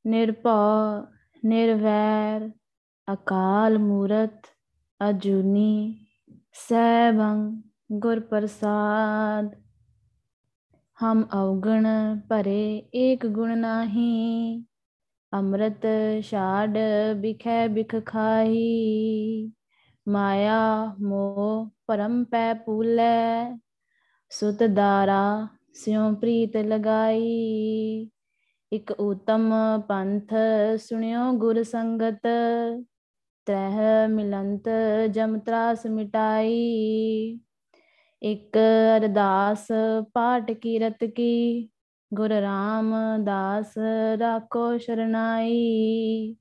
ਨਿਰਭਉ, 0.06 1.06
ਨਿਰਵੈਰ, 1.44 2.50
ਅਕਾਲ 3.12 3.78
ਮੂਰਤ 3.78 4.47
ਅਜੂਨੀ 5.00 5.96
ਸੈਭੰ 6.59 7.38
ਗੁਰ 8.00 8.20
ਪ੍ਰਸਾਦ 8.20 9.55
ਹਮ 10.98 11.22
ਅਵਗਣ 11.34 11.86
ਭਰੇ 12.30 12.83
ਏਕ 12.94 13.27
ਗੁਣ 13.27 13.56
ਨਾਹੀ, 13.58 14.64
ਅੰਮ੍ਰਿਤ 15.33 15.86
ਛਾੜ 16.22 16.78
ਬਿਖੈ 17.20 17.66
ਬਿਖ 17.69 17.94
ਖਾਈ 18.06 19.50
ਮਾਇਆ 20.06 20.58
ਮੋਹ 21.03 21.70
ਪਰਮ 21.86 22.22
ਪੈ 22.25 22.53
ਪੂਲੇ 22.66 23.08
ਸੁਤ 24.32 24.62
ਦਾਰਾ 24.75 25.22
ਸਿਉ 25.75 26.14
ਪ੍ਰੀਤ 26.14 26.56
ਲਗਾਈ। 26.56 28.10
ਇਕ 28.72 28.91
ਉਤਮ 28.91 29.53
ਪੰਥ 29.88 30.34
ਸੁਣਿਓ 30.80 31.30
ਗੁਰ 31.38 31.62
ਸੰਗਤ 31.62 32.27
ਤ੍ਰਹਿ 33.46 34.06
ਮਿਲੰਤ 34.08 34.69
ਜਮ 35.10 35.38
ਤਰਾਸ 35.38 35.86
ਮਿਟਾਈ। 35.86 37.38
ਇਕ 38.22 38.56
ਅਰਦਾਸ 38.97 39.66
ਪਾਠ 40.14 40.50
ਕੀਰਤ 40.52 41.05
ਕੀ, 41.05 41.69
ਗੁਰ 42.12 42.30
ਰਾਮਦਾਸ 42.30 43.78
ਰਾਖੋ 44.20 44.77
ਸ਼ਰਨਾਈ। 44.78 46.36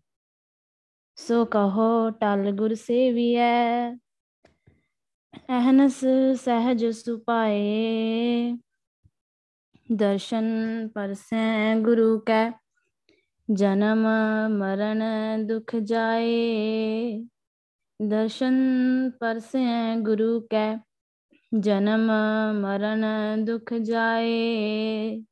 ਸੋ 1.18 1.44
ਕਹੋ 1.46 2.10
ਟਲ 2.12 2.52
ਗੁਰ 2.52 2.74
ਸੇਵੀਐ, 2.76 3.92
ਅਹਨਸ 5.50 6.00
ਸਹਿਜ 6.36 6.86
ਸੁਪਾਏ। 6.86 8.58
ਦਰਸ਼ਨ 9.90 10.46
ਪਰਸੈ 10.88 11.76
ਗੁਰੂ 11.76 12.20
ਕੈ 12.20 12.50
ਜਨਮ 13.54 14.08
ਮਰਨ 14.50 15.04
ਦੁਖ 15.48 15.76
ਜਾਏ, 15.76 17.26
ਦਰਸ਼ਨ 18.08 18.56
ਪਰਸੈ 19.20 19.96
ਗੁਰੂ 19.96 20.42
ਕੈ, 20.42 20.78
ਜਨਮ 21.60 22.12
ਮਰਨ 22.62 23.06
ਦੁਖ 23.46 23.74
ਜਾਏ। 23.74 25.24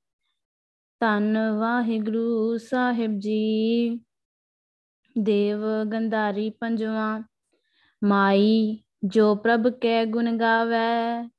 ਧੰਨ 1.00 1.52
ਵਾਹਿਗੁਰੂ 1.52 2.58
ਸਾਹਿਬ 2.58 3.20
ਜੀ, 3.20 4.00
ਦੇਵ 5.18 5.84
ਗੰਧਾਰੀ 5.84 6.50
ਪੰਜਵਾ, 6.50 7.24
ਮਾਈ 8.04 8.80
ਜੋ 9.04 9.36
ਪ੍ਰਭ 9.36 9.68
ਕੈ 9.82 10.06
ਗੁਣ 10.06 10.38
ਗਾਵੇ, 10.38 11.30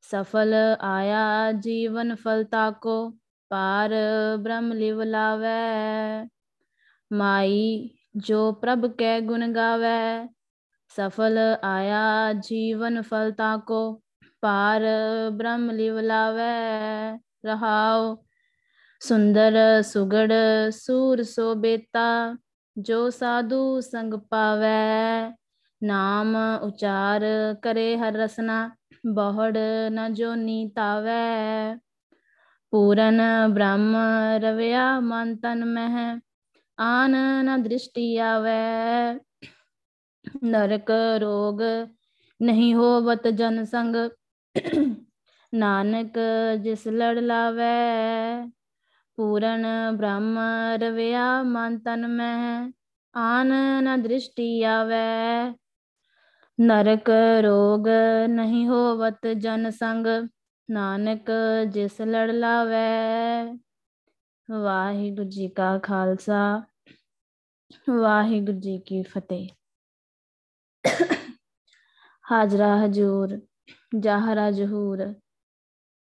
ਸਫਲ 0.00 0.54
ਆਇਆ 0.80 1.52
ਜੀਵਨ 1.52 2.14
ਫਲ 2.14 2.44
ਤਾਕੋ। 2.44 3.21
ਪਾਰ 3.52 3.90
ਬ੍ਰਹਮ 4.40 4.72
ਲਿਵ 4.72 5.02
ਲਾਵੇ, 5.02 6.28
ਮਾਈ 7.10 7.90
ਜੋ 8.16 8.52
ਪ੍ਰਭ 8.52 8.86
ਕੈ 8.86 9.20
ਗੁਣ 9.20 9.52
ਗਾਵੇ, 9.52 10.28
ਸਫਲ 10.96 11.38
ਆਇਆ 11.64 12.32
ਜੀਵਨ 12.32 13.02
ਫਲ 13.02 13.32
ਤਾਕੋ 13.32 14.02
ਪਾਰ 14.40 14.82
ਬ੍ਰਹਮ 15.32 15.70
ਲਿਵ 15.70 15.98
ਲਾਵੇ, 15.98 17.18
ਰਹਾਉ 17.46 18.16
ਸੁੰਦਰ 19.00 19.82
ਸੁਗੜ 19.82 20.32
ਸੂਰ 20.70 21.22
ਸੋ 21.22 21.54
ਬੇਤਾ, 21.54 22.36
ਜੋ 22.76 23.10
ਸਾਧੂ 23.10 23.80
ਸੰਗ 23.80 24.14
ਪਾਵੇ, 24.30 25.32
ਨਾਮ 25.82 26.36
ਉਚਾਰ 26.62 27.22
ਕਰੇ 27.62 27.96
ਹਰ 27.98 28.12
ਰਸਨਾ, 28.12 28.70
ਬਹੁੜ 29.06 29.56
ਨ 29.90 30.12
ਜੋਨੀ 30.14 30.68
ਤਾਵੇ। 30.76 31.20
ਪੂਰਨ 32.72 33.20
ਬ੍ਰਹਮ 33.54 33.96
ਰਵਿਆ 34.42 35.00
ਮਨ 35.00 35.34
ਤਨ 35.36 35.64
ਮਹਿ, 35.64 36.20
ਆਨ 36.78 37.16
ਨ 37.44 37.62
ਦ੍ਰਿਸ਼ਟੀ 37.62 38.16
ਆਵੇ। 38.16 38.52
ਨਰਕ 40.44 40.90
ਰੋਗ 41.20 41.60
ਨਹੀਂ 42.40 42.74
ਹੋਵਤ 42.74 43.28
ਜਨ 43.28 43.64
ਸੰਗ, 43.64 43.96
ਨਾਨਕ 45.52 46.18
ਜਿਸ 46.62 46.86
ਲੜ 46.88 47.18
ਲਾਵੇ। 47.18 47.72
ਪੂਰਨ 49.18 49.66
ਬ੍ਰਹਮ 49.96 50.38
ਰਵਿਆ 50.82 51.42
ਮਨ 51.42 51.78
ਤਨ 51.78 52.06
ਮਹਿ, 52.06 52.70
ਆਨ 53.14 53.52
ਨ 53.82 54.02
ਦ੍ਰਿਸ਼ਟੀ 54.02 54.62
ਆਵੇ। 54.62 55.04
ਨਰਕ 56.58 57.10
ਰੋਗ 57.44 57.88
ਨਹੀਂ 58.30 58.66
ਹੋਵਤ 58.68 59.26
ਜਨ 59.26 59.70
ਸੰਗ 59.70 60.06
ਨਾਨਕ 60.72 61.30
ਜਿਸ 61.72 62.00
ਲੜ 62.00 62.30
ਲਾਵੇ, 62.30 63.58
ਵਾਹਿਗੁਰੂ 64.48 65.28
ਜੀ 65.28 65.48
ਕਾ 65.48 65.78
ਖਾਲਸਾ, 65.78 66.62
ਵਾਹਿਗੁਰੂ 67.90 68.58
ਜੀ 68.60 68.78
ਕੀ 68.78 69.02
ਫਤਿਹ। 69.02 69.48
ਹਾਜ਼ਰਾ 72.24 72.76
ਹਜੂਰ, 72.84 73.38
ਜਾਹਰਾ 73.98 74.50
ਜਹੂਰ, 74.50 75.14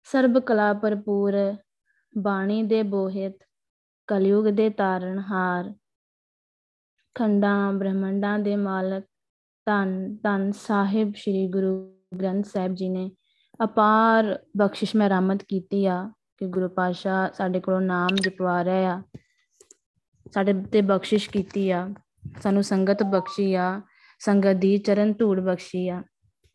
ਸਰਬ 0.07 0.39
ਕਲਾ 0.39 0.73
ਭਰਪੂਰ, 0.75 1.35
ਬਾਣੀ 2.15 2.63
ਦੇ 2.63 2.83
ਬੋਹਿਤ, 2.83 3.45
ਕਲਯੁਗ 4.09 4.47
ਦੇ 4.47 4.69
ਤਾਰਨ 4.71 5.19
ਹਾਰ, 5.19 5.73
ਖੰਡਾਂ 7.17 7.73
ਬ੍ਰਹਮੰਡਾਂ 7.73 8.39
ਦੇ 8.39 8.57
ਮਾਲਕ, 8.57 9.05
ਧੰਨ 9.67 10.17
ਧੰਨ 10.17 10.51
ਸਾਹਿਬ 10.53 11.15
ਸ੍ਰੀ 11.15 11.47
ਗੁਰੂ 11.49 11.73
ਗ੍ਰੰਥ 12.21 12.47
ਸਾਹਿਬ 12.47 12.75
ਜੀ 12.75 12.89
ਨੇ 12.89 13.11
ਅਪਾਰ 13.65 14.39
ਬਖਸ਼ਿਸ਼ 14.57 14.97
ਮਹਿਰਮਤ 14.97 15.43
ਕੀਤੀ 15.43 15.87
ਆ 15.87 16.13
ਕਿ 16.37 16.47
ਗੁਰੂ 16.47 16.69
ਪਾਸ਼ਾ 16.69 17.31
ਸਾਡੇ 17.35 17.61
ਕੋਲੋਂ 17.61 17.81
ਨਾਮ 17.81 18.09
ਜਪਵਾ 18.15 18.65
ਰਿਹਾ 18.65 18.93
ਆ, 18.95 19.03
ਸਾਡੇ 20.35 20.53
ਤੇ 20.73 20.81
ਬਖਸ਼ਿਸ਼ 20.81 21.31
ਕੀਤੀ 21.31 21.71
ਆ, 21.71 21.89
ਸਾਨੂੰ 22.43 22.63
ਸੰਗਤ 22.63 23.03
ਬਖਸ਼ੀ 23.03 23.55
ਆ, 23.55 23.81
ਸੰਗਤ 24.19 24.57
ਦੀ 24.57 24.77
ਚਰਨ 24.79 25.13
ਧੂੜ 25.13 25.41
ਬਖਸ਼ੀ 25.41 25.89
ਆ 25.89 26.03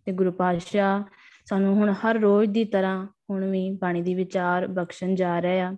ਤੇ 0.06 0.12
ਗੁਰੂ 0.12 0.32
ਪਾਸ਼ਾ 0.32 1.04
ਸਾਨੂੰ 1.46 1.76
ਹੁਣ 1.76 1.94
ਹਰ 1.94 2.20
ਰੋਜ਼ 2.20 2.52
ਦੀ 2.52 2.66
ਤਰ੍ਹਾਂ 2.66 3.08
ਹੁਣ 3.30 3.46
ਵੀ 3.46 3.70
ਬਾਣੀ 3.72 4.02
ਦੀ 4.02 4.14
ਵਿਚਾਰ 4.16 4.68
ਬਖਸ਼ਣ 4.68 5.16
ਜਾ 5.16 5.42
ਰਿਹਾ 5.42 5.68
ਆ। 5.70 5.76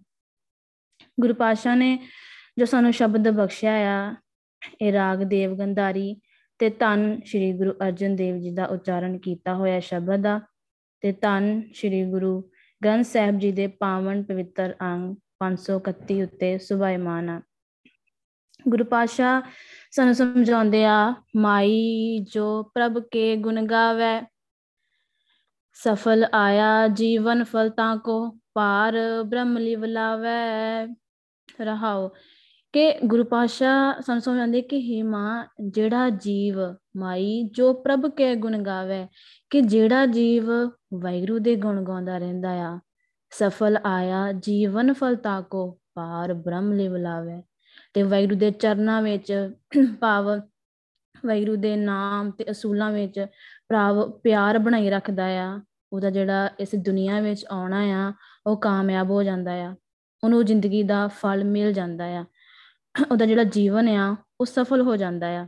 ਗੁਰੂ 1.19 1.33
ਪਾਸ਼ਾ 1.33 1.75
ਨੇ 1.75 1.97
ਜੋ 2.57 2.65
ਸਾਨੂੰ 2.65 2.93
ਸ਼ਬਦ 2.93 3.29
ਬਖਸ਼ਿਆ 3.29 3.71
ਆ, 3.71 4.15
ਇਹ 4.81 4.93
ਰਾਗ 4.93 5.23
ਦੇਵ 5.23 5.57
ਗੰਧਾਰੀ 5.57 6.21
ਤੇ 6.59 6.69
ਧੰਨ 6.69 7.21
ਸ੍ਰੀ 7.25 7.53
ਗੁਰੂ 7.53 7.71
ਅਰਜਨ 7.71 8.15
ਦੇਵ 8.15 8.37
ਜੀ 8.39 8.51
ਦਾ 8.51 8.65
ਉਚਾਰਨ 8.65 9.17
ਕੀਤਾ 9.17 9.55
ਹੋਇਆ 9.55 9.79
ਸ਼ਬਦ 9.79 10.21
ਦਾ 10.21 10.39
ਤੇ 11.01 11.11
ਧੰਨ 11.11 11.61
ਸ੍ਰੀ 11.73 12.05
ਗੁਰੂ 12.05 12.49
ਗ੍ਰੰਥ 12.83 13.05
ਸਾਹਿਬ 13.05 13.39
ਜੀ 13.39 13.51
ਦੇ 13.51 13.67
ਪਾਵਨ 13.67 14.23
ਪਵਿੱਤਰ 14.23 14.75
ਅੰਗ 14.81 15.15
531 15.39 16.21
ਉੱਤੇ 16.23 16.57
ਸੁਭਾਇਮਾਨ 16.57 17.29
ਆ। 17.29 17.41
ਗੁਰੂ 18.67 18.83
ਪਾਸ਼ਾ 18.83 19.41
ਸਾਨੂੰ 19.91 20.15
ਸਮਝਾਉਂਦੇ 20.15 20.85
ਆ, 20.85 21.13
ਮਾਈ 21.35 22.19
ਜੋ 22.19 22.63
ਪ੍ਰਭ 22.63 23.03
ਕੇ 23.11 23.35
ਗੁਣ 23.35 23.65
ਗਾਵੇ, 23.65 24.27
ਸਫਲ 25.73 26.25
ਆਇਆ 26.33 26.87
ਜੀਵਨ 26.87 27.43
ਫਲ 27.43 27.69
ਤਾਂ 27.69 27.97
ਕੋ 27.97 28.37
ਪਾਰ 28.53 29.23
ਬ੍ਰਹਮ 29.23 29.57
ਲਿਵ 29.57 29.85
ਲਾਵੇ। 29.85 30.95
ਰਹਾਓ, 31.61 32.09
ਕਿ 32.73 32.99
ਗੁਰੂ 33.05 33.23
ਪਾਸ਼ਾ 33.23 33.95
ਸਾਨੂੰ 34.01 34.21
ਸਮਝਾਉਂਦੇ 34.21 34.61
ਕਿ 34.61 34.77
ਹੀ 34.77 35.01
ਮਾਂ, 35.01 35.45
ਜਿਹੜਾ 35.69 36.09
ਜੀਵ 36.09 36.55
ਮਾਈ 36.97 37.43
ਜੋ 37.51 37.73
ਪ੍ਰਭ 37.73 38.15
ਕੇ 38.15 38.35
ਗੁਣ 38.35 38.57
ਗਾਵੇ 38.57 39.07
ਕਿ 39.55 39.61
ਜਿਹੜਾ 39.61 40.05
ਜੀਵ 40.05 40.49
ਵੈਗਰੂ 40.93 41.39
ਦੇ 41.39 41.55
ਗੁਣ 41.55 41.83
ਗਾਉਂਦਾ 41.83 42.17
ਰਹਿੰਦਾ 42.17 42.51
ਆ, 42.51 42.79
ਸਫਲ 43.29 43.77
ਆਇਆ, 43.85 44.31
ਜੀਵਨ 44.31 44.93
ਫਲ 44.93 45.15
ਤਾਕੋ 45.15 45.79
ਪਾਰ 45.93 46.33
ਬ੍ਰਹਮ 46.33 46.73
ਲਿਵ 46.73 46.95
ਲਾਵੇ। 46.95 47.43
ਤੇ 47.93 48.03
ਵੈਗਰੂ 48.03 48.35
ਦੇ 48.35 48.51
ਚਰਨਾਂ 48.51 49.01
ਵਿੱਚ 49.01 49.51
ਭਾਵ 49.99 50.41
ਵੈਰੂ 51.25 51.55
ਦੇ 51.55 51.75
ਨਾਮ 51.75 52.31
ਤੇ 52.31 52.51
ਅਸੂਲਾਂ 52.51 52.91
ਵਿੱਚ 52.91 53.19
ਪ੍ਰਾਵ 53.67 54.11
ਪਿਆਰ 54.11 54.59
ਬਣਾਈ 54.59 54.89
ਰੱਖਦਾ 54.89 55.25
ਆ, 55.25 55.61
ਉਹਦਾ 55.93 56.09
ਜਿਹੜਾ 56.09 56.49
ਇਸ 56.59 56.69
ਦੁਨੀਆ 56.75 57.19
ਵਿੱਚ 57.19 57.45
ਆਉਣਾ 57.51 57.79
ਆ, 57.79 58.13
ਉਹ 58.47 58.57
ਕਾਮਯਾਬ 58.57 59.09
ਹੋ 59.09 59.23
ਜਾਂਦਾ 59.23 59.51
ਆ। 59.51 59.75
ਉਹਨੂੰ 60.23 60.45
ਜ਼ਿੰਦਗੀ 60.45 60.83
ਦਾ 60.83 61.07
ਫਲ 61.07 61.43
ਮਿਲ 61.43 61.73
ਜਾਂਦਾ 61.73 62.05
ਆ। 62.05 62.25
ਉਹਦਾ 63.11 63.25
ਜਿਹੜਾ 63.25 63.43
ਜੀਵਨ 63.43 63.87
ਆ, 63.87 64.15
ਉਹ 64.41 64.45
ਸਫਲ 64.45 64.81
ਹੋ 64.81 64.95
ਜਾਂਦਾ 64.95 65.27
ਆ। 65.27 65.47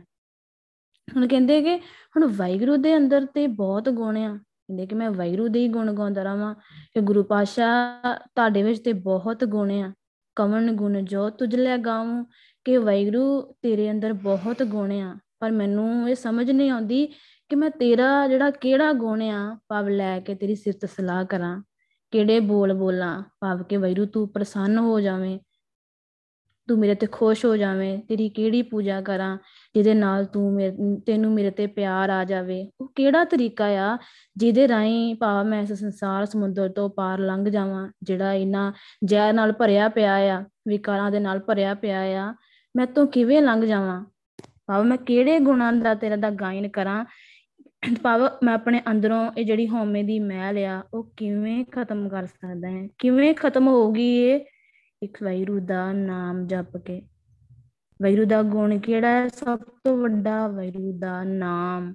ਹੁਣ 1.16 1.28
ਕਹਿੰਦੇ 1.28 1.62
ਕਿ 1.62 1.76
ਹੁਣ 1.76 2.26
ਵਾਹਿਗੁਰੂ 2.26 2.76
ਦੇ 2.76 2.96
ਅੰਦਰ 2.96 3.26
ਤੇ 3.26 3.46
ਬਹੁਤ 3.46 3.88
ਗੁਣ 3.88 4.16
ਆ। 4.16 4.38
ਕਹਿੰਦੇ 4.38 4.86
ਕਿ 4.86 4.94
ਮੈਂ 4.94 5.10
ਵਾਹਿਗੁਰੂ 5.10 5.48
ਦੇ 5.48 5.60
ਹੀ 5.60 5.68
ਗੁਣ 5.68 5.92
ਗਾਉਂਦਾ 5.92 6.22
ਰਵਾਂ 6.22 6.54
ਕਿ 6.94 7.00
ਗੁਰੂ 7.00 7.22
ਪਾਸ਼ਾ 7.22 7.98
ਤੁਹਾਡੇ 8.34 8.62
ਵਿੱਚ 8.62 8.82
ਤੇ 8.82 8.92
ਬਹੁਤ 8.92 9.44
ਗੁਣ 9.44 9.70
ਆ। 9.70 9.92
ਕਵਨ 10.36 10.72
ਗੁਣ 10.72 11.02
ਜੋ 11.04 11.30
ਤੁਝ 11.30 11.56
ਲੈ 11.56 11.76
ਗਾਉਂ 11.76 12.24
ਕਿ 12.64 12.76
ਵਾਹਿਗੁਰੂ 12.76 13.54
ਤੇਰੇ 13.62 13.90
ਅੰਦਰ 13.90 14.12
ਬਹੁਤ 14.12 14.62
ਗੁਣ 14.62 14.92
ਆ। 14.92 15.16
ਪਰ 15.40 15.50
ਮੈਨੂੰ 15.50 16.10
ਇਹ 16.10 16.14
ਸਮਝ 16.14 16.50
ਨਹੀਂ 16.50 16.70
ਆਉਂਦੀ 16.70 17.06
ਕਿ 17.48 17.56
ਮੈਂ 17.56 17.70
ਤੇਰਾ 17.70 18.28
ਜਿਹੜਾ 18.28 18.50
ਕਿਹੜਾ 18.50 18.92
ਗੁਣ 18.92 19.22
ਆ, 19.22 19.58
ਭਾਵ 19.68 19.88
ਲੈ 19.88 20.20
ਕੇ 20.20 20.34
ਤੇਰੀ 20.34 20.54
ਸਿਫਤ 20.54 20.84
ਸਲਾਹ 20.84 21.24
ਕਰਾਂ। 21.24 21.62
ਕਿਹੜੇ 22.10 22.40
ਬੋਲ 22.40 22.72
ਬੋਲਾਂ, 22.72 23.22
ਭਾਵ 23.40 23.62
ਕਿ 23.62 23.76
ਵੈਰੂ 23.76 24.06
ਤੂੰ 24.06 24.28
ਪ੍ਰਸੰਨ 24.28 24.78
ਹੋ 24.78 25.00
ਜਾਵੇਂ। 25.00 25.38
ਤੂੰ 26.68 26.78
ਮੇਰੇ 26.78 26.94
ਤੇ 26.94 27.06
ਖੁਸ਼ 27.06 27.44
ਹੋ 27.44 27.56
ਜਾਵੇਂ, 27.56 27.98
ਤੇਰੀ 27.98 28.28
ਕਿਹੜੀ 28.28 28.62
ਪੂਜਾ 28.62 29.00
ਕਰਾਂ, 29.00 29.38
ਜਿਹਦੇ 29.74 29.94
ਨਾਲ 29.94 30.24
ਤੂੰ 30.24 30.58
ਤੈਨੂੰ 31.06 31.32
ਮੇਰੇ 31.32 31.50
ਤੇ 31.50 31.66
ਪਿਆਰ 31.66 32.10
ਆ 32.10 32.24
ਜਾਵੇ। 32.24 32.70
ਉਹ 32.80 32.92
ਕਿਹੜਾ 32.94 33.24
ਤਰੀਕਾ 33.24 33.66
ਆ 33.66 33.96
ਜਿਹਦੇ 34.36 34.68
ਰਾਹੀਂ 34.68 35.14
ਭਾਵ 35.14 35.46
ਮੈਂ 35.46 35.62
ਇਸ 35.62 35.72
ਸੰਸਾਰ 35.72 36.24
ਸਮੁੰਦਰ 36.26 36.68
ਤੋਂ 36.68 36.88
ਪਾਰ 36.90 37.18
ਲੰਘ 37.18 37.48
ਜਾਵਾਂ, 37.48 37.88
ਜਿਹੜਾ 38.02 38.32
ਇਨਾ 38.32 38.72
ਜ਼ਹਿਰ 39.04 39.32
ਨਾਲ 39.32 39.52
ਭਰਿਆ 39.52 39.88
ਪਿਆ 39.88 40.14
ਆ, 40.14 40.44
ਵਿਕਾਰਾਂ 40.68 41.10
ਦੇ 41.10 41.20
ਨਾਲ 41.20 41.38
ਭਰਿਆ 41.38 41.74
ਪਿਆ 41.74 42.00
ਆ। 42.00 42.34
ਮੈਂ 42.76 42.86
ਤੋਂ 42.86 43.06
ਕਿਵੇਂ 43.06 43.42
ਲੰਘ 43.42 43.64
ਜਾਵਾਂ? 43.64 44.04
ਭਾਵ 44.66 44.84
ਮੈਂ 44.84 44.96
ਕਿਹੜੇ 44.96 45.38
ਗੁਣਾਂ 45.38 45.72
ਦਾ 45.72 45.94
ਤੇਰਾ 45.94 46.16
ਦਾ 46.16 46.30
ਗਾਇਨ 46.30 46.68
ਕਰਾਂ? 46.68 47.04
ਭਾਵ 48.02 48.28
ਮੈਂ 48.42 48.54
ਆਪਣੇ 48.54 48.82
ਅੰਦਰੋਂ 48.90 49.32
ਇਹ 49.38 49.44
ਜਿਹੜੀ 49.44 49.68
ਹਉਮੈ 49.68 50.02
ਦੀ 50.02 50.18
ਮੈਲ 50.18 50.58
ਆ, 50.58 50.82
ਉਹ 50.94 51.12
ਕਿਵੇਂ 51.16 51.64
ਖਤਮ 51.64 52.08
ਕਰ 52.08 52.26
ਸਕਦਾ 52.26 52.68
ਹੈ? 52.68 52.88
ਕਿਵੇਂ 52.98 53.34
ਖਤਮ 53.34 53.68
ਹੋਊਗੀ 53.68 54.16
ਇਹ? 54.22 54.40
ਇੱਕ 55.02 55.22
ਵੈਰੂ 55.22 55.60
ਦਾ 55.60 55.92
ਨਾਮ 55.92 56.46
ਜਪ 56.46 56.76
ਕੇ। 56.76 57.02
ਵੈਰੂ 58.02 58.24
ਦਾ 58.24 58.42
ਗੁਣ 58.42 58.78
ਕਿਹੜਾ 58.78 59.08
ਹੈ? 59.08 59.28
ਸਭ 59.28 59.58
ਤੋਂ 59.58 59.96
ਵੱਡਾ 59.96 60.48
ਵੈਰੂ 60.48 60.98
ਦਾ 60.98 61.24
ਨਾਮ। 61.24 61.94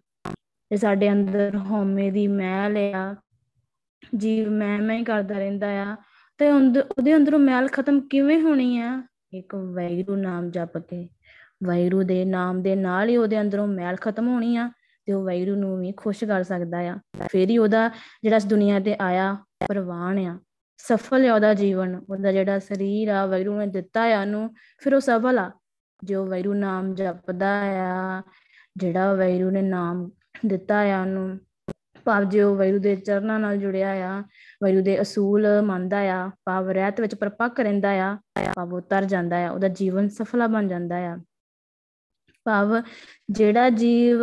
ਇਹ 0.71 0.77
ਸਾਡੇ 0.77 1.11
ਅੰਦਰ 1.11 1.57
ਹਉਮੈ 1.57 2.11
ਦੀ 2.11 2.27
ਮੈਲ 2.27 2.77
ਆ। 2.77 3.15
ਜੀਵ 4.15 4.50
ਮੈਂ 4.50 4.79
ਮੈਂ 4.79 4.97
ਹੀ 4.97 5.03
ਕਰਦਾ 5.03 5.38
ਰਹਿੰਦਾ 5.38 5.67
ਆ। 5.67 5.97
ਤੇ 6.38 6.50
ਉਹਦੇ 6.50 7.15
ਅੰਦਰੋਂ 7.15 7.39
ਮੈਲ 7.39 7.67
ਖਤਮ 7.67 8.00
ਕਿਵੇਂ 8.00 8.41
ਹੋਣੀ 8.41 8.77
ਆ? 8.77 9.03
ਇੱਕ 9.33 9.55
ਵੈਰੂ 9.55 10.15
ਨਾਮ 10.15 10.51
ਜਪ 10.51 10.77
ਕੇ। 10.77 11.09
ਵੈਰੂ 11.63 12.03
ਦੇ 12.03 12.25
ਨਾਮ 12.25 12.61
ਦੇ 12.61 12.75
ਨਾਲ 12.75 13.09
ਹੀ 13.09 13.17
ਉਹਦੇ 13.17 13.41
ਅੰਦਰੋਂ 13.41 13.67
ਮੈਲ 13.67 13.95
ਖਤਮ 13.95 14.27
ਹੋਣੀ 14.27 14.55
ਆ 14.57 14.71
ਤੇ 15.05 15.13
ਉਹ 15.13 15.23
ਵੈਰੂ 15.23 15.55
ਨੂੰ 15.55 15.79
ਵੀ 15.79 15.91
ਖੁਸ਼ 15.91 16.23
ਕਰ 16.23 16.44
ਸਕਦਾ 16.44 16.77
ਆ। 16.77 17.00
ਫੇਰ 17.31 17.50
ਹੀ 17.50 17.57
ਉਹਦਾ 17.57 17.89
ਜਿਹੜਾ 18.23 18.38
ਇਸ 18.38 18.45
ਦੁਨੀਆ 18.45 18.79
ਤੇ 18.79 18.95
ਆਇਆ, 19.01 19.38
ਪ੍ਰਵਾਨ 19.67 20.19
ਆ। 20.19 20.39
ਸਫਲ 20.83 21.25
ਆ 21.25 21.35
ਉਹਦਾ 21.35 21.53
ਜੀਵਨ, 21.53 22.01
ਉਹਦਾ 22.09 22.31
ਜਿਹੜਾ 22.31 22.59
ਸਰੀਰ 22.59 23.09
ਆ 23.09 23.25
ਵੈਰੂ 23.25 23.59
ਨੇ 23.59 23.68
ਦਿੱਤਾ 23.68 24.03
ਆ 24.03 24.21
ਉਹਨੂੰ, 24.21 24.56
ਫਿਰ 24.77 24.95
ਉਹ 24.95 25.00
ਸਫਲ 25.00 25.39
ਆ। 25.39 25.51
ਜੋ 26.03 26.25
ਵੈਰੂ 26.25 26.53
ਨਾਮ 26.53 26.94
ਜਪਦਾ 26.95 27.62
ਆ, 27.62 28.21
ਜਿਹੜਾ 28.77 29.13
ਵੈਰੂ 29.13 29.50
ਨੇ 29.50 29.62
ਨਾਮ 29.62 30.09
ਦਿੱਤਾ 30.45 30.80
ਆ 30.80 31.01
ਉਹਨੂੰ, 31.01 31.39
ਭਾਵ 32.06 32.24
ਜੋ 32.24 32.56
ਵੈਰੂ 32.56 32.80
ਦੇ 32.80 32.95
ਚਰਨਾਂ 32.95 33.39
ਨਾਲ 33.39 33.57
ਜੁੜਿਆ 33.57 33.91
ਆ 33.91 34.21
ਵੈਰੂ 34.63 34.81
ਦੇ 34.81 35.01
ਅਸੂਲ 35.01 35.62
ਮੰਨਦਾ 35.62 36.00
ਆ, 36.00 36.31
ਭਾਵ 36.45 36.69
ਰਹਿਤ 36.69 37.01
ਵਿੱਚ 37.01 37.15
ਪਰਪੱਕ 37.15 37.59
ਰਹਿੰਦਾ 37.59 37.89
ਆ, 37.89 38.18
ਭਾਵ 38.56 38.74
ਉਤਰ 38.74 39.06
ਜਾਂਦਾ 39.06 39.47
ਆ, 39.47 39.51
ਉਹਦਾ 39.51 39.68
ਜੀਵਨ 39.68 40.09
ਸਫਲਾ 40.09 40.47
ਬਣ 40.47 40.68
ਜਾਂਦਾ 40.68 40.95
ਆ। 40.95 41.18
ਭਾਵ 42.45 42.81
ਜਿਹੜਾ 43.29 43.69
ਜੀਵ, 43.69 44.18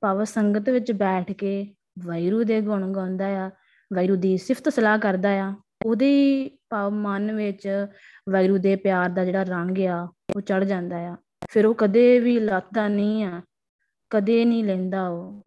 ਭਾਵ 0.00 0.24
ਸੰਗਤ 0.24 0.70
ਵਿੱਚ 0.70 0.92
ਬੈਠ 0.92 1.32
ਕੇ 1.32 1.74
ਵੈਰੂ 1.98 2.44
ਦੇ 2.44 2.60
ਗੁਣ 2.60 2.92
ਗਾਉਂਦਾ 2.92 3.26
ਆ 3.26 3.50
ਵੈਰੂ 3.92 4.16
ਦੀ 4.16 4.36
ਸਿਫਤ 4.36 4.68
ਸਲਾਹ 4.68 4.98
ਕਰਦਾ 4.98 5.28
ਆ 5.28 5.54
ਉਹਦੇ 5.84 6.50
ਭਾਵ 6.70 6.92
ਮਨ 6.92 7.32
ਵਿੱਚ 7.32 7.68
ਵੈਰੂ 8.30 8.58
ਦੇ 8.58 8.76
ਪਿਆਰ 8.76 9.10
ਦਾ 9.10 9.24
ਜਿਹੜਾ 9.24 9.42
ਰੰਗ 9.42 9.78
ਆ, 9.80 10.02
ਉਹ 10.36 10.40
ਚੜ 10.40 10.62
ਜਾਂਦਾ 10.64 10.96
ਆ। 10.98 11.16
ਫਿਰ 11.50 11.66
ਉਹ 11.66 11.74
ਕਦੇ 11.74 12.18
ਵੀ 12.18 12.38
ਲੱਥਦਾ 12.40 12.86
ਨਹੀਂ 12.88 13.24
ਆ, 13.24 13.40
ਕਦੇ 14.10 14.44
ਨਹੀਂ 14.44 14.64
ਲੈਂਦਾ 14.64 15.08
ਉਹ। 15.08 15.42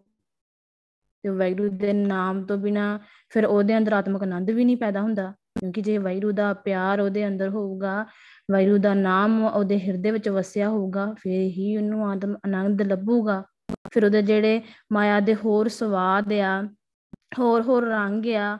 ਤੇ 1.24 1.30
ਵੈਰੂ 1.30 1.68
ਦੇ 1.70 1.94
ਨਾਮ 1.94 2.46
ਤੋਂ 2.46 2.58
ਬਿਨਾ 2.58 3.00
ਫਿਰ 3.30 3.46
ਉਹਦੇ 3.46 3.78
ਅੰਦਰ 3.78 3.94
ਆਤਮਿਕ 3.94 4.24
ਆਨੰਦ 4.24 4.52
ਵੀ 4.52 4.66
ਨਹੀਂ 4.66 4.78
ਪੈਦਾ 4.78 5.02
ਹੁੰਦਾ, 5.02 5.34
ਕਿਉਂਕਿ 5.60 5.82
ਜੇ 5.82 5.98
ਵੈਰੂ 5.98 6.32
ਦਾ 6.32 6.54
ਪਿਆਰ 6.54 7.00
ਉਹਦੇ 7.00 7.28
ਅੰਦਰ 7.28 7.50
ਹੋਊਗਾ, 7.50 8.06
ਵੈਰੂ 8.52 8.78
ਦਾ 8.78 8.94
ਨਾਮ 8.94 9.44
ਉਹਦੇ 9.46 9.80
ਹਿਰਦੇ 9.80 10.12
ਵਿੱਚ 10.12 10.30
ਵਸਿਆ 10.30 10.70
ਹੋਊਗਾ, 10.70 11.14
ਫਿਰ 11.20 11.42
ਹੀ 11.50 11.76
ਉਹਨੂੰ 11.78 12.10
ਆਤਮ, 12.10 12.36
ਆਨੰਦ 12.46 12.82
ਲੱਭੂਗਾ। 12.82 13.44
ਫਿਰ 13.92 14.06
ਉਹਦੇ 14.06 14.22
ਜਿਹੜੇ 14.22 14.62
ਮਾਇਆ 14.94 15.20
ਦੇ 15.20 15.36
ਹੋਰ 15.36 15.68
ਸਵਾਦ 15.68 16.34
ਆ 16.34 16.62
ਹੋਰ 17.40 17.62
ਹੋਰ 17.62 17.88
ਰੰਗ 17.88 18.26
ਆ, 18.28 18.54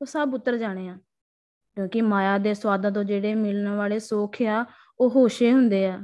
ਉਹ 0.00 0.06
ਸਭ 0.06 0.34
ਉਤਰ 0.34 0.56
ਜਾਣੇ 0.56 0.88
ਆ। 0.88 0.98
ਕਿਉਂਕਿ 1.74 2.00
ਮਾਇਆ 2.00 2.38
ਦੇ 2.38 2.54
ਸਵਾਦਾਂ 2.54 2.90
ਤੋਂ 2.90 3.04
ਜਿਹੜੇ 3.04 3.34
ਮਿਲਣ 3.34 3.68
ਵਾਲੇ 3.68 3.98
ਸੁੱਖ 3.98 4.42
ਆ, 4.42 4.64
ਉਹ 5.00 5.10
ਹੋਸ਼ੇ 5.10 5.52
ਹੁੰਦੇ 5.52 5.86
ਆ। 5.86 5.96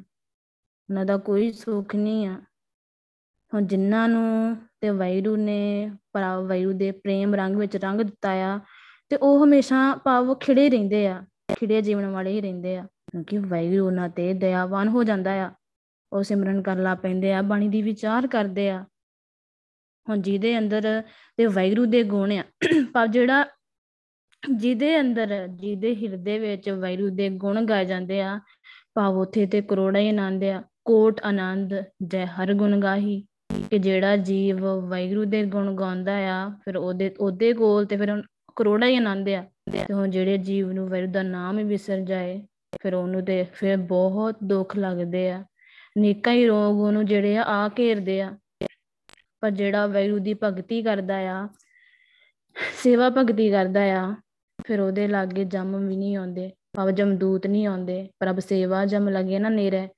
ਉਹਨਾਂ 0.90 1.04
ਦਾ 1.04 1.16
ਕੋਈ 1.16 1.52
ਸੁੱਖ 1.52 1.96
ਨਹੀਂ 1.96 2.26
ਆ। 2.26 2.40
ਹੁਣ 3.54 3.62
ਜਿਨ੍ਹਾਂ 3.62 4.08
ਨੂੰ 4.08 4.56
ਤੇ 4.80 4.90
ਵੈਰੂ 4.90 5.36
ਨੇ 5.36 5.90
ਪਰ 6.12 6.36
ਵੈਰੂ 6.46 6.72
ਦੇ 6.72 6.90
ਪ੍ਰੇਮ 6.90 7.34
ਰੰਗ 7.34 7.56
ਵਿੱਚ 7.56 7.76
ਰੰਗ 7.76 8.00
ਦਿੱਤਾ 8.00 8.30
ਆ, 8.30 8.60
ਤੇ 9.08 9.16
ਉਹ 9.16 9.44
ਹਮੇਸ਼ਾ 9.44 9.94
ਭਾਵ 10.04 10.34
ਖਿੜੇ 10.34 10.70
ਰਹਿੰਦੇ 10.70 11.06
ਆ, 11.06 11.24
ਖਿੜੇ 11.60 11.82
ਜੀਵਨ 11.82 12.06
ਵਾਲੇ 12.06 12.32
ਹੀ 12.32 12.40
ਰਹਿੰਦੇ 12.40 12.76
ਆ। 12.76 12.82
ਕਿਉਂਕਿ 12.82 13.38
ਵੈਰੂ 13.38 13.86
ਉਹਨਾਂ 13.86 14.08
ਤੇ 14.08 14.34
ਦਇਆਵਾਨ 14.34 14.88
ਹੋ 14.88 15.04
ਜਾਂਦਾ 15.04 15.32
ਆ। 15.32 15.52
ਉਹ 16.12 16.22
ਸਿਮਰਨ 16.22 16.62
ਕਰਨ 16.62 16.82
ਲਾ 16.82 16.94
ਪੈਂਦੇ 16.94 17.32
ਆ, 17.32 17.42
ਬਾਣੀ 17.42 17.68
ਦੀ 17.68 17.82
ਵਿਚਾਰ 17.82 18.26
ਕਰਦੇ 18.26 18.70
ਆ। 18.70 18.84
ਹੁਣ 20.08 20.20
ਜਿਹਦੇ 20.20 20.58
ਅੰਦਰ 20.58 21.02
ਤੇ 21.36 21.46
ਵੈਰੂ 21.46 21.86
ਦੇ 21.86 22.02
ਗੁਣ 22.02 22.32
ਆ, 22.32 22.44
ਪਰ 22.94 23.06
ਜਿਹੜਾ 23.06 23.46
ਜਿਹਦੇ 24.42 25.00
ਅੰਦਰ, 25.00 25.46
ਜਿਹਦੇ 25.46 25.94
ਹਿਰਦੇ 25.94 26.38
ਵਿੱਚ 26.38 26.68
ਵੈਰੂ 26.70 27.08
ਦੇ 27.08 27.28
ਗੁਣ 27.28 27.64
ਗਾਏ 27.64 27.84
ਜਾਂਦੇ 27.84 28.20
ਆ, 28.22 28.38
ਭਾਵ 28.94 29.18
ਉਥੇ 29.18 29.46
ਤੇ 29.46 29.60
ਕਰੋੜਾ 29.60 29.98
ਹੀ 29.98 30.08
ਆਨੰਦ 30.08 30.44
ਆ, 30.44 30.62
ਕੋਟ 30.84 31.20
ਆਨੰਦ, 31.24 31.74
ਜੈ 32.02 32.24
ਹਰ 32.26 32.52
ਗੁਣ 32.54 32.80
ਗਾਹੀ, 32.80 33.20
ਕਿ 33.70 33.78
ਜਿਹੜਾ 33.78 34.16
ਜੀਵ 34.16 34.64
ਵੈਗਰੂ 34.88 35.24
ਦੇ 35.24 35.44
ਗੁਣ 35.46 35.74
ਗਾਉਂਦਾ 35.76 36.16
ਆ, 36.28 36.48
ਫਿਰ 36.64 36.76
ਉਹਦੇ 36.76 37.14
ਉਹਦੇ 37.20 37.52
ਕੋਲ 37.52 37.86
ਤੇ 37.86 37.96
ਫਿਰ 37.96 38.22
ਕਰੋੜਾ 38.56 38.86
ਹੀ 38.86 38.96
ਆਨੰਦ 38.96 39.28
ਆ, 39.28 39.44
ਤੇ 39.72 39.84
ਹੁਣ 39.92 40.10
ਜਿਹੜੇ 40.10 40.38
ਜੀਵ 40.38 40.72
ਨੂੰ 40.72 40.88
ਵੈਰੂ 40.88 41.10
ਦਾ 41.12 41.22
ਨਾਮ 41.22 41.58
ਹੀ 41.58 41.64
ਵਿਸਰ 41.64 42.00
ਜਾਏ, 42.00 42.40
ਫਿਰ 42.82 42.94
ਉਹਨੂੰ 42.94 43.24
ਤੇ 43.24 43.42
ਫਿਰ 43.52 43.76
ਬਹੁਤ 43.76 44.36
ਦੁੱਖ 44.44 44.76
ਲੱਗਦੇ 44.76 45.30
ਆ, 45.30 45.44
ਨੇਕਾਂ 45.98 46.32
ਹੀ 46.32 46.46
ਰੋਗ 46.46 46.80
ਉਹਨੂੰ 46.80 47.04
ਜਿਹੜੇ 47.06 47.36
ਆ 47.36 47.42
ਆ 47.42 47.68
ਘੇਰਦੇ 47.78 48.20
ਆ, 48.22 48.36
ਪਰ 49.40 49.50
ਜਿਹੜਾ 49.50 49.86
ਵੈਰੂ 49.86 50.18
ਦੀ 50.18 50.34
ਭਗਤੀ 50.34 50.82
ਕਰਦਾ 50.82 51.18
ਆ, 51.32 51.48
ਸੇਵਾ 52.76 53.10
ਭਗਤੀ 53.10 53.50
ਕਰਦਾ 53.50 53.82
ਆ 53.94 54.14
ਫਿਰ 54.66 54.80
ਉਹਦੇ 54.80 55.08
ਲਾਗੇ 55.08 55.44
ਜਮ 55.44 55.88
ਵੀ 55.88 55.96
ਨਹੀਂ 55.96 56.16
ਆਉਂਦੇ, 56.16 56.50
ਭਾਵ 56.76 56.90
ਜਮਦੂਤ 56.90 57.46
ਨਹੀਂ 57.46 57.66
ਆਉਂਦੇ, 57.66 58.08
ਪ੍ਰਭ 58.20 58.38
ਸੇਵਾ 58.38 58.84
ਜਮ 58.84 59.08
ਲਗੇ 59.08 59.38
ਨਾ 59.38 59.48
ਨੇਰੇ। 59.48 59.88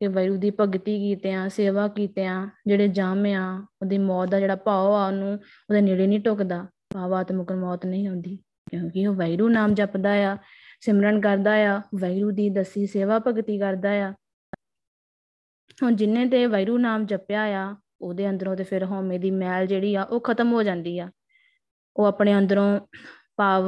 ਕਿ 0.00 0.08
ਵੈਰੂ 0.08 0.36
ਦੀ 0.36 0.50
ਭਗਤੀ 0.60 0.98
ਕੀਤਿਆਂ, 0.98 1.48
ਸੇਵਾ 1.48 1.88
ਕੀਤਿਆਂ, 1.88 2.48
ਜਿਹੜੇ 2.66 2.88
ਜਮ 2.88 3.26
ਆ, 3.26 3.66
ਉਹਦੀ 3.82 3.98
ਮੌਤ 3.98 4.28
ਦਾ 4.28 4.40
ਜਿਹੜਾ 4.40 4.56
ਭਾਵ 4.56 4.92
ਆ, 4.92 5.06
ਉਹਨੂੰ 5.06 5.32
ਉਹਦੇ 5.32 5.80
ਨੇੜੇ 5.80 6.06
ਨਹੀਂ 6.06 6.20
ਟੁਕਦਾ 6.20 6.66
ਭਾਵਾਤਮਕ 6.94 7.52
ਮੌਤ 7.52 7.86
ਨਹੀਂ 7.86 8.08
ਹੁੰਦੀ 8.08 8.36
ਕਿਉਂਕਿ 8.70 9.06
ਉਹ 9.06 9.14
ਵੈਰੂ 9.14 9.48
ਨਾਮ 9.48 9.74
ਜਪਦਾ 9.74 10.12
ਆ, 10.12 10.36
ਸਿਮਰਨ 10.80 11.20
ਕਰਦਾ 11.20 11.54
ਆ 11.54 11.82
ਵੈਰੂ 11.94 12.30
ਦੀ 12.30 12.50
ਦਸੀ 12.50 12.86
ਸੇਵਾ 12.86 13.18
ਭਗਤੀ 13.18 13.58
ਕਰਦਾ 13.58 13.90
ਆ। 13.90 14.12
ਹੁਣ 15.82 15.96
ਜਿੰਨੇ 15.96 16.26
ਤੇ 16.26 16.46
ਵੈਰੂ 16.46 16.78
ਨਾਮ 16.78 17.06
ਜਪਿਆ 17.06 17.42
ਆ, 17.42 17.76
ਉਹਦੇ 18.00 18.30
ਅੰਦਰੋਂ 18.30 18.56
ਤੇ 18.56 18.64
ਫਿਰ 18.64 18.84
ਹਉਮੈ 18.84 19.18
ਦੀ 19.18 19.30
ਮੈਲ 19.30 19.66
ਜਿਹੜੀ 19.66 19.94
ਆ, 19.94 20.02
ਉਹ 20.02 20.20
ਖਤਮ 20.20 20.52
ਹੋ 20.52 20.62
ਜਾਂਦੀ 20.62 20.98
ਆ। 20.98 21.10
ਉਹ 21.96 22.04
ਆਪਣੇ 22.04 22.38
ਅੰਦਰੋਂ 22.38 22.80
ਭਾਵ, 23.36 23.64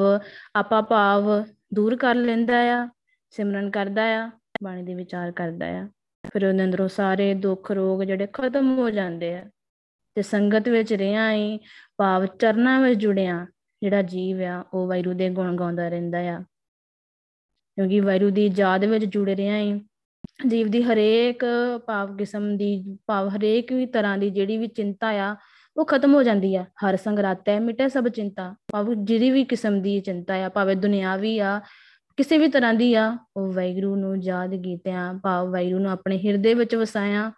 ਆਪਾ 0.57 0.81
ਭਾਵ 0.81 1.45
ਦੂਰ 1.75 1.97
ਕਰ 1.97 2.15
ਲੈਂਦਾ 2.15 2.59
ਆ, 2.59 2.89
ਸਿਮਰਨ 3.31 3.71
ਕਰਦਾ 3.71 4.03
ਆ, 4.03 4.31
ਬਾਣੀ 4.63 4.83
ਦੇ 4.83 4.95
ਵਿਚਾਰ 4.95 5.33
ਕਰਦਾ 5.33 5.67
ਆ। 5.67 5.89
ਫਿਰ 6.33 6.47
ਉਹਦੇ 6.47 6.65
ਅੰਦਰੋਂ 6.65 6.89
ਸਾਰੇ 6.89 7.35
ਦੁੱਖ 7.35 7.73
ਰੋਗ 7.73 8.03
ਜਿਹੜੇ 8.03 8.29
ਖਤਮ 8.33 8.79
ਹੋ 8.79 8.91
ਜਾਂਦੇ 8.91 9.35
ਆ। 9.35 9.51
ਤੇ 10.15 10.23
ਸੰਗਤ 10.23 10.69
ਵਿੱਚ 10.69 10.93
ਰਿਆਂ 10.93 11.33
ਹੀ 11.33 11.61
ਭਾਵ 11.97 12.27
ਚਰਨਾਂ 12.27 12.81
ਵਿੱਚ 12.81 13.01
ਜੁੜਿਆ 13.01 13.47
ਜਿਹੜਾ 13.83 14.03
ਜੀਵ 14.03 14.43
ਆ, 14.43 14.65
ਉਹ 14.75 14.89
ਵੈਰੂ 14.89 15.13
ਦੇ 15.13 15.31
ਗੁਣ 15.31 15.57
ਗਾਉਂਦਾ 15.57 15.89
ਰਹਿੰਦਾ 15.89 16.19
ਆ। 16.19 16.45
ਕਿਉਂਕਿ 17.75 18.01
ਵੈਰੂ 18.01 18.31
ਦੀ 18.31 18.51
ਯਾਦ 18.57 18.85
ਵਿੱਚ 18.85 19.05
ਜੁੜ 19.05 19.31
ਰਿਆਂ 19.31 19.59
ਹੀ 19.59 19.81
ਜੀਵ 20.47 20.69
ਦੀ 20.69 20.83
ਹਰੇਕ 20.83 21.45
ਭਾਵ 21.87 22.17
ਕਿਸਮ 22.17 22.57
ਦੀ, 22.57 22.99
ਭਾਵ 23.07 23.29
ਹਰੇਕ 23.29 23.73
ਵੀ 23.73 23.87
ਤਰ੍ਹਾਂ 23.87 24.19
ਦੀ 24.19 24.31
ਜਿਹੜੀ 24.31 24.57
ਵੀ 24.57 24.67
ਚਿੰਤਾ 24.67 25.09
ਆ 25.09 25.37
ਉਹ 25.77 25.85
ਖਤਮ 25.85 26.15
ਹੋ 26.15 26.23
ਜਾਂਦੀ 26.23 26.57
ਆ। 26.57 26.65
ਹਰ 26.65 26.97
ਸੰਗਰਾਤ 26.97 27.49
ਹੈ 27.49 27.61
ਮਿਟੇ 27.61 27.89
ਸਭ 27.89 28.09
ਚਿੰਤਾ। 28.09 28.55
ਭਾਵ 28.73 28.95
ਜਿਹੜੀ 28.95 29.31
ਵੀ 29.31 29.45
ਕਿਸਮ 29.45 29.83
ਦੀ 29.83 30.01
ਚਿੰਤਾ 30.01 30.35
ਆ, 30.35 30.49
ਭਾਵੇਂ 30.49 30.77
ਦੁਨਿਆਵੀ 30.77 31.39
ਆ, 31.39 31.61
ਕਿਸੇ 32.17 32.39
ਵੀ 32.39 32.49
ਤਰ੍ਹਾਂ 32.49 32.75
ਦੀ 32.75 32.95
ਆ, 32.95 33.19
ਉਹ 33.37 33.53
ਵੈਗਰੂ 33.53 33.97
ਨੂੰ 33.97 34.23
ਯਾਦ 34.23 34.55
ਕੀਤਿਆਂ 34.55 35.15
ਭਾਵ 35.15 35.51
ਵੈਗਰੂ 35.51 35.79
ਨੂੰ 35.79 35.91
ਆਪਣੇ 35.91 36.19
ਹਿਰਦੇ 36.19 36.55
ਵਿੱਚ 36.55 36.75
ਵਸਾਇਆ, 36.75 37.33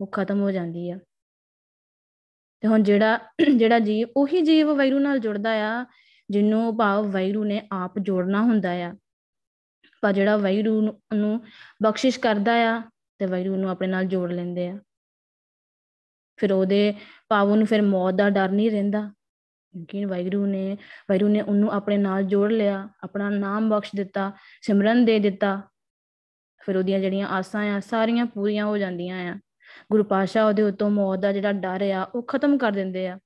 ਉਹ 0.00 0.06
ਖਤਮ 0.06 0.40
ਹੋ 0.40 0.50
ਜਾਂਦੀ 0.50 0.90
ਆ। 0.90 0.98
ਤੇ 2.60 2.68
ਹੁਣ 2.68 2.82
ਜਿਹੜਾ 2.82 3.18
ਜਿਹੜਾ 3.56 3.78
ਜੀਵ, 3.78 4.08
ਉਹੀ 4.16 4.40
ਜੀਵ 4.40 4.72
ਵੈਰੂ 4.72 4.98
ਨਾਲ 4.98 5.18
ਜੁੜਦਾ 5.18 5.50
ਆ, 5.50 5.86
ਜਿਹਨੂੰ 6.30 6.76
ਭਾਵ 6.76 7.10
ਵੈਰੂ 7.10 7.44
ਨੇ 7.44 7.62
ਆਪ 7.72 7.98
ਜੋੜਨਾ 7.98 8.42
ਹੁੰਦਾ 8.42 8.70
ਆ। 8.70 8.94
ਪਰ 10.00 10.12
ਜਿਹੜਾ 10.12 10.36
ਵੈਰੂ 10.36 10.92
ਨੂੰ 11.14 11.44
ਬਖਸ਼ਿਸ਼ 11.82 12.20
ਕਰਦਾ 12.20 12.52
ਆ, 12.52 12.82
ਤੇ 13.18 13.26
ਵੈਰੂ 13.26 13.56
ਨੂੰ 13.56 13.70
ਆਪਣੇ 13.70 13.88
ਨਾਲ 13.88 14.04
ਜੋੜ 14.04 14.32
ਲੈਂਦੇ 14.32 14.68
ਆ। 14.68 14.78
ਫਿਰ 16.42 16.52
ਉਹਦੇ 16.52 16.94
ਭਾਵ 17.28 17.54
ਨੂੰ 17.54 17.66
ਫਿਰ 17.66 17.82
ਮੌਤ 17.82 18.14
ਦਾ 18.14 18.30
ਡਰ 18.30 18.48
ਨਹੀਂ 18.48 18.70
ਰਹਿੰਦਾ। 18.70 19.12
ਕਿਉਂਕਿ 19.72 20.04
ਵਾਹਿਗੁਰੂ 20.04 20.46
ਨੇ 20.46 20.78
ਵਾਹਿਗੁਰੂ 21.10 21.30
ਨੇ 21.30 21.40
ਉਹਨੂੰ 21.40 21.72
ਆਪਣੇ 21.72 21.96
ਨਾਲ 21.96 22.22
ਜੋੜ 22.22 22.52
ਲਿਆ, 22.52 22.88
ਆਪਣਾ 23.04 23.30
ਨਾਮ 23.30 23.68
ਬਖਸ਼ 23.68 23.90
ਦਿੱਤਾ, 23.96 24.32
ਸਿਮਰਨ 24.62 25.04
ਦੇ 25.04 25.18
ਦਿੱਤਾ। 25.18 25.62
ਫਿਰ 26.66 26.76
ਉਹਦੀਆਂ 26.76 27.00
ਜਿਹੜੀਆਂ 27.00 27.28
ਆਸਾਂ 27.28 27.70
ਆ, 27.70 27.80
ਸਾਰੀਆਂ 27.80 28.26
ਪੂਰੀਆਂ 28.26 28.66
ਹੋ 28.66 28.78
ਜਾਂਦੀਆਂ 28.78 29.30
ਆ। 29.30 29.38
ਗੁਰੂ 29.90 30.04
ਪਾਸ਼ਾ 30.04 30.46
ਉਹਦੇ 30.46 30.62
ਉਤੋਂ 30.62 30.90
ਮੌਤ 30.90 31.18
ਦਾ 31.18 31.32
ਜਿਹੜਾ 31.32 31.52
ਡਰ 31.52 31.90
ਆ, 31.90 32.02
ਉਹ 32.14 32.22
ਖਤਮ 32.22 32.58
ਕਰ 32.58 32.72
ਦਿੰਦੇ 32.72 33.08
ਆ। 33.08 33.16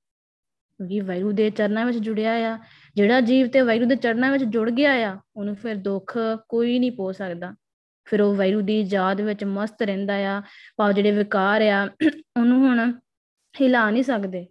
ਕਿਉਂਕਿ 0.78 1.00
ਵਾਹਿਗੁਰੂ 1.00 1.32
ਦੇ 1.32 1.50
ਚਰਨਾਂ 1.50 1.86
ਵਿੱਚ 1.86 1.98
ਜੁੜਿਆ 1.98 2.32
ਆ, 2.32 2.58
ਜਿਹੜਾ 2.96 3.20
ਜੀਵ 3.20 3.48
ਤੇ 3.48 3.60
ਵਾਹਿਗੁਰੂ 3.60 3.88
ਦੇ 3.88 3.96
ਚਰਨਾਂ 3.96 4.32
ਵਿੱਚ 4.32 4.44
ਜੁੜ 4.44 4.70
ਗਿਆ 4.70 4.92
ਆ, 4.92 5.18
ਉਹਨੂੰ 5.36 5.56
ਫਿਰ 5.56 5.74
ਦੁੱਖ 5.74 6.18
ਕੋਈ 6.48 6.78
ਨਹੀਂ 6.78 6.92
ਪੋ 6.92 7.12
ਸਕਦਾ। 7.12 7.54
ਫਿਰ 8.04 8.22
ਉਹ 8.22 8.36
ਵਾਹਿਗੁਰੂ 8.36 8.66
ਦੀ 8.66 8.80
ਯਾਦ 8.80 9.20
ਵਿੱਚ 9.20 9.44
ਮਸਤ 9.44 9.82
ਰਹਿੰਦਾ 9.82 10.14
ਆ। 10.14 10.42
ਭਾਵ 10.76 10.92
ਜਿਹੜੇ 10.92 11.10
ਵਿਕਾਰ 11.10 11.62
ਆ, 11.62 11.88
ਉਹਨੂੰ 12.40 12.68
ਹੁਣ 12.68 12.92
ਹਿਲਾ 13.60 13.90
ਨਹੀਂ 13.90 14.02
ਸਕਦੇ। 14.02 14.46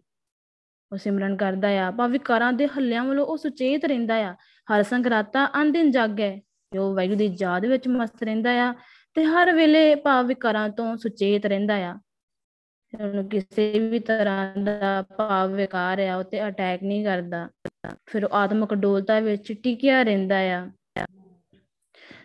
ਉਹ 0.92 0.98
ਸਿਮਰਨ 0.98 1.36
ਕਰਦਾ 1.38 1.68
ਆ, 1.68 1.92
ਭਾਵ 1.92 2.12
ਵਿਕਾਰਾਂ 2.12 2.54
ਦੇ 2.54 2.68
ਹੱਲਿਆਂ 2.68 3.04
ਵੱਲੋਂ 3.04 3.26
ਉਹ 3.26 3.38
ਸੁਚੇਤ 3.38 3.86
ਰਹਿੰਦਾ 3.86 4.16
ਆ। 4.16 4.36
ਹਰ 4.68 4.84
ਸੰਗਰਾਤਾ 4.84 5.46
ਅੰਦਿਨ 5.62 5.92
ਜਾਗੈ 5.92 6.36
ਜੋ 6.72 6.94
ਵਾਹਿਗੁਰੂ 6.96 7.18
ਦੀ 7.18 7.36
ਯਾਦ 7.42 7.66
ਵਿੱਚ 7.66 7.88
ਮਸਤ 7.88 8.24
ਰਹਿੰਦਾ 8.24 8.52
ਆ, 8.52 8.74
ਤੇ 9.16 9.24
ਹਰ 9.26 9.52
ਵੇਲੇ 9.52 9.96
ਭਾਵ 9.96 10.28
ਵਿਕਾਰਾਂ 10.28 10.70
ਤੋਂ 10.70 10.98
ਸੁਚੇਤ 10.98 11.46
ਰਹਿੰਦਾ 11.46 11.76
ਆ। 11.76 11.96
ਉਹਨੂੰ 12.94 13.30
ਕਿਸੇ 13.30 13.80
ਵੀ 13.80 14.00
ਤਰ੍ਹਾਂ 14.00 14.64
ਦਾ 14.64 15.02
ਭਾਵ 15.18 15.54
ਵਿਕਾਰ 15.54 16.00
ਆ, 16.00 16.16
ਉਹ 16.16 16.24
ਤੇ 16.24 16.48
ਅਟੈਕ 16.48 16.84
ਨਹੀਂ 16.84 17.04
ਕਰਦਾ। 17.06 17.48
ਫਿਰ 18.06 18.26
ਉਹ 18.26 18.36
ਆਤਮਿਕ 18.36 18.74
ਡੋਲਤਾ 18.74 19.20
ਵਿੱਚ 19.20 19.54
ਟਿਕਿਆ 19.54 20.02
ਰਹਿੰਦਾ 20.04 20.38
ਆ। 20.38 20.70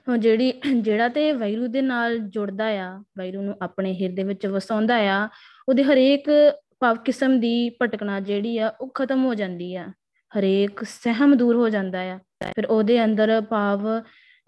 ਹੁਣ 0.08 0.18
ਜਿਹੜੀ, 0.18 0.52
ਜਿਹੜਾ 0.80 1.08
ਤੇ 1.08 1.32
ਵੈਰੂ 1.32 1.66
ਦੇ 1.66 1.82
ਨਾਲ 1.82 2.18
ਜੁੜਦਾ 2.18 2.66
ਆ 2.66 3.02
ਵੈਰੂ 3.18 3.42
ਨੂੰ 3.42 3.54
ਆਪਣੇ 3.62 3.92
ਹਿਰਦੇ 3.94 4.22
ਵਿੱਚ 4.22 4.46
ਵਸਾਉਂਦਾ 4.46 4.96
ਆ, 4.96 5.28
ਉਹਦੇ 5.68 5.84
ਹਰੇਕ 5.84 6.28
ਭਾਵ 6.80 6.96
ਕਿਸਮ 6.96 7.40
ਦੀ 7.40 7.70
ਭਟਕਣਾ 7.70 8.20
ਜਿਹੜੀ 8.20 8.58
ਆ, 8.58 8.72
ਉਹ 8.80 8.90
ਖਤਮ 8.94 9.24
ਹੋ 9.24 9.34
ਜਾਂਦੀ 9.34 9.76
ਆ। 9.76 9.88
ਹਰੇਕ 10.38 10.82
ਸਹਿਮ 10.82 11.36
ਦੂਰ 11.36 11.56
ਹੋ 11.56 11.68
ਜਾਂਦਾ 11.68 12.00
ਆ। 12.00 12.18
ਫਿਰ 12.56 12.66
ਉਹਦੇ 12.66 13.04
ਅੰਦਰ 13.04 13.40
ਭਾਵ 13.40 13.80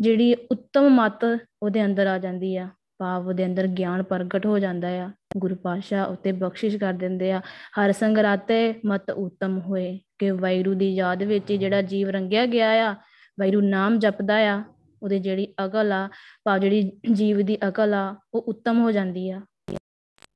ਜਿਹੜੀ 0.01 0.35
ਉੱਤਮ 0.35 0.89
ਮਤ 0.89 1.39
ਉਹਦੇ 1.62 1.85
ਅੰਦਰ 1.85 2.07
ਆ 2.07 2.19
ਜਾਂਦੀ 2.19 2.57
ਆ। 2.57 2.69
ਭਾਵ 2.99 3.29
ਉਹਦੇ 3.29 3.47
ਅੰਦਰ 3.47 3.67
ਗਿਆਨ 3.67 4.03
ਪ੍ਰਗਟ 4.03 4.47
ਹੋ 4.47 4.59
ਜਾਂਦਾ 4.59 4.89
ਆ। 4.89 5.11
ਗੁਰੂ 5.37 5.55
ਪਾਸ਼ਾ 5.55 6.05
ਉਤੇ 6.05 6.33
ਬਖਸ਼ਿਸ਼ 6.33 6.77
ਕਰ 6.77 6.93
ਦਿੰਦੇ 6.93 7.33
ਆ। 7.33 7.41
ਹਰ 7.81 7.93
ਸੰਗਰਾਤੇ 7.93 8.75
ਮਤ 8.87 9.11
ਉਤਮ 9.11 9.59
ਹੋਏ 9.59 10.01
ਕਿ 10.19 10.31
ਵੈਰੂ 10.31 10.75
ਦੀ 10.75 10.95
ਯਾਦ 10.95 11.23
ਵਿੱਚ 11.23 11.53
ਜਿਹੜਾ 11.53 11.83
ਜੀਵ 11.83 12.09
ਰੰਗਿਆ 12.09 12.47
ਗਿਆ 12.47 12.71
ਆ 12.71 12.95
ਵੈਰੂ 13.41 13.61
ਨਾਮ 13.61 13.99
ਜਪਦਾ 13.99 14.37
ਆ, 14.37 14.65
ਉਹਦੇ 15.03 15.19
ਜਿਹੜੀ 15.19 15.55
ਅਕਲ 15.67 15.93
ਆ, 15.93 16.09
ਭਾਵ 16.45 16.59
ਜਿਹੜੀ 16.59 16.93
ਜੀਵ 17.12 17.43
ਦੀ 17.43 17.59
ਅਕਲ 17.69 17.95
ਆ, 17.95 18.17
ਉਹ 18.35 18.43
ਉੱਤਮ 18.43 18.81
ਹੋ 18.81 18.91
ਜਾਂਦੀ 18.91 19.31
ਆ। 19.31 19.41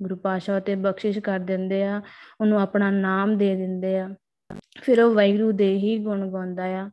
ਗੁਰੂ 0.02 0.16
ਪਾਸ਼ਾ 0.16 0.60
ਤੇ 0.60 0.74
ਬਖਸ਼ਿਸ਼ 0.74 1.18
ਕਰ 1.18 1.38
ਦਿੰਦੇ 1.38 1.84
ਆ, 1.84 2.02
ਉਹਨੂੰ 2.40 2.60
ਆਪਣਾ 2.60 2.90
ਨਾਮ 2.90 3.38
ਦੇ 3.38 3.56
ਦਿੰਦੇ 3.56 3.98
ਆ। 3.98 4.14
ਫਿਰ 4.80 5.02
ਉਹ 5.02 5.14
ਵੈਰੂ 5.14 5.52
ਦੇ 5.52 5.76
ਹੀ 5.76 5.98
ਗੁਣ 5.98 6.32
ਗਾਉਂਦਾ 6.32 6.64
ਆ 6.64 6.90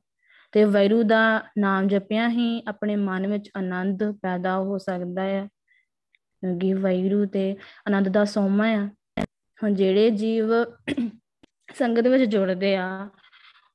ਤੇ 0.51 0.63
ਵੈਰੂ 0.63 1.03
ਦਾ 1.03 1.43
ਨਾਮ 1.57 1.87
ਜਪਿਆ 1.87 2.29
ਹੀ 2.29 2.63
ਆਪਣੇ 2.67 2.95
ਮਨ 2.95 3.27
ਵਿੱਚ 3.27 3.49
ਆਨੰਦ 3.57 4.11
ਪੈਦਾ 4.11 4.57
ਹੋ 4.57 4.77
ਸਕਦਾ 4.77 5.21
ਆ। 5.21 5.47
ਕਿਉਂਕਿ 6.41 6.73
ਵੈਰੂ 6.73 7.25
ਤੇ 7.25 7.55
ਆਨੰਦ 7.87 8.09
ਦਾ 8.09 8.25
ਸੋਮਾ 8.25 8.67
ਆ। 8.67 8.89
ਹੁਣ 9.63 9.73
ਜਿਹੜੇ 9.73 10.09
ਜੀਵ 10.09 10.45
ਸੰਗਤ 11.75 12.07
ਵਿੱਚ 12.07 12.23
ਜੁੜਦੇ 12.23 12.75
ਆ, 12.75 13.09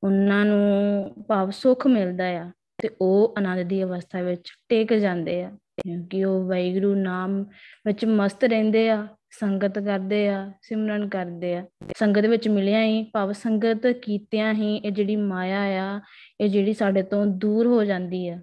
ਉਹਨਾਂ 0.04 0.44
ਨੂੰ 0.44 1.14
ਭਾਵ 1.28 1.50
ਸੁੱਖ 1.50 1.86
ਮਿਲਦਾ 1.86 2.24
ਆ 2.24 2.50
ਤੇ 2.82 2.90
ਉਹ 3.00 3.34
ਆਨੰਦ 3.38 3.60
ਦੀ 3.60 3.82
ਅਵਸਥਾ 3.82 4.22
ਵਿੱਚ 4.22 4.52
ਟਿਕ 4.68 4.94
ਜਾਂਦੇ 4.94 5.44
ਆ। 5.44 5.50
ਕਿਉਂਕਿ 5.50 6.24
ਉਹ 6.24 6.48
ਵੈਗਰੂ 6.48 6.94
ਨਾਮ 6.94 7.44
ਵਿੱਚ 7.86 8.04
ਮਸਤ 8.04 8.44
ਰਹਿੰਦੇ 8.44 8.90
ਆ। 8.90 9.08
ਸੰਗਤ 9.30 9.78
ਕਰਦੇ 9.78 10.28
ਆ, 10.28 10.52
ਸਿਮਰਨ 10.62 11.08
ਕਰਦੇ 11.08 11.56
ਆ। 11.56 11.64
ਸੰਗਤ 11.96 12.26
ਵਿੱਚ 12.26 12.48
ਮਿਲਿਆ 12.48 12.82
ਹੀ 12.82 13.02
ਭਾਵ 13.02 13.32
ਸੰਗਤ 13.32 13.86
ਕੀਤਿਆਂ 13.86 14.54
ਹੀ 14.54 14.76
ਇਹ 14.76 14.90
ਜਿਹੜੀ 14.90 15.16
ਮਾਇਆ 15.16 15.60
ਆ, 15.60 16.00
ਇਹ 16.40 16.48
ਜਿਹੜੀ 16.48 16.72
ਸਾਡੇ 16.72 17.02
ਤੋਂ 17.02 17.26
ਦੂਰ 17.26 17.66
ਹੋ 17.66 17.84
ਜਾਂਦੀ 17.84 18.28
ਆ 18.28 18.38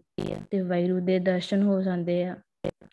ਤੇ 0.51 0.61
ਵੈਰੂ 0.61 0.99
ਦੇ 0.99 1.19
ਦਰਸ਼ਨ 1.19 1.63
ਹੋ 1.63 1.81
ਜਾਂਦੇ 1.81 2.23
ਆ। 2.23 2.35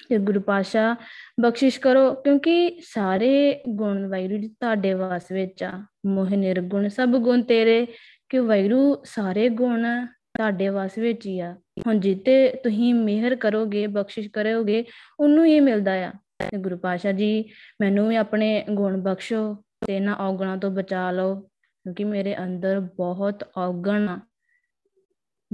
ਤੇ 0.09 0.19
ਗੁਰੂ 0.19 0.41
ਪਾਸ਼ਾ 0.41 0.97
ਬਖਸ਼ਿਸ਼ 1.41 1.81
ਕਰੋ, 1.81 2.15
ਕਿਉਂਕਿ 2.15 2.81
ਸਾਰੇ 2.85 3.63
ਗੁਣ 3.69 4.07
ਵੈਰੂ 4.07 4.37
ਜੀ 4.37 4.49
ਤੁਹਾਡੇ 4.49 4.95
ਵਾਸ 4.95 5.33
ਵਿੱਚ 5.33 5.63
ਆ। 5.63 5.85
ਮੋਹ 6.07 6.27
ਨਿਰਗੁਣ 6.27 6.89
ਸਭ 6.89 7.09
ਗੁਣ 7.09 7.43
ਤੇਰੇ 7.43 7.87
ਕਿ 8.29 8.39
ਵੈਰੂ 8.39 9.03
ਸਾਰੇ 9.05 9.49
ਗੁਣ 9.49 10.07
ਤੁਹਾਡੇ 10.07 10.69
ਵਾਸ 10.69 10.99
ਵਿੱਚ 10.99 11.27
ਹੀ 11.27 11.41
ਆ। 11.41 11.57
ਹੁਣ 11.87 12.01
ਜਿੱਤੇ 12.01 12.49
ਤੁਸੀਂ 12.49 12.95
ਮਿਹਰ 12.95 13.37
ਕਰੋਗੇ, 13.37 13.87
ਬਖਸ਼ਿਸ਼ 13.87 14.29
ਕਰੋਗੇ, 14.29 14.85
ਉਹਨੂੰ 15.21 15.47
ਹੀ 15.47 15.61
ਮਿਲਦਾ 15.61 15.93
ਆ। 15.93 16.11
ਤੇ 16.11 16.22
ਗੁਰੂ 16.59 16.77
ਪਾਸ਼ਾ 16.77 17.13
ਜੀ 17.13 17.45
ਮੈਨੂੰ 17.81 18.09
ਵੀ 18.09 18.17
ਆਪਣੇ 18.17 18.65
ਗੁਣ 18.71 19.01
ਬਖਸ਼ੋ 19.01 19.65
ਤੇ 19.87 19.97
ਇਹਨਾਂ 19.97 20.17
ਔਗਣਾਂ 20.17 20.57
ਤੋਂ 20.57 20.71
ਬਚਾ 20.71 21.11
ਲਓ, 21.11 21.41
ਕਿਉਂਕਿ 21.41 22.05
ਮੇਰੇ 22.05 22.37
ਅੰਦਰ 22.37 22.81
ਬਹੁਤ 22.81 23.49
ਔਗਣ 23.57 24.09
ਆ। 24.09 24.21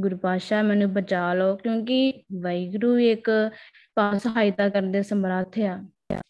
ਗੁਰੂ 0.00 0.16
ਪਾਸ਼ਾ 0.16 0.62
ਮੈਨੂੰ 0.62 0.92
ਬਚਾ 0.92 1.35
ਲਓ, 1.35 1.57
ਕਿਉਂਕਿ 1.57 2.23
ਵੈਗਰੂ 2.40 2.99
ਇੱਕ 2.99 3.50
ਪਾਸ 3.95 4.23
ਸਹਾਇਤਾ 4.23 4.68
ਕਰਨ 4.68 4.92
ਦੇ 4.92 5.02
ਸਮਰੱਥ 5.02 5.59
ਆ। 5.59 5.85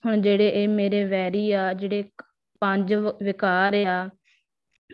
ਹੁਣ 0.07 0.17
ਜਿਹੜੇ 0.17 0.49
ਇਹ 0.49 0.69
ਮੇਰੇ 0.69 1.05
ਵੈਰੀ 1.05 1.53
ਆ, 1.53 1.73
ਜਿਹੜੇ 1.73 2.05
ਪੰਜ 2.61 2.95
ਵਿਕਾਰ 2.95 3.75
ਆ, 3.75 4.11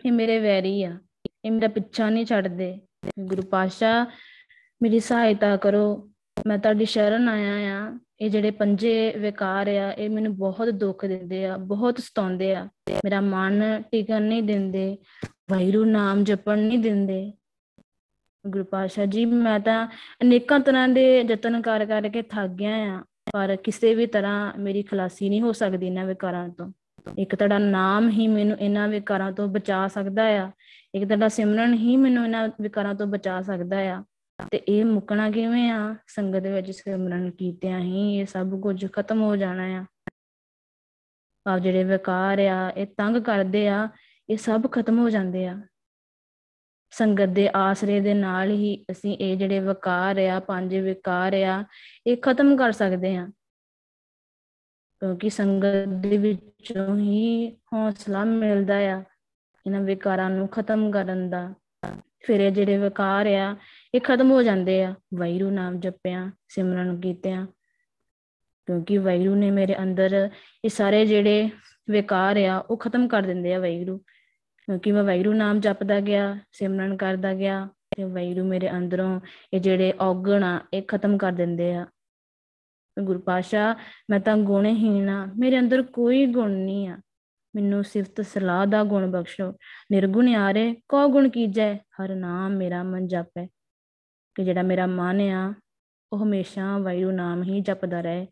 ਇਹ 0.05 0.11
ਮੇਰੇ 0.11 0.39
ਵੈਰੀ 0.39 0.83
ਆ। 0.83 0.99
ਇਹ 1.45 1.51
ਮੇਰਾ 1.51 1.67
ਪਿੱਛਾ 1.67 2.09
ਨਹੀਂ 2.09 2.25
ਛੱਡਦੇ। 2.25 2.79
ਗੁਰੂ 3.19 3.41
ਪਾਸ਼ਾ 3.41 4.05
ਮੇਰੀ 4.81 4.99
ਸਹਾਇਤਾ 4.99 5.57
ਕਰੋ। 5.57 6.11
ਮੈਂ 6.45 6.57
ਤੁਹਾਡੀ 6.57 6.85
ਸ਼ਰਨ 6.85 7.29
ਆਇਆ 7.29 7.77
ਆ, 7.77 7.97
ਇਹ 8.21 8.29
ਜਿਹੜੇ 8.29 8.51
ਪੰਜੇ 8.51 9.13
ਵਿਕਾਰ 9.17 9.67
ਆ, 9.67 9.91
ਇਹ 9.91 10.09
ਮੈਨੂੰ 10.09 10.35
ਬਹੁਤ 10.37 10.69
ਦੁੱਖ 10.69 11.05
ਦਿੰਦੇ 11.05 11.45
ਆ, 11.45 11.57
ਬਹੁਤ 11.57 11.99
ਸਤਾਉਂਦੇ 11.99 12.53
ਆ। 12.55 12.67
ਮੇਰਾ 13.05 13.21
ਮਨ 13.21 13.81
ਟਿਕਣ 13.91 14.21
ਨਹੀਂ 14.21 14.43
ਦਿੰਦੇ 14.43 14.97
ਵੈਰੂ 15.51 15.83
ਨਾਮ 15.85 16.23
ਜਪਣ 16.23 16.59
ਨਹੀਂ 16.59 16.79
ਦਿੰਦੇ। 16.79 17.33
ਗੁਰੂ 18.45 18.63
ਪਾਸ਼ਾ 18.63 19.05
ਜੀ, 19.05 19.25
ਮੈਂ 19.25 19.59
ਤਾਂ 19.59 19.87
ਅਨੇਕਾਂ 20.21 20.59
ਤਰ੍ਹਾਂ 20.59 20.87
ਦੇ 20.87 21.21
ਯਤਨ 21.21 21.61
ਕਰ 21.61 21.85
ਕਰਕੇ 21.85 22.21
ਥੱਕ 22.21 22.51
ਗਿਆ 22.51 22.75
ਆ, 22.93 23.03
ਪਰ 23.33 23.55
ਕਿਸੇ 23.55 23.95
ਵੀ 23.95 24.05
ਤਰ੍ਹਾਂ 24.05 24.53
ਮੇਰੀ 24.59 24.83
ਖਲਾਸੀ 24.83 25.29
ਨਹੀਂ 25.29 25.41
ਹੋ 25.41 25.51
ਸਕਦੀ 25.51 25.87
ਇਹਨਾਂ 25.87 26.05
ਵਿਕਾਰਾਂ 26.05 26.49
ਤੋਂ। 26.49 26.71
ਇੱਕ 27.17 27.35
ਤੁਹਾਡਾ 27.35 27.57
ਨਾਮ 27.57 28.09
ਹੀ 28.09 28.27
ਮੈਨੂੰ 28.27 28.57
ਇਹਨਾਂ 28.57 28.87
ਵਿਕਾਰਾਂ 28.87 29.31
ਤੋਂ 29.31 29.47
ਬਚਾ 29.47 29.87
ਸਕਦਾ 29.87 30.23
ਆ, 30.23 30.51
ਇੱਕ 30.95 31.05
ਤੁਹਾਡਾ 31.05 31.27
ਸਿਮਰਨ 31.27 31.73
ਹੀ 31.73 31.97
ਮੈਨੂੰ 31.97 32.23
ਇਹਨਾਂ 32.23 32.49
ਵਿਕਾਰਾਂ 32.61 32.93
ਤੋਂ 32.95 33.07
ਬਚਾ 33.07 33.41
ਸਕਦਾ 33.41 33.77
ਆ। 33.77 34.03
ਤੇ 34.51 34.57
ਇਹ 34.57 34.85
ਮੁਕਣਾ 34.85 35.31
ਕਿਵੇਂ 35.31 35.71
ਆ? 35.71 35.95
ਸੰਗਤ 36.07 36.47
ਵਿੱਚ 36.47 36.71
ਸਿਮਰਨ 36.71 37.31
ਕੀਤਿਆਂ 37.31 37.79
ਹੀ 37.79 38.15
ਇਹ 38.15 38.25
ਸਭ 38.25 38.61
ਕੁਝ 38.61 38.91
ਖਤਮ 38.91 39.21
ਹੋ 39.21 39.35
ਜਾਣਾ 39.35 39.63
ਆ। 39.63 39.85
ਆ 41.47 41.59
ਜਿਹੜੇ 41.59 41.83
ਵਿਕਾਰ 41.83 42.39
ਆ, 42.39 42.69
ਇਹ 42.69 42.87
ਤੰਗ 42.87 43.17
ਕਰਦੇ 43.17 43.67
ਆ, 43.67 43.89
ਇਹ 44.29 44.37
ਸਭ 44.37 44.71
ਖਤਮ 44.71 44.99
ਹੋ 44.99 45.09
ਜਾਂਦੇ 45.09 45.47
ਆ। 45.47 45.61
ਸੰਗਤ 46.89 47.25
ਦੇ 47.25 47.49
ਆਸਰੇ 47.55 47.99
ਦੇ 47.99 48.13
ਨਾਲ 48.13 48.49
ਹੀ 48.49 48.85
ਅਸੀਂ 48.91 49.17
ਇਹ 49.17 49.37
ਜਿਹੜੇ 49.37 49.59
ਵਿਕਾਰ 49.59 50.17
ਆ, 50.17 50.39
ਪੰਜ 50.39 50.75
ਵਿਕਾਰ 50.75 51.33
ਆ, 51.33 51.63
ਇਹ 52.07 52.17
ਖਤਮ 52.17 52.57
ਕਰ 52.57 52.71
ਸਕਦੇ 52.71 53.15
ਆ। 53.15 53.27
ਕਿਉਂਕਿ 54.99 55.29
ਸੰਗਤ 55.29 55.87
ਦੇ 55.87 56.17
ਵਿੱਚੋਂ 56.17 56.97
ਹੀ 56.97 57.51
ਹੌਸਲਾ 57.73 58.23
ਮਿਲਦਾ 58.23 58.75
ਆ। 58.75 59.03
ਇਹਨਾਂ 59.65 59.81
ਵਿਕਾਰਾਂ 59.81 60.29
ਨੂੰ 60.29 60.47
ਖਤਮ 60.47 60.91
ਕਰਨ 60.91 61.29
ਦਾ। 61.29 61.53
ਫਿਰ 62.19 62.39
ਇਹ 62.39 62.51
ਜਿਹੜੇ 62.51 62.77
ਵਿਕਾਰ 62.77 63.25
ਆ 63.25 63.55
ਇਹ 63.95 64.01
ਖਤਮ 64.01 64.31
ਹੋ 64.31 64.43
ਜਾਂਦੇ 64.43 64.83
ਆ। 64.83 64.95
ਵੈਰੂ 65.15 65.51
ਨਾਮ 65.51 65.79
ਜਪਿਆ, 65.79 66.31
ਸਿਮਰਨ 66.47 66.99
ਕੀਤਿਆਂ। 66.99 67.47
ਕਿਉਂਕਿ 68.65 68.97
ਵੈਰੂ 68.97 69.35
ਨੇ 69.35 69.51
ਮੇਰੇ 69.51 69.75
ਅੰਦਰ 69.83 70.29
ਇਹ 70.65 70.69
ਸਾਰੇ 70.69 71.05
ਜਿਹੜੇ 71.05 71.49
ਵਿਕਾਰ 71.89 72.37
ਆ, 72.37 72.57
ਉਹ 72.57 72.77
ਖਤਮ 72.77 73.07
ਕਰ 73.07 73.21
ਦਿੰਦੇ 73.21 73.53
ਆ 73.53 73.59
ਵੈਰੂ 73.59 73.97
ਕਿਉਂਕਿ 73.97 74.91
ਮੈਂ 74.91 75.03
ਵੈਰੂ 75.03 75.33
ਨਾਮ 75.33 75.59
ਜਪਦਾ 75.59 75.99
ਗਿਆ, 75.99 76.39
ਸਿਮਰਨ 76.51 76.97
ਕਰਦਾ 76.97 77.33
ਗਿਆ, 77.33 77.69
ਤੇ 77.95 78.03
ਵੈਰੂ 78.03 78.43
ਮੇਰੇ 78.43 78.71
ਅੰਦਰੋਂ 78.71 79.19
ਇਹ 79.53 79.59
ਜਿਹੜੇ 79.59 79.93
ਔਗਣ 80.01 80.43
ਆ, 80.43 80.61
ਇਹ 80.73 80.81
ਖਤਮ 80.87 81.17
ਕਰ 81.17 81.31
ਦਿੰਦੇ 81.31 81.73
ਆ। 81.73 81.87
ਗੁਰੂ 83.03 83.19
ਪਾਸ਼ਾ 83.19 83.75
ਮੈਂ 84.09 84.19
ਤਾਂ 84.19 84.37
ਗੁਣਹੀਣ 84.37 85.09
ਆ। 85.09 85.29
ਮੇਰੇ 85.37 85.59
ਅੰਦਰ 85.59 85.83
ਕੋਈ 85.83 86.25
ਗੁਣ 86.25 86.51
ਨਹੀਂ 86.51 86.87
ਆ। 86.87 86.99
ਮੈਨੂੰ 87.55 87.83
ਸਿਫਤ 87.83 88.21
ਸਲਾਹ 88.21 88.65
ਦਾ 88.65 88.83
ਗੁਣ 88.83 89.11
ਬਖਸ਼ੋ। 89.11 89.53
ਨਿਰਗੁਣ 89.91 90.35
ਆਰੇ 90.35 90.75
ਕੋ 90.89 91.07
ਗੁਣ 91.07 91.29
ਕੀਜੈ? 91.29 91.75
ਹਰ 91.75 92.15
ਨਾਮ 92.15 92.51
ਮੇਰਾ 92.51 92.83
ਮਨ 92.83 93.07
ਜਪੈ। 93.07 93.47
ਕਿ 94.35 94.43
ਜਿਹੜਾ 94.43 94.61
ਮੇਰਾ 94.61 94.85
ਮਨ 94.85 95.21
ਆ, 95.21 95.53
ਉਹ 96.13 96.23
ਹਮੇਸ਼ਾ 96.23 96.77
ਵਾਹਿਗੁਰੂ 96.77 97.11
ਨਾਮ 97.11 97.43
ਹੀ 97.43 97.61
ਜਪਦਾ 97.61 98.01
ਰਹੇ। 98.01 98.27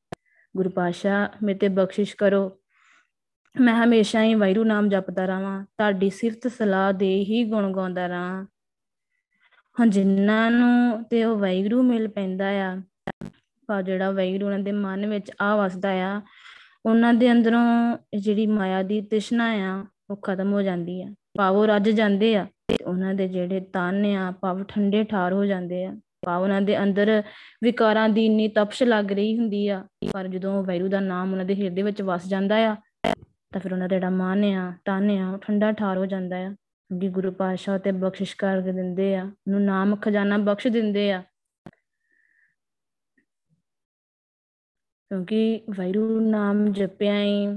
ਗੁਰੂ 0.57 0.69
ਪਾਸ਼ਾ 0.69 1.29
ਮੇਰੇ 1.43 1.59
ਤੇ 1.59 1.67
ਬਖਸ਼ਿਸ਼ 1.67 2.15
ਕਰੋ। 2.15 2.59
ਮੈਂ 3.61 3.85
ਹਮੇਸ਼ਾ 3.85 4.23
ਹੀ 4.23 4.35
ਵਾਹਿਗੁਰੂ 4.35 4.63
ਨਾਮ 4.63 4.89
ਜਪਦਾ 4.89 5.25
ਰਵਾਂ। 5.25 5.63
ਤੁਹਾਡੀ 5.63 6.09
ਸਿਫਤ 6.09 6.47
ਸਲਾਹ 6.47 6.93
ਦੇ 6.93 7.23
ਹੀ 7.23 7.43
ਗੁਣ 7.43 7.73
ਗਾਉਂਦਾ 7.73 8.07
ਰਹਾਂ 8.07 8.45
ਹਾਂ 9.79 9.87
ਜਿਨ੍ਹਾਂ 9.87 10.51
ਨੂੰ 10.51 11.03
ਤੇ 11.03 11.23
ਉਹ 11.23 11.37
ਵਾਹਿਗੁਰੂ 11.37 11.83
ਮਿਲ 11.83 12.07
ਪੈਂਦਾ 12.07 12.47
ਆ 12.47 12.81
ਪਾ 13.67 13.81
ਜਿਹੜਾ 13.81 14.11
ਵਾਹਿਗੁਰੂ 14.11 14.45
ਉਹਨਾਂ 14.45 14.59
ਦੇ 14.59 14.71
ਮਨ 14.71 15.05
ਵਿੱਚ 15.05 15.31
ਆ 15.41 15.55
ਵਸਦਾ 15.55 15.89
ਆ, 15.89 16.21
ਉਹਨਾਂ 16.85 17.13
ਦੇ 17.13 17.31
ਅੰਦਰੋਂ 17.31 17.97
ਜਿਹੜੀ 18.17 18.47
ਮਾਇਆ 18.47 18.83
ਦੀ 18.83 19.01
ਤ੍ਰਿਸ਼ਨਾ 19.01 19.45
ਆ, 19.45 19.85
ਉਹ 20.09 20.17
ਖਤਮ 20.17 20.53
ਹੋ 20.53 20.61
ਜਾਂਦੀ 20.61 21.01
ਆ। 21.01 21.13
ਭਾਵ 21.37 21.63
ਰੱਜ 21.63 21.89
ਜਾਂਦੇ 21.89 22.35
ਆ। 22.35 22.47
ਤੇ 22.73 22.83
ਉਹਨਾਂ 22.83 23.13
ਦੇ 23.13 23.27
ਜਿਹੜੇ 23.27 23.59
ਤਨ 23.73 24.05
ਆ, 24.05 24.31
ਭਾਵ 24.31 24.63
ਠੰਡੇ 24.63 25.03
ਠਾਰ 25.03 25.33
ਹੋ 25.33 25.45
ਜਾਂਦੇ 25.45 25.83
ਆ। 25.85 25.95
ਭਾਵ 26.25 26.41
ਉਹਨਾਂ 26.41 26.61
ਦੇ 26.61 26.83
ਅੰਦਰ 26.83 27.21
ਵਿਕਾਰਾਂ 27.63 28.07
ਦੀ 28.09 28.25
ਇੰਨੀ 28.25 28.47
ਤਪਸ਼ 28.47 28.83
ਲੱਗ 28.83 29.11
ਰਹੀ 29.11 29.37
ਹੁੰਦੀ 29.37 29.67
ਆ 29.67 29.85
ਪਰ 30.13 30.27
ਜਦੋਂ 30.27 30.63
ਵੈਰੂ 30.63 30.87
ਦਾ 30.87 30.99
ਨਾਮ 30.99 31.31
ਉਹਨਾਂ 31.31 31.45
ਦੇ 31.45 31.55
ਹਿਰਦੇ 31.55 31.81
ਵਿੱਚ 31.81 32.01
ਵਸ 32.01 32.27
ਜਾਂਦਾ 32.27 32.55
ਆ, 32.55 32.75
ਤਾਂ 33.53 33.59
ਫਿਰ 33.59 33.73
ਉਹਨਾਂ 33.73 33.89
ਦਾ 33.89 33.95
ਜਿਹੜਾ 33.95 34.09
ਮਨ 34.09 34.43
ਆ, 34.43 34.73
ਤਨ 34.85 35.09
ਆ, 35.09 35.31
ਉਹ 35.31 35.37
ਠੰਡਾ 35.37 35.71
ਠਾਰ 35.71 35.97
ਹੋ 35.97 36.05
ਜਾਂਦਾ 36.05 36.37
ਆ। 36.37 36.49
ਕਿਉਂਕਿ 36.49 37.09
ਗੁਰੂ 37.09 37.31
ਪਾਤਸ਼ਾਹ 37.31 37.79
ਤੇ 37.79 37.91
ਬਖਸ਼ਿਸ਼ 37.91 38.35
ਕਰ 38.35 38.61
ਦਿੰਦੇ 38.61 39.15
ਆ, 39.15 39.23
ਉਹਨੂੰ 39.23 39.61
ਨਾਮ 39.61 39.95
ਖਜ਼ਾਨਾ 39.95 40.37
ਬਖਸ਼ 40.37 40.67
ਦਿੰਦੇ 40.67 41.11
ਆ। 41.11 41.23
ਕਿਉਂਕਿ 45.11 45.61
ਵੈਰੂ 45.77 46.19
ਨਾਮ 46.19 46.67
ਜਪਿਆ 46.71 47.21
ਹੀ 47.21 47.47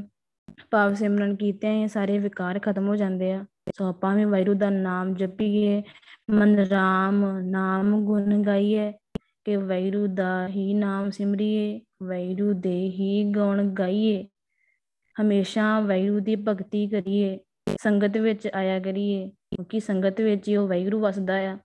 ਪਾਵ 0.71 0.95
ਸਿਮਰਨ 0.95 1.37
ਕੀਤੇ 1.37 1.71
ਹੀ 1.73 1.89
ਸਾਰੇ 1.89 2.19
ਵਿਕਾਰ 2.19 2.59
ਖਤਮ 2.59 2.89
ਹੋ 2.89 2.97
ਜਾਂਦੇ 2.97 3.33
ਆ। 3.33 3.45
ਸੋ 3.75 3.89
ਆਪਾਂ 3.89 4.15
ਵੀ 4.17 4.25
ਵੈਰੂ 4.25 4.55
ਦਾ 4.55 4.71
ਨਾਮ 4.71 5.15
ਜਪੀਏ, 5.15 5.83
ਮਨ 6.31 6.59
ਰਾਮ 6.59 7.39
ਨਾਮ 7.39 8.05
ਗੁਣ 8.05 8.43
ਗਾਈਏ, 8.43 8.93
ਕਿ 9.45 9.57
ਵੈਰੂ 9.57 10.07
ਦਾ 10.07 10.49
ਹੀ 10.49 10.75
ਨਾਮ 10.75 11.11
ਸਿਮਰੀਏ 11.11 11.81
ਵੈਰੂ 12.03 12.53
ਦੇ 12.53 12.89
ਹੀ 12.89 13.25
ਗੁਣ 13.25 13.69
ਗਾਈਏ। 13.69 14.27
ਹਮੇਸ਼ਾ 15.21 15.81
ਵੈਰੂ 15.81 16.21
ਦੀ 16.21 16.37
ਭਗਤੀ 16.37 16.89
ਕਰੀਏ, 16.89 17.39
ਸੰਗਤ 17.81 18.17
ਵਿੱਚ 18.17 18.49
ਆਇਆ 18.55 18.81
ਕਰੀਏ, 18.81 19.29
ਕਿਉਂਕਿ 19.29 19.81
ਸੰਗਤ 19.81 20.21
ਵਿੱਚ 20.21 20.49
ਹੀ 20.49 20.57
ਉਹ 20.57 20.69
ਵੈਗਰੂ 20.69 21.01
ਵਸਦਾ 21.01 21.35
ਆ। 21.35 21.59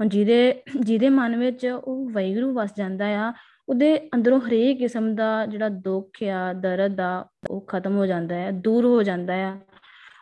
ਹੁਣ 0.00 0.08
ਜਿਹਦੇ 0.08 0.62
ਜਿਹਦੇ 0.80 1.08
ਮਨ 1.08 1.36
ਵਿੱਚ 1.36 1.66
ਉਹ 1.66 2.10
ਵੈਗਰੂ 2.10 2.54
ਵਸ 2.54 2.70
ਜਾਂਦਾ 2.76 3.06
ਆ, 3.06 3.32
ਉਹਦੇ 3.68 4.08
ਅੰਦਰੋਂ 4.14 4.40
ਹਰੇਕ 4.40 4.78
ਕਿਸਮ 4.78 5.14
ਦਾ 5.14 5.46
ਜਿਹੜਾ 5.46 5.68
ਦੁੱਖ 5.68 6.22
ਆ, 6.22 6.52
ਦਰਦ 6.52 7.00
ਆ, 7.00 7.26
ਉਹ 7.50 7.60
ਖਤਮ 7.60 7.96
ਹੋ 7.96 8.06
ਜਾਂਦਾ 8.06 8.34
ਹੈ 8.34 8.50
ਦੂਰ 8.50 8.84
ਹੋ 8.84 9.02
ਜਾਂਦਾ 9.02 9.34
ਆ। 9.34 9.58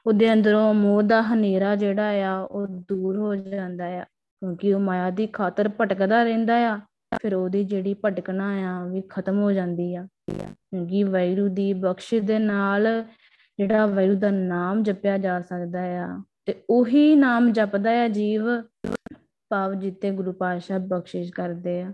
ਉਹਦੇ 0.06 0.32
ਅੰਦਰੋਂ 0.32 0.74
ਮੋਹ 0.74 1.02
ਦਾ 1.02 1.22
ਹਨੇਰਾ 1.22 1.76
ਜਿਹੜਾ 1.76 2.10
ਆ, 2.22 2.40
ਉਹ 2.40 2.66
ਦੂਰ 2.66 3.16
ਹੋ 3.16 3.34
ਜਾਂਦਾ 3.34 3.84
ਆ, 3.84 4.04
ਕਿਉਂਕਿ 4.04 4.74
ਉਹ 4.74 4.80
ਮਾਇਆ 4.80 5.10
ਦੀ 5.10 5.26
ਖਾਤਰ 5.26 5.68
ਭਟਕਦਾ 5.68 6.22
ਰਹਿੰਦਾ 6.22 6.54
ਆ, 6.54 6.80
ਫਿਰ 7.22 7.34
ਉਹਦੀ 7.34 7.64
ਜਿਹੜੀ 7.64 7.94
ਭਟਕਣਾ 8.04 8.48
ਆ 8.48 8.84
ਵੀ 8.84 9.02
ਖਤਮ 9.10 9.38
ਹੋ 9.38 9.52
ਜਾਂਦੀ 9.52 9.94
ਆ। 9.94 10.06
ਕਿਉਂਕਿ 10.30 11.04
ਵੈਰੂ 11.04 11.48
ਦੀ 11.48 11.72
ਬਖਸ਼ਿਸ਼ 11.72 12.22
ਦੇ 12.22 12.38
ਨਾਲ 12.38 13.04
ਜਿਹੜਾ 13.58 13.86
ਵੈਰੂ 13.86 14.14
ਦਾ 14.14 14.30
ਨਾਮ 14.30 14.82
ਜਪਿਆ 14.82 15.18
ਜਾ 15.18 15.40
ਸਕਦਾ 15.40 15.80
ਆ, 15.80 16.22
ਤੇ 16.44 16.54
ਉਹੀ 16.70 17.14
ਨਾਮ 17.14 17.52
ਜਪਦਾ 17.52 17.90
ਆ 17.90 18.08
ਜੀਵ, 18.08 18.42
ਭਾਵ 19.48 19.74
ਜਿੱਤੇ 19.74 20.10
ਗੁਰੂ 20.10 20.32
ਪਾਤਸ਼ਾਹ 20.32 20.78
ਬਖਸ਼ਿਸ਼ 20.78 21.32
ਕਰਦੇ 21.32 21.82
ਆ। 21.82 21.92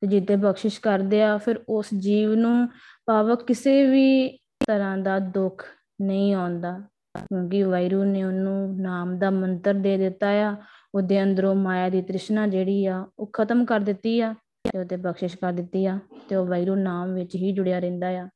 ਤੇ 0.00 0.06
ਜਿੱਤੇ 0.06 0.36
ਬਖਸ਼ਿਸ਼ 0.36 0.80
ਕਰਦੇ 0.80 1.22
ਆ, 1.22 1.38
ਫਿਰ 1.38 1.60
ਉਸ 1.68 1.86
ਜੀਵ 1.98 2.34
ਨੂੰ 2.34 2.68
ਭਾਵ 3.06 3.36
ਕਿਸੇ 3.36 3.90
ਵੀ 3.90 4.38
ਤਰ੍ਹਾਂ 4.66 4.98
ਦਾ 4.98 5.18
ਦੁੱਖ 5.18 5.66
ਨਹੀਂ 6.00 6.34
ਆਉਂਦਾ। 6.34 6.80
ਕਿਉਂਕਿ 7.18 7.62
ਵੈਰੂ 7.62 8.04
ਨੇ 8.04 8.22
ਉਹਨੂੰ 8.24 8.80
ਨਾਮ 8.80 9.18
ਦਾ 9.18 9.30
ਮੰਤਰ 9.30 9.74
ਦੇ 9.74 9.96
ਦਿੱਤਾ 9.96 10.28
ਆ। 10.28 10.56
ਉਹਦੇ 10.94 11.22
ਅੰਦਰੋਂ 11.22 11.54
ਮਾਇਆ 11.54 11.88
ਦੀ 11.88 12.02
ਤ੍ਰਿਸ਼ਨਾ 12.02 12.46
ਜਿਹੜੀ 12.46 12.86
ਆ, 12.86 13.06
ਉਹ 13.18 13.30
ਖਤਮ 13.32 13.64
ਕਰ 13.64 13.80
ਦਿੱਤੀ 13.80 14.20
ਆ 14.20 14.34
ਤੇ 14.64 14.78
ਉਹਤੇ 14.78 14.96
ਬਖਸ਼ਿਸ਼ 14.96 15.36
ਕਰ 15.36 15.52
ਦਿੱਤੀ 15.52 15.86
ਆ 15.86 15.98
ਤੇ 16.28 16.36
ਉਹ 16.36 16.46
ਵੈਰੂ 16.46 16.74
ਨਾਮ 16.74 17.14
ਵਿੱਚ 17.14 17.34
ਹੀ 17.34 17.52
ਜੁੜਿਆ 17.52 17.78
ਰਹਿੰਦਾ 17.78 18.08
ਆ, 18.08 18.28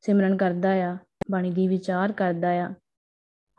ਸਿਮਰਨ 0.00 0.36
ਕਰਦਾ 0.36 0.70
ਆ, 0.70 0.96
ਬਾਣੀ 1.30 1.50
ਦੀ 1.50 1.68
ਵਿਚਾਰ 1.68 2.12
ਕਰਦਾ 2.12 2.50
ਆ। 2.50 2.74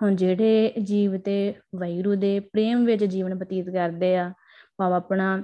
ਹੁਣ 0.02 0.16
ਜਿਹੜੇ 0.16 0.74
ਜੀਵ 0.84 1.18
ਤੇ 1.18 1.54
ਵੈਰੂ 1.76 2.16
ਦੇ 2.16 2.40
ਪ੍ਰੇਮ 2.40 2.86
ਵਿੱਚ 2.86 3.04
ਜੀਵਨ 3.06 3.36
ਬਤੀਤ 3.36 3.70
ਕਰਦੇ 3.70 4.18
ਆ, 4.18 4.32
ਭਾਵ 4.78 4.94
ਆਪਣਾ 4.94 5.44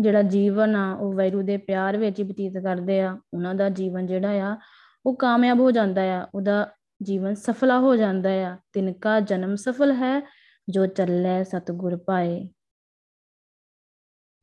ਜਿਹੜਾ 0.00 0.22
ਜੀਵਨ 0.22 0.76
ਆ, 0.76 0.92
ਉਹ 0.94 1.12
ਵੈਰੂ 1.12 1.42
ਦੇ 1.42 1.56
ਪਿਆਰ 1.56 1.96
ਵਿੱਚ 1.96 2.18
ਹੀ 2.18 2.24
ਬਤੀਤ 2.24 2.58
ਕਰਦੇ 2.58 3.00
ਆ, 3.00 3.18
ਉਹਨਾਂ 3.34 3.54
ਦਾ 3.54 3.68
ਜੀਵਨ 3.68 4.06
ਜਿਹੜਾ 4.06 4.30
ਆ, 4.30 4.56
ਉਹ 5.06 5.16
ਕਾਮਯਾਬ 5.16 5.60
ਹੋ 5.60 5.70
ਜਾਂਦਾ 5.70 6.02
ਆ। 6.02 6.26
ਉਹਦਾ 6.34 6.70
ਜੀਵਨ 7.02 7.34
ਸਫਲਾ 7.34 7.78
ਹੋ 7.78 7.94
ਜਾਂਦਾ 7.96 8.30
ਆ। 8.30 8.56
ਤਿਨਕਾ 8.72 9.20
ਜਨਮ 9.20 9.54
ਸਫਲ 9.56 9.92
ਹੈ, 9.92 10.20
ਜੋ 10.68 10.86
ਚੱਲੇ 10.86 11.42
ਸਤਗੁਰ 11.44 11.96
ਪਾਏ। 11.96 12.48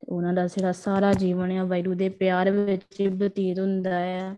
ਉਹਨਾਂ 0.10 0.34
ਦਾ 0.34 0.46
ਜਿਹੜਾ 0.48 0.72
ਸਾਰਾ 0.72 1.14
ਜੀਵਨ 1.14 1.52
ਆ 1.52 1.64
ਵੈਰੂ 1.64 1.94
ਦੇ 1.94 2.10
ਪਿਆਰ 2.10 2.50
ਵਿੱਚ 2.52 3.08
ਬਤੀਤ 3.10 3.60
ਹੁੰਦਾ 3.60 3.98
ਆ, 3.98 4.36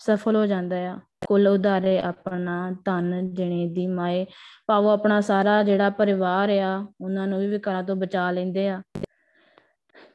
ਸਫਲ 0.00 0.36
ਹੋ 0.36 0.46
ਜਾਂਦਾ 0.46 0.76
ਆ। 0.76 0.98
ਕੁੱਲ 1.26 1.48
ਉਧਾਰੇ 1.48 1.98
ਆਪਣਾ 1.98 2.76
ਧਨ, 2.84 3.34
ਜਣੇ 3.34 3.66
ਦੀ 3.66 3.86
ਮਾਏ 3.86 4.26
ਪਾਵੋ 4.66 4.90
ਆਪਣਾ 4.90 5.20
ਸਾਰਾ 5.20 5.62
ਜਿਹੜਾ 5.62 5.90
ਪਰਿਵਾਰ 5.90 6.50
ਆ, 6.50 6.86
ਉਹਨਾਂ 7.00 7.26
ਨੂੰ 7.26 7.40
ਵੀ 7.40 7.46
ਵਿਕਾਰਾਂ 7.46 7.82
ਤੋਂ 7.82 7.96
ਬਚਾ 7.96 8.30
ਲੈਂਦੇ 8.30 8.68
ਆ। 8.68 8.82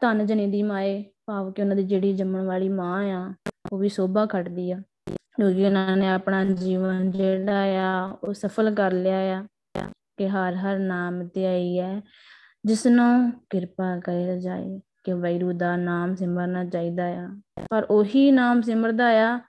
ਧਨ 0.02 0.26
ਜਣੇ 0.26 0.48
ਦੀ 0.48 0.64
ਮਾਏ, 0.64 1.04
ਭਾਵ 1.26 1.52
ਕਿ 1.52 1.62
ਉਹਨਾਂ 1.62 1.76
ਦੀ 1.76 1.84
ਜਿਹੜੀ 1.84 2.14
ਜੰਮਣ 2.14 2.46
ਵਾਲੀ 2.46 2.70
ਮਾਂ 2.70 3.04
ਆ, 3.10 3.34
ਉਹ 3.74 3.80
ਵੀ 3.80 3.90
ਸੋਭਾ 3.90 4.26
ਖੜਦੀ 4.26 4.72
ਆ। 4.72 4.82
ਕਿਉਂਕਿ 5.36 5.66
ਉਹਨਾਂ 5.66 5.98
ਨੇ 5.98 6.10
ਆਪਣਾ 6.10 6.44
ਜੀਵਨ 6.44 7.12
ਜਿਹੜਾ 7.12 7.64
ਆ, 7.64 8.18
ਉਹ 8.24 8.34
ਸਫਲ 8.34 8.76
ਕਰ 8.76 8.92
ਲਿਆ 8.92 9.18
ਆ 9.18 9.46
ਕਿ 10.18 10.30
ਹਰ 10.30 10.56
ਹਰ 10.56 10.80
ਨਾਮ 10.80 11.28
ਤੇ 11.28 11.46
ਆਈ 11.46 11.80
ਹੈ 11.80 12.02
ਜਿਸ 12.66 12.88
ਨੂੰ 12.88 13.32
ਕਿਰਪਾ 13.50 14.00
ਕਰੇ 14.00 14.40
ਜਾਏ 14.40 14.80
ਕਿ 15.04 15.14
ਵੈਰੂ 15.14 15.54
ਦਾ 15.54 15.76
ਨਾਮ 15.76 16.16
ਸਿਮਰਨਾ 16.16 16.66
ਚਾਹੀਦਾ 16.66 17.06
ਆ। 17.06 17.30
ਪਰ 17.70 17.84
ਉਹੀ 17.90 18.32
ਨਾਮ 18.32 18.62
ਸਿਮਰਦਾ 18.62 19.08
ਆ 19.08 19.40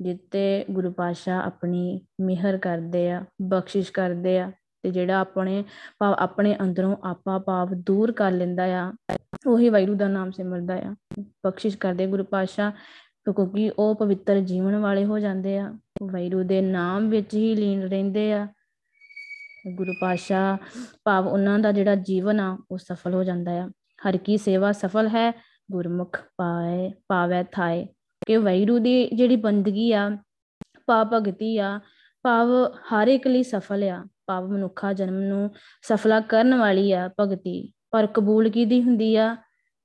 ਜਿੱਤੇ 0.00 0.64
ਗੁਰੂ 0.70 0.92
ਪਾਸ਼ਾ 0.92 1.40
ਆਪਣੀ 1.40 2.00
ਮਿਹਰ 2.20 2.58
ਕਰਦੇ 2.58 3.10
ਆ, 3.10 3.24
ਬਖਸ਼ਿਸ਼ 3.42 3.92
ਕਰਦੇ 3.92 4.38
ਆ 4.38 4.52
ਤੇ 4.82 4.90
ਜਿਹੜਾ 4.90 5.18
ਆਪਣੇ 5.18 5.64
ਭਾਵ, 5.98 6.14
ਆਪਣੇ 6.18 6.56
ਅੰਦਰੋਂ 6.62 6.96
ਆਪਾ 7.04 7.38
ਭਾਵ 7.38 7.68
ਦੂਰ 7.74 8.12
ਕਰ 8.12 8.30
ਲੈਂਦਾ 8.30 8.64
ਆ, 8.64 8.92
ਉਹੀ 9.46 9.68
ਵੈਰੂ 9.68 9.94
ਦਾ 9.94 10.08
ਨਾਮ 10.08 10.30
ਸਿਮਰਦਾ 10.30 10.74
ਆ। 10.74 10.94
ਬਖਸ਼ਿਸ਼ 11.20 11.78
ਕਰਦੇ 11.78 12.06
ਗੁਰੂ 12.06 12.24
ਪਾਸ਼ਾ 12.24 12.72
ਕਿਉਂਕਿ 13.32 13.72
ਉਹ 13.78 13.94
ਪਵਿੱਤਰ 13.94 14.40
ਜੀਵਨ 14.40 14.76
ਵਾਲੇ 14.76 15.04
ਹੋ 15.04 15.18
ਜਾਂਦੇ 15.18 15.58
ਆ। 15.58 15.78
ਵੈਰੂ 16.02 16.42
ਦੇ 16.42 16.60
ਨਾਮ 16.60 17.08
ਵਿੱਚ 17.08 17.34
ਹੀ 17.34 17.54
ਲੀਨ 17.54 17.82
ਰਹਿੰਦੇ 17.82 18.32
ਆ। 18.32 18.48
ਗੁਰੂ 19.74 19.92
ਪਾਸ਼ਾ 20.00 20.58
ਭਾਵ 21.04 21.26
ਉਹਨਾਂ 21.26 21.58
ਦਾ 21.58 21.72
ਜਿਹੜਾ 21.72 21.94
ਜੀਵਨ 21.94 22.40
ਆ, 22.40 22.58
ਉਹ 22.70 22.78
ਸਫਲ 22.78 23.14
ਹੋ 23.14 23.24
ਜਾਂਦਾ 23.24 23.52
ਆ। 23.52 23.70
ਹਰ 24.08 24.16
ਕੀ 24.16 24.36
ਸੇਵਾ 24.36 24.72
ਸਫਲ 24.72 25.08
ਹੈ, 25.08 25.42
ਗੁਰਮੁਖ 25.70 26.18
ਪਾਏ, 26.36 26.92
ਪਾਵੇ 27.08 27.44
ਥਾਏ। 27.52 27.86
ਕਿ 28.26 28.36
ਵੈਰੂ 28.36 28.78
ਦੀ 28.78 29.08
ਜਿਹੜੀ 29.08 29.36
ਬੰਦਗੀ 29.36 29.92
ਆ 29.92 30.18
ਪਾ 30.86 31.04
ਭਗਤੀ 31.04 31.58
ਆ, 31.58 31.80
ਭਾਵ 32.22 32.48
ਹਰ 32.72 33.08
ਇੱਕ 33.08 33.26
ਲਈ 33.26 33.42
ਸਫਲ 33.42 33.84
ਆ। 33.84 34.04
ਭਾਵ 34.26 34.48
ਮਨੁੱਖਾ 34.48 34.92
ਜਨਮ 34.92 35.20
ਨੂੰ 35.20 35.50
ਸਫਲਾ 35.82 36.20
ਕਰਨ 36.20 36.54
ਵਾਲੀ 36.54 36.92
ਆ 36.92 37.10
ਭਗਤੀ। 37.20 37.72
ਪਰ 37.90 38.06
ਕਬੂਲ 38.06 38.48
ਕੀਦੀ 38.48 38.82
ਹੁੰਦੀ 38.82 39.16
ਆ? 39.16 39.36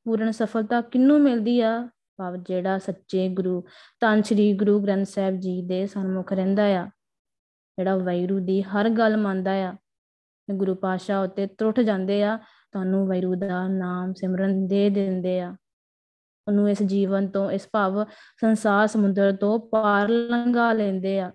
ਪੂਰਨ 0.03 0.31
ਸਫਲਤਾ 0.31 0.81
ਕਿੰਨੂੰ 0.81 1.21
ਮਿਲਦੀ 1.21 1.61
ਆ? 1.61 1.89
ਭਾਵ 2.19 2.35
ਜਿਹੜਾ 2.35 2.77
ਸੱਚੇ 2.77 3.29
ਗੁਰੂ, 3.29 3.63
ਤਾਂ 3.99 4.21
ਸ੍ਰੀ 4.21 4.53
ਗੁਰੂ 4.53 4.79
ਗ੍ਰੰਥ 4.79 5.07
ਸਾਹਿਬ 5.07 5.35
ਜੀ 5.35 5.61
ਦੇ 5.61 5.87
ਸਨਮੁਖ 5.87 6.33
ਰਹਿੰਦਾ 6.33 6.63
ਆ, 6.63 6.85
ਜਿਹੜਾ 7.77 7.95
ਵੈਰੂ 7.95 8.39
ਦੀ 8.39 8.61
ਹਰ 8.61 8.89
ਗੱਲ 8.89 9.17
ਮੰਨਦਾ 9.17 9.51
ਆ 9.51 9.75
ਗੁਰੂ 10.51 10.75
ਪਾਸ਼ਾ 10.75 11.21
ਉੱਤੇ 11.21 11.47
ਤਰੁੱਠ 11.47 11.79
ਜਾਂਦੇ 11.79 12.23
ਆ, 12.23 12.37
ਤੁਹਾਨੂੰ 12.71 13.07
ਵੈਰੂ 13.07 13.35
ਦਾ 13.35 13.67
ਨਾਮ 13.67 14.13
ਸਿਮਰਨ 14.13 14.67
ਦੇ 14.67 14.89
ਦਿੰਦੇ 14.89 15.39
ਆ। 15.39 15.55
ਉਹਨੂੰ 16.47 16.69
ਇਸ 16.69 16.83
ਜੀਵਨ 16.83 17.27
ਤੋਂ, 17.27 17.51
ਇਸ 17.51 17.67
ਭਾਵ 17.71 18.05
ਸੰਸਾਰ 18.41 18.87
ਸਮੁੰਦਰ 18.87 19.35
ਤੋਂ 19.35 19.59
ਪਾਰ 19.59 20.09
ਲੰਘਾ 20.09 20.73
ਲੈਂਦੇ 20.73 21.19
ਆ। 21.19 21.31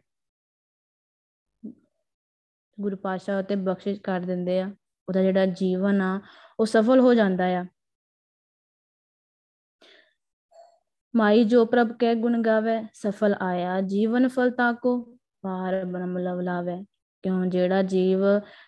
ਗੁਰੂ 2.80 2.96
ਪਾਸ਼ਾ 2.96 3.38
ਉਤੇ 3.38 3.56
ਬਖਸ਼ਿਸ਼ 3.56 4.00
ਕਰ 4.00 4.20
ਦਿੰਦੇ 4.20 4.60
ਆ। 4.60 4.66
ਉਹਦਾ 5.08 5.22
ਜਿਹੜਾ 5.22 5.46
ਜੀਵਨ 5.46 6.00
ਆ, 6.00 6.20
ਉਹ 6.60 6.66
ਸਫਲ 6.66 7.00
ਹੋ 7.00 7.14
ਜਾਂਦਾ 7.14 7.44
ਆ। 7.44 7.66
ਮਾਈ 11.16 11.44
ਜੋ 11.44 11.64
ਪ੍ਰਭ 11.64 11.92
ਕੈ 11.98 12.14
ਗੁਣ 12.14 12.42
ਗਾਵੇ, 12.42 12.82
ਸਫਲ 12.94 13.34
ਆਇਆ 13.40 13.80
ਜੀਵਨ 13.80 14.28
ਫਲ 14.28 14.50
ਤਾਕੋ 14.50 15.18
ਪਾਰ 15.42 15.84
ਬ੍ਰਹਮ 15.84 16.18
ਲਵ 16.18 16.40
ਲਾਵੇ। 16.40 16.84
ਕਿਉਂ 17.22 17.46
ਜਿਹੜਾ 17.46 17.82
ਜੀਵ 17.82 18.18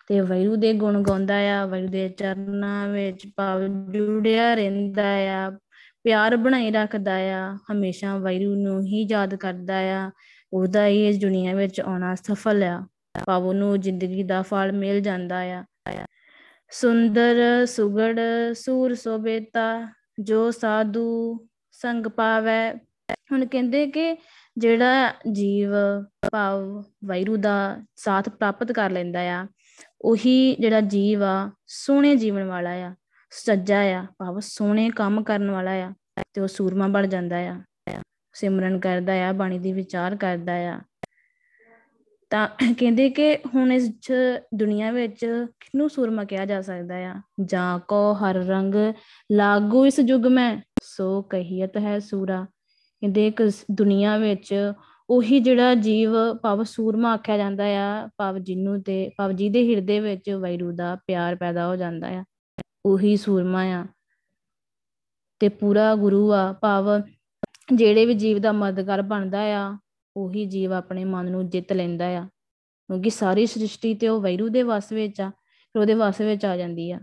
ਤੇ 0.07 0.19
ਵੈਰੂ 0.19 0.55
ਦੇ 0.55 0.73
ਗੁਣ 0.73 1.01
ਗਾਉਂਦਾ 1.01 1.35
ਆ, 1.35 1.65
ਵੈਰੂ 1.65 1.87
ਦੇ 1.87 2.09
ਚਰਨਾਂ 2.09 2.87
ਵਿੱਚ 2.87 3.27
ਭਾਵ 3.35 3.67
ਜੁੜਿਆ 3.67 4.53
ਰਹਿੰਦਾ 4.53 5.07
ਆ, 5.07 5.51
ਪਿਆਰ 6.03 6.37
ਬਣਾਈ 6.37 6.71
ਰੱਖਦਾ 6.71 7.13
ਆ, 7.13 7.57
ਹਮੇਸ਼ਾ 7.71 8.17
ਵੈਰੂ 8.17 8.55
ਨੂੰ 8.55 8.81
ਹੀ 8.81 9.07
ਯਾਦ 9.11 9.35
ਕਰਦਾ 9.35 9.77
ਆ। 9.77 10.11
ਉਹਦਾ 10.53 10.87
ਹੀ 10.87 11.07
ਇਸ 11.07 11.21
ਦੁਨੀਆ 11.21 11.55
ਵਿੱਚ 11.55 11.81
ਆਉਣਾ 11.81 12.15
ਸਫਲ 12.15 12.63
ਆ। 12.63 12.87
ਭਾਵ 13.25 13.53
ਨੂੰ 13.53 13.79
ਜ਼ਿੰਦਗੀ 13.79 14.23
ਦਾ 14.23 14.41
ਫਲ 14.41 14.71
ਮਿਲ 14.71 15.01
ਜਾਂਦਾ 15.01 15.39
ਆ। 15.39 15.63
ਸੁੰਦਰ 16.71 17.65
ਸੁਗੜ 17.65 18.19
ਸੂਰ 18.53 18.93
ਸੋਬੇਤਾ 18.93 19.87
ਜੋ 20.19 20.51
ਸਾਧੂ 20.51 21.37
ਸੰਗ 21.81 22.07
ਪਾਵੇ। 22.07 22.79
ਹੁਣ 23.31 23.45
ਕਹਿੰਦੇ 23.45 23.85
ਕਿ 23.87 24.17
ਜਿਹੜਾ 24.57 25.13
ਜੀਵ, 25.31 25.69
ਭਾਵ, 26.31 26.83
ਵੈਰੂ 27.05 27.37
ਦਾ 27.37 27.83
ਸਾਥ 27.95 28.29
ਪ੍ਰਾਪਤ 28.29 28.71
ਕਰ 28.71 28.89
ਲੈਂਦਾ 28.89 29.19
ਆ, 29.19 29.47
ਉਹੀ 30.01 30.55
ਜਿਹੜਾ 30.59 30.81
ਜੀਵ 30.81 31.23
ਆ, 31.23 31.51
ਸੋਹਣੇ 31.67 32.15
ਜੀਵਨ 32.15 32.43
ਵਾਲਾ 32.43 32.69
ਆ, 32.69 32.95
ਸੱਜਾ 33.31 33.79
ਆ, 33.79 34.05
ਭਾਵ 34.17 34.39
ਸੋਹਣੇ 34.39 34.89
ਕੰਮ 34.89 35.23
ਕਰਨ 35.23 35.51
ਵਾਲਾ 35.51 35.71
ਆ, 35.71 35.93
ਤੇ 36.33 36.41
ਉਹ 36.41 36.47
ਸੂਰਮਾ 36.47 36.87
ਬਣ 36.87 37.07
ਜਾਂਦਾ 37.07 37.37
ਆ। 37.37 37.61
ਸਿਮਰਨ 38.33 38.79
ਕਰਦਾ 38.79 39.13
ਆ, 39.13 39.31
ਬਾਣੀ 39.31 39.59
ਦੀ 39.59 39.73
ਵਿਚਾਰ 39.73 40.15
ਕਰਦਾ 40.15 40.53
ਆ। 40.53 40.79
ਤਾਂ 42.31 42.47
ਕਹਿੰਦੇ 42.79 43.09
ਕਿ 43.09 43.35
ਹੁਣ 43.55 43.71
ਇਸ 43.71 43.89
ਦੁਨੀਆ 44.55 44.91
ਵਿੱਚ 44.91 45.25
ਕਿਨੂੰ 45.59 45.89
ਸੂਰਮਾ 45.89 46.23
ਕਿਹਾ 46.23 46.45
ਜਾ 46.45 46.61
ਸਕਦਾ 46.61 46.95
ਆ? 46.95 47.13
ਜਾਂ 47.45 47.79
ਕੋ 47.79 48.13
ਹਰ 48.13 48.35
ਰੰਗ 48.35 48.75
ਲਾਗੂ 49.31 49.85
ਇਸ 49.85 49.99
ਯੁਗ 49.99 50.27
ਮੈਂ, 50.27 50.57
ਸੋ 50.83 51.21
ਕਹੀਤ 51.21 51.77
ਹੈ 51.77 51.97
ਸੂਰਾ। 51.99 52.45
ਕਹਿੰਦੇ 53.01 53.27
ਇੱਕ 53.27 53.41
ਦੁਨੀਆ 53.71 54.17
ਵਿੱਚ 54.17 54.53
ਉਹੀ 55.09 55.39
ਜਿਹੜਾ 55.39 55.73
ਜੀਵ 55.75 56.11
ਭਾਵ 56.43 56.63
ਸੂਰਮਾ 56.63 57.13
ਆਖਿਆ 57.13 57.37
ਜਾਂਦਾ 57.37 57.63
ਆ, 57.63 58.07
ਭਾਵ 58.17 58.37
ਜਿੰਨੂੰ 58.37 58.81
ਤੇ, 58.83 59.09
ਭਾਵ 59.17 59.31
ਜਿਹਦੇ 59.31 59.63
ਹਿਰਦੇ 59.69 59.99
ਵਿੱਚ 59.99 60.29
ਵੈਰੂ 60.31 60.71
ਦਾ 60.71 60.95
ਪਿਆਰ 61.07 61.35
ਪੈਦਾ 61.35 61.67
ਹੋ 61.67 61.75
ਜਾਂਦਾ 61.75 62.07
ਆ, 62.09 62.23
ਉਹੀ 62.85 63.15
ਸੂਰਮਾ 63.17 63.63
ਆ। 63.63 63.85
ਤੇ 65.41 65.49
ਪੂਰਾ 65.49 65.93
ਗੁਰੂ 65.95 66.31
ਆ, 66.33 66.51
ਭਾਵ 66.53 66.85
ਜਿਹੜੇ 67.73 68.05
ਵੀ 68.05 68.13
ਜੀਵ 68.13 68.39
ਦਾ 68.39 68.51
ਮਦਦਗਾਰ 68.51 69.01
ਬਣਦਾ 69.01 69.39
ਆ 69.39 69.77
ਉਹੀ 70.17 70.45
ਜੀਵ 70.45 70.73
ਆਪਣੇ 70.73 71.05
ਮਨ 71.05 71.31
ਨੂੰ 71.31 71.49
ਜਿੱਤ 71.49 71.73
ਲੈਂਦਾ 71.73 72.05
ਆ। 72.05 72.27
ਕਿਉਂਕਿ 72.87 73.09
ਸਾਰੀ 73.09 73.45
ਸ੍ਰਿਸ਼ਟੀ 73.45 73.93
ਤੇ 73.93 74.07
ਉਹ 74.07 74.21
ਵੈਰੂ 74.21 74.49
ਦੇ 74.49 74.63
ਵਸ 74.63 74.91
ਵਿੱਚ 74.91 75.21
ਆ, 75.21 75.29
ਫਿਰ 75.29 75.79
ਉਹਦੇ 75.81 75.93
ਵਸ 75.93 76.21
ਵਿੱਚ 76.21 76.45
ਆ 76.45 76.57
ਜਾਂਦੀ 76.57 76.91
ਆ। 76.91 76.99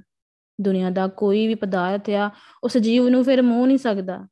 ਦੁਨੀਆ 0.61 0.91
ਦਾ 0.91 1.07
ਕੋਈ 1.07 1.47
ਵੀ 1.47 1.55
ਪਦਾਰਥ 1.55 2.11
ਆ, 2.11 2.31
ਉਸ 2.65 2.79
ਜੀਵ 2.79 3.09
ਨੂੰ 3.09 3.25
ਫਿਰ 3.25 3.43
ਮੋਹ 3.43 3.67
ਨਹੀਂ 3.67 3.79
ਸਕਦਾ। 3.79 4.27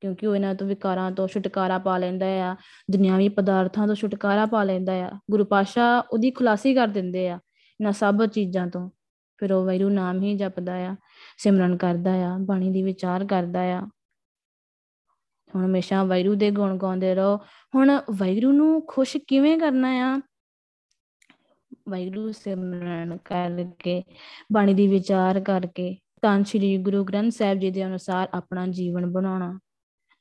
ਕਿਉਂਕਿ 0.00 0.26
ਉਹ 0.26 0.34
ਇਹਨਾਂ 0.36 0.54
ਤੋਂ 0.54 0.66
ਵਿਕਾਰਾਂ 0.66 1.12
ਤੋਂ 1.12 1.28
ਛੁਟਕਾਰਾ 1.28 1.78
ਪਾ 1.78 1.98
ਲੈਂਦਾ 1.98 2.26
ਆ। 2.26 2.56
ਦੁਨਿਆਵੀ 2.90 3.28
ਪਦਾਰਥਾਂ 3.28 3.86
ਤੋਂ 3.86 3.94
ਛੁਟਕਾਰਾ 3.94 4.46
ਪਾ 4.46 4.64
ਲੈਂਦਾ 4.64 4.92
ਆ। 4.92 5.10
ਗੁਰੂ 5.30 5.44
ਪਾਸ਼ਾ 5.44 6.04
ਉਹਦੀ 6.10 6.30
ਖੁਲਾਸੀ 6.30 6.74
ਕਰ 6.74 6.88
ਦਿੰਦੇ 6.88 7.28
ਆ 7.28 7.34
ਇਹਨਾਂ 7.80 7.92
ਸਭ 7.92 8.26
ਚੀਜ਼ਾਂ 8.26 8.66
ਤੋਂ। 8.66 8.90
ਫਿਰ 9.38 9.52
ਉਹ 9.52 9.64
ਵੈਰੂ 9.64 9.88
ਨਾਮ 9.88 10.22
ਹੀ 10.22 10.34
ਜਪਦਾ 10.34 10.74
ਆ, 10.74 10.96
ਸਿਮਰਨ 11.38 11.76
ਕਰਦਾ 11.76 12.12
ਆ, 12.12 12.38
ਬਾਣੀ 12.40 12.70
ਦੀ 12.70 12.82
ਵਿਚਾਰ 12.82 13.24
ਕਰਦਾ 13.24 13.60
ਆ। 13.60 13.88
ਹੁਣ 15.54 15.64
ਹਮੇਸ਼ਾ 15.64 16.04
ਵੈਰੂ 16.04 16.34
ਦੇ 16.34 16.50
ਗੁਣ 16.50 16.76
ਗਾਉਂਦੇ 16.76 17.14
ਰਹੋ। 17.14 17.36
ਹੁਣ 17.74 18.00
ਵੈਰੂ 18.10 18.52
ਨੂੰ 18.52 18.86
ਖੁਸ਼ 18.86 19.16
ਕਿਵੇਂ 19.16 19.58
ਕਰਨਾ 19.58 19.88
ਆ? 19.88 20.20
ਵੈਰੂ 21.88 22.32
ਸਿਮਰਨ 22.32 23.18
ਕਰਕੇ, 23.24 24.02
ਬਾਣੀ 24.52 24.74
ਦੀ 24.74 24.86
ਵਿਚਾਰ 24.86 25.40
ਕਰਕੇ, 25.40 25.96
ਤਾਂ 26.22 26.44
ਸ੍ਰੀ 26.44 26.78
ਗੁਰੂ 26.78 27.04
ਗ੍ਰੰਥ 27.04 27.32
ਸਾਹਿਬ 27.32 27.58
ਜੀ 27.58 27.70
ਦੇ 27.70 27.86
ਅਨੁਸਾਰ 27.86 28.28
ਆਪਣਾ 28.34 28.66
ਜੀਵਨ 28.66 29.12
ਬਣਾਉਣਾ। 29.12 29.58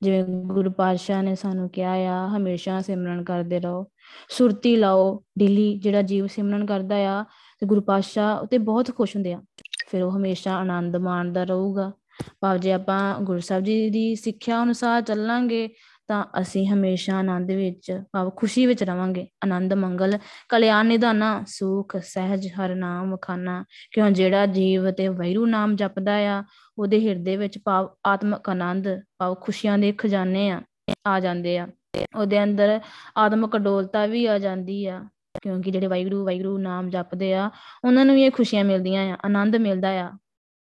ਜਿਵੇਂ 0.01 0.23
ਗੁਰੂ 0.23 0.71
ਪਾਤਸ਼ਾਹ 0.71 1.23
ਨੇ 1.23 1.35
ਸਾਨੂੰ 1.35 1.69
ਕਿਹਾ 1.69 1.91
ਆ, 1.91 2.27
ਹਮੇਸ਼ਾ 2.37 2.81
ਸਿਮਰਨ 2.81 3.23
ਕਰਦੇ 3.23 3.59
ਰਹੋ। 3.59 3.85
ਸੁਰਤੀ 4.29 4.75
ਲਾਓ 4.75 5.23
ਡੇਲੀ, 5.39 5.77
ਜਿਹੜਾ 5.77 6.01
ਜੀਵ 6.01 6.27
ਸਿਮਰਨ 6.27 6.65
ਕਰਦਾ 6.65 6.95
ਆ, 6.95 7.25
ਤੇ 7.59 7.65
ਗੁਰੂ 7.65 7.81
ਪਾਤਸ਼ਾਹ 7.81 8.39
ਉਤੇ 8.39 8.57
ਬਹੁਤ 8.57 8.95
ਖੁਸ਼ 8.95 9.15
ਹੁੰਦੇ 9.15 9.33
ਆ। 9.33 9.41
ਫਿਰ 9.89 10.03
ਉਹ 10.03 10.17
ਹਮੇਸ਼ਾ 10.17 10.55
ਆਨੰਦ 10.55 10.95
ਮਾਣਦਾ 10.95 11.43
ਰਹੂਗਾ। 11.43 11.91
ਭਾਵ 12.39 12.57
ਜੇ 12.57 12.71
ਆਪਾਂ 12.71 13.19
ਗੁਰੂ 13.19 13.39
ਸਾਹਿਬ 13.39 13.63
ਜੀ 13.63 13.89
ਦੀ 13.89 14.15
ਸਿੱਖਿਆ 14.15 14.63
ਅਨੁਸਾਰ 14.63 15.01
ਚੱਲਾਂਗੇ, 15.01 15.69
ਤਾਂ 16.07 16.25
ਅਸੀਂ 16.41 16.67
ਹਮੇਸ਼ਾ 16.67 17.15
ਆਨੰਦ 17.15 17.51
ਵਿੱਚ, 17.51 18.01
ਭਾਵ 18.11 18.31
ਖੁਸ਼ੀ 18.35 18.65
ਵਿੱਚ 18.65 18.83
ਰਵਾਂਗੇ। 18.83 19.27
ਆਨੰਦ, 19.43 19.73
ਮੰਗਲ, 19.73 20.17
ਕਲਿਆਣ 20.49 20.85
ਨਿਧਾਨਾ 20.85 21.43
ਸੁਖ, 21.47 21.95
ਸਹਿਜ, 21.97 22.47
ਹਰ 22.47 22.75
ਨਾਮ 22.75 23.17
ਖਾਨਾ। 23.17 23.65
ਕਿਉਂ 23.91 24.11
ਜਿਹੜਾ 24.11 24.45
ਜੀਵ 24.45 24.91
ਤੇ 24.91 25.07
ਵੈਰੂ 25.07 25.45
ਨਾਮ 25.45 25.75
ਜਪਦਾ 25.75 26.13
ਆ, 26.13 26.43
ਉਹਦੇ 26.77 27.07
ਹਿਰਦੇ 27.07 27.37
ਵਿੱਚ 27.37 27.59
ਭਾਵ 27.65 27.89
ਆਤਮਿਕ 28.05 28.49
ਆਨੰਦ, 28.49 28.87
ਭਾਵ 29.17 29.35
ਖੁਸ਼ੀਆਂ 29.35 29.77
ਦੇ 29.77 29.91
ਖਜ਼ਾਨੇ 29.91 30.49
ਆ 30.49 30.61
ਆ 31.07 31.19
ਜਾਂਦੇ 31.19 31.57
ਆ। 31.57 31.67
ਉਹਦੇ 32.15 32.43
ਅੰਦਰ 32.43 32.79
ਆਤਮਿਕ 33.17 33.57
ਡੋਲਤਾ 33.57 34.05
ਵੀ 34.05 34.25
ਆ 34.25 34.39
ਜਾਂਦੀ 34.39 34.85
ਆ। 34.85 35.05
ਕਿਉਂਕਿ 35.41 35.71
ਜਿਹੜੇ 35.71 35.87
ਵੈਗਰੂ 35.87 36.25
ਵੈਗਰੂ 36.25 36.57
ਨਾਮ 36.57 36.89
ਜਪਦੇ 36.89 37.33
ਆ, 37.33 37.51
ਉਹਨਾਂ 37.85 38.05
ਨੂੰ 38.05 38.15
ਵੀ 38.15 38.23
ਇਹ 38.23 38.31
ਖੁਸ਼ੀਆਂ 38.31 38.63
ਮਿਲਦੀਆਂ 38.63 39.13
ਆ, 39.13 39.17
ਆਨੰਦ 39.25 39.55
ਮਿਲਦਾ 39.55 39.89
ਆ। 39.89 40.11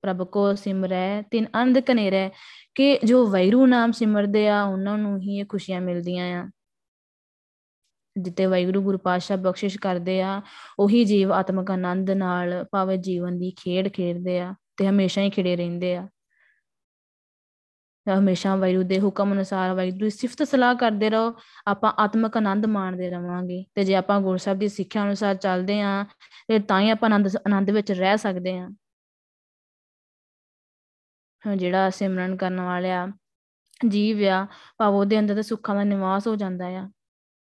ਪ੍ਰਭ 0.02 0.22
ਕੋ 0.22 0.54
ਸਿਮਰੈ, 0.54 1.22
ਤਿਨ 1.22 1.46
ਅੰਧ 1.62 1.78
ਕਨੇਰੇ 1.78 2.30
ਕਿ 2.74 2.98
ਜੋ 3.04 3.26
ਵੈਰੂ 3.26 3.66
ਨਾਮ 3.66 3.92
ਸਿਮਰਦੇ 3.92 4.48
ਆ, 4.48 4.62
ਉਹਨਾਂ 4.62 4.98
ਨੂੰ 4.98 5.20
ਹੀ 5.20 5.38
ਇਹ 5.38 5.44
ਖੁਸ਼ੀਆਂ 5.48 5.80
ਮਿਲਦੀਆਂ 5.80 6.44
ਆ। 6.44 6.50
ਜਿੱਤੇ 8.18 8.46
ਵੈਗਰੂ 8.46 8.82
ਗੁਰੂ 8.82 8.98
ਪਾਤਸ਼ਾਹ 8.98 9.36
ਬਖਸ਼ਿਸ਼ 9.36 9.78
ਕਰਦੇ 9.78 10.22
ਆ, 10.22 10.42
ਉਹੀ 10.78 11.04
ਜੀਵ 11.04 11.32
ਆਤਮਿਕ 11.32 11.70
ਆਨੰਦ 11.70 12.10
ਨਾਲ 12.10 12.64
ਭਾਵੇਂ 12.72 12.98
ਜੀਵਨ 12.98 13.38
ਦੀ 13.38 13.50
ਖੇਡ 13.50 13.88
ਖੇਡਦੇ 13.88 14.40
ਆ 14.40 14.54
ਤੇ 14.76 14.88
ਹਮੇਸ਼ਾ 14.88 15.22
ਹੀ 15.22 15.30
ਖਿੜੇ 15.30 15.56
ਰਹਿੰਦੇ 15.56 15.96
ਆ। 15.96 16.08
ਹਮੇਸ਼ਾ 18.18 18.56
ਵੈਰੂ 18.56 18.82
ਦੇ 18.82 19.00
ਹੁਕਮ 19.00 19.32
ਅਨੁਸਾਰ 19.32 19.74
ਵੈਰੂ 19.74 19.90
ਦੀ 19.90 20.10
ਸਿਫਤ 20.10 20.42
ਸਲਾਹ 20.42 20.74
ਕਰਦੇ 20.74 21.10
ਰਹੋ, 21.10 21.34
ਆਪਾਂ 21.66 21.92
ਆਤਮਿਕ 21.98 22.36
ਆਨੰਦ 22.36 22.66
ਮਾਣਦੇ 22.66 23.10
ਰਵਾਂਗੇ 23.10 23.64
ਤੇ 23.74 23.84
ਜੇ 23.84 23.94
ਆਪਾਂ 23.94 24.20
ਗੁਰੂ 24.20 24.36
ਸਾਹਿਬ 24.36 24.58
ਦੀ 24.58 24.68
ਸਿੱਖਿਆ 24.68 25.02
ਅਨੁਸਾਰ 25.02 25.34
ਚੱਲਦੇ 25.34 25.80
ਆਂ, 25.80 26.04
ਤੇ 26.48 26.58
ਤਾਂ 26.58 26.80
ਹੀ 26.80 26.90
ਆਪਾਂ 26.90 27.08
ਆਨੰਦ 27.08 27.28
ਆਨੰਦ 27.36 27.70
ਵਿੱਚ 27.70 27.92
ਰਹਿ 27.92 28.18
ਸਕਦੇ 28.18 28.58
ਆਂ। 28.58 28.70
ਜਿਹੜਾ 31.54 31.90
ਸਿਮਰਨ 31.90 32.36
ਕਰਨ 32.36 32.60
ਵਾਲਿਆ, 32.60 33.08
ਜੀਵ 33.88 34.22
ਆ, 34.22 34.46
ਭਾਵ 34.78 34.94
ਉਹਦੇ 34.94 35.18
ਅੰਦਰ 35.18 35.34
ਤੇ 35.34 35.42
ਸੁੱਖਾਂ 35.42 35.74
ਦਾ 35.74 35.84
ਨਿਵਾਸ 35.84 36.28
ਹੋ 36.28 36.36
ਜਾਂਦਾ 36.36 36.66
ਆ। 36.66 36.90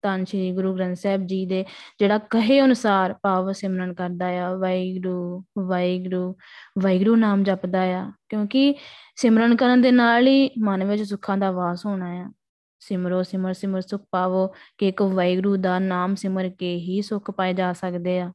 ਤਾਂ 0.03 0.25
ਸ੍ਰੀ 0.25 0.53
ਗੁਰੂ 0.53 0.77
ਗ੍ਰੰਥ 0.77 0.97
ਸਾਹਿਬ 0.97 1.27
ਜੀ 1.27 1.47
ਦੇ 1.47 1.65
ਜਿਹੜਾ 1.99 2.19
ਕਹੇ 2.19 2.61
ਅਨੁਸਾਰ 2.61 3.15
ਭਾਵ 3.23 3.53
ਸਿਮਰਨ 3.53 3.95
ਕਰਦਾ 3.95 4.27
ਆ, 4.27 4.55
ਵਾਹਿਗੁਰੂ 4.55 5.45
ਵਾਹਿਗੁਰੂ 5.59 6.37
ਵਾਹਿਗੁਰੂ 6.83 7.17
ਨਾਮ 7.17 7.43
ਜਪਦਾ 7.43 7.83
ਆ। 7.83 8.13
ਕਿਉਂਕਿ 8.29 8.75
ਸਿਮਰਨ 9.17 9.57
ਕਰਨ 9.57 9.81
ਦੇ 9.81 9.91
ਨਾਲ 9.91 10.27
ਹੀ 10.27 10.51
ਮਨ 10.59 10.85
ਵਿੱਚ 10.85 11.03
ਸੁੱਖਾਂ 11.03 11.39
ਦਾ 11.39 11.51
ਵਾਸ 11.51 11.87
ਹੋਣਾ 11.87 12.07
ਆ। 12.07 12.33
ਸਿਮਰੋ, 12.81 13.23
ਸਿਮਰ 13.23 13.53
ਸਿਮਰ 13.53 13.81
ਸੁਖ 13.81 14.03
ਪਾਵੋ, 14.11 14.47
ਕਿ 14.79 14.89
ਇੱਕ 14.89 15.03
ਵਾਹਿਗੁਰੂ 15.03 15.57
ਦਾ 15.57 15.79
ਨਾਮ 15.79 16.15
ਸਿਮਰ 16.15 16.49
ਕੇ 16.49 16.77
ਹੀ 16.77 17.03
ਸੁਖ 17.03 17.31
ਪਾਏ 17.31 17.53
ਜਾ 17.53 17.73
ਸਕਦੇ 17.73 18.21
ਆ। 18.21 18.33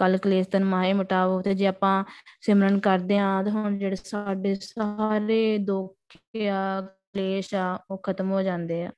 ਕਲ 0.00 0.16
ਕਲੇਸ਼ 0.16 0.48
ਤਨ 0.48 0.64
ਮਾਏ 0.64 0.92
ਮਟਾਵੋ 0.92 1.40
ਤੇ 1.42 1.54
ਜੇ 1.54 1.66
ਆਪਾਂ 1.66 2.04
ਸਿਮਰਨ 2.40 2.78
ਕਰਦੇ 2.80 3.18
ਆ 3.18 3.42
ਤੇ 3.42 3.50
ਹੁਣ 3.50 3.78
ਜਿਹੜੇ 3.78 3.96
ਸਾਡੇ 3.96 4.54
ਸਾਰੇ 4.54 5.58
ਦੁੱਖ 5.58 6.18
ਆ, 6.46 6.80
ਕਲੇਸ਼ 6.80 7.54
ਆ, 7.54 7.78
ਉਹ 7.90 7.98
ਖਤਮ 7.98 8.30
ਹੋ 8.32 8.42
ਜਾਂਦੇ 8.42 8.84
ਆ। 8.84 8.90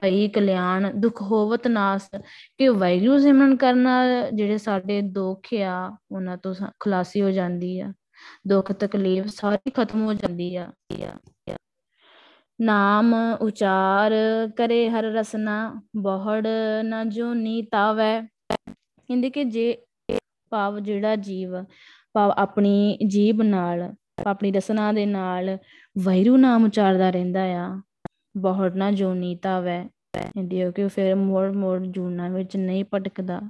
ਭਈ 0.00 0.28
ਕਲਿਆਣ 0.28 0.90
ਦੁਖ 0.94 1.22
ਹੋਵਤ 1.22 1.66
ਨਾਸ 1.68 2.08
ਕਿ 2.58 2.68
ਵੈਗਰੂ 2.68 3.18
ਸਿਮਰਨ 3.18 3.56
ਕਰਨ 3.56 3.78
ਨਾਲ 3.78 4.30
ਜਿਹੜੇ 4.34 4.58
ਸਾਡੇ 4.58 5.00
ਦੁੱਖ 5.00 5.54
ਆ, 5.54 5.96
ਉਹਨਾਂ 6.12 6.36
ਤੋਂ 6.36 6.54
ਖਲਾਸੀ 6.80 7.22
ਹੋ 7.22 7.30
ਜਾਂਦੀ 7.30 7.80
ਆ। 7.80 7.92
ਦੁੱਖ, 8.48 8.72
ਤਕਲੀਫ 8.72 9.26
ਸਾਰੀ 9.26 9.70
ਖਤਮ 9.70 10.04
ਹੋ 10.04 10.14
ਜਾਂਦੀ 10.14 10.56
ਆ। 10.56 10.68
ਨਾਮ 12.60 13.14
ਉਚਾਰ 13.40 14.12
ਕਰੇ 14.56 14.90
ਹਰ 14.90 15.04
ਰਸਨਾ, 15.04 15.82
ਬਹੁੜ 15.96 16.46
ਨਾ 16.82 17.04
ਜੋ 17.04 17.34
ਨੀਤਾਵੈ 17.34 18.20
ਕਹਿੰਦੇ 19.08 19.30
ਕਿ 19.30 19.44
ਜੇ 19.44 19.76
ਭਾਵ 20.52 20.80
ਜਿਹੜਾ 20.80 21.16
ਜੀਵ 21.16 21.62
ਭਾਵ 22.12 22.30
ਆਪਣੀ 22.30 22.98
ਜੀਬ 23.06 23.42
ਨਾਲ, 23.42 23.94
ਆਪਣੀ 24.26 24.52
ਰਸਨਾ 24.52 24.92
ਦੇ 24.92 25.06
ਨਾਲ 25.06 25.58
ਵੈਰੂ 25.98 26.36
ਨਾਮ 26.36 26.64
ਉਚਾਰਦਾ 26.64 27.10
ਰਹਿੰਦਾ 27.10 27.42
ਆ। 27.42 27.80
ਬਹੁਤ 28.36 28.72
ਨਾ 28.74 28.90
ਜੋਨੀ 28.90 29.36
ਤਾਵੈ 29.36 29.88
ਕਹਿੰਦੀ 30.12 30.62
ਕਿ 30.76 30.88
ਫਿਰ 30.88 31.14
ਮੋੜ 31.14 31.52
ਮੋੜ 31.52 31.86
ਜੂਨਾ 31.86 32.28
ਵਿੱਚ 32.28 32.56
ਨਹੀਂ 32.56 32.84
ਭਟਕਦਾ। 32.94 33.40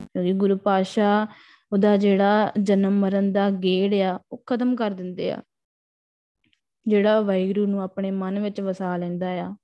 ਕਿਉਂਕਿ 0.00 0.32
ਗੁਰੂ 0.32 0.56
ਪਾਸ਼ਾ 0.56 1.26
ਉਹਦਾ 1.72 1.96
ਜਿਹੜਾ 1.96 2.52
ਜਨਮ 2.62 2.92
ਮਰਨ 2.92 3.32
ਦਾ 3.32 3.50
ਗੇੜ 3.50 3.94
ਆ, 3.94 4.18
ਉਹ 4.32 4.42
ਖਤਮ 4.46 4.76
ਕਰ 4.76 4.90
ਦਿੰਦੇ 4.90 5.30
ਆ। 5.30 5.42
ਜਿਹੜਾ 6.86 7.20
ਵੈਗਰੂ 7.20 7.66
ਨੂੰ 7.66 7.82
ਆਪਣੇ 7.82 8.10
ਮਨ 8.10 8.40
ਵਿੱਚ 8.40 8.60
ਵਸਾ 8.60 8.96
ਲੈਂਦਾ 8.96 9.28
ਆ, 9.28 9.54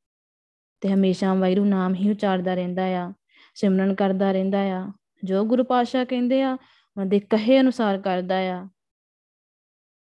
ਤੇ 0.80 0.88
ਹਮੇਸ਼ਾ 0.88 1.34
ਵੈਗਰੂ 1.34 1.64
ਨਾਮ 1.64 1.94
ਹੀ 1.94 2.11
ਉਚਾਰਦਾ 2.11 2.54
ਰਹਿੰਦਾ 2.54 2.84
ਆ, 2.84 3.12
ਸਿਮਰਨ 3.54 3.94
ਕਰਦਾ 3.94 4.32
ਰਹਿੰਦਾ 4.32 4.61
ਆ। 4.61 4.92
ਜੋ 5.24 5.44
ਗੁਰੂ 5.44 5.64
ਪਾਸ਼ਾ 5.64 6.04
ਕਹਿੰਦੇ 6.04 6.42
ਆ 6.42 6.56
ਉਹਨਾਂ 6.98 7.06
ਦੇ 7.06 7.20
ਕਹੇ 7.20 7.61
ਅਨੁਸਾਰ 7.61 7.98
ਕਰਦਾ 7.98 8.37
ਆ। 8.37 8.68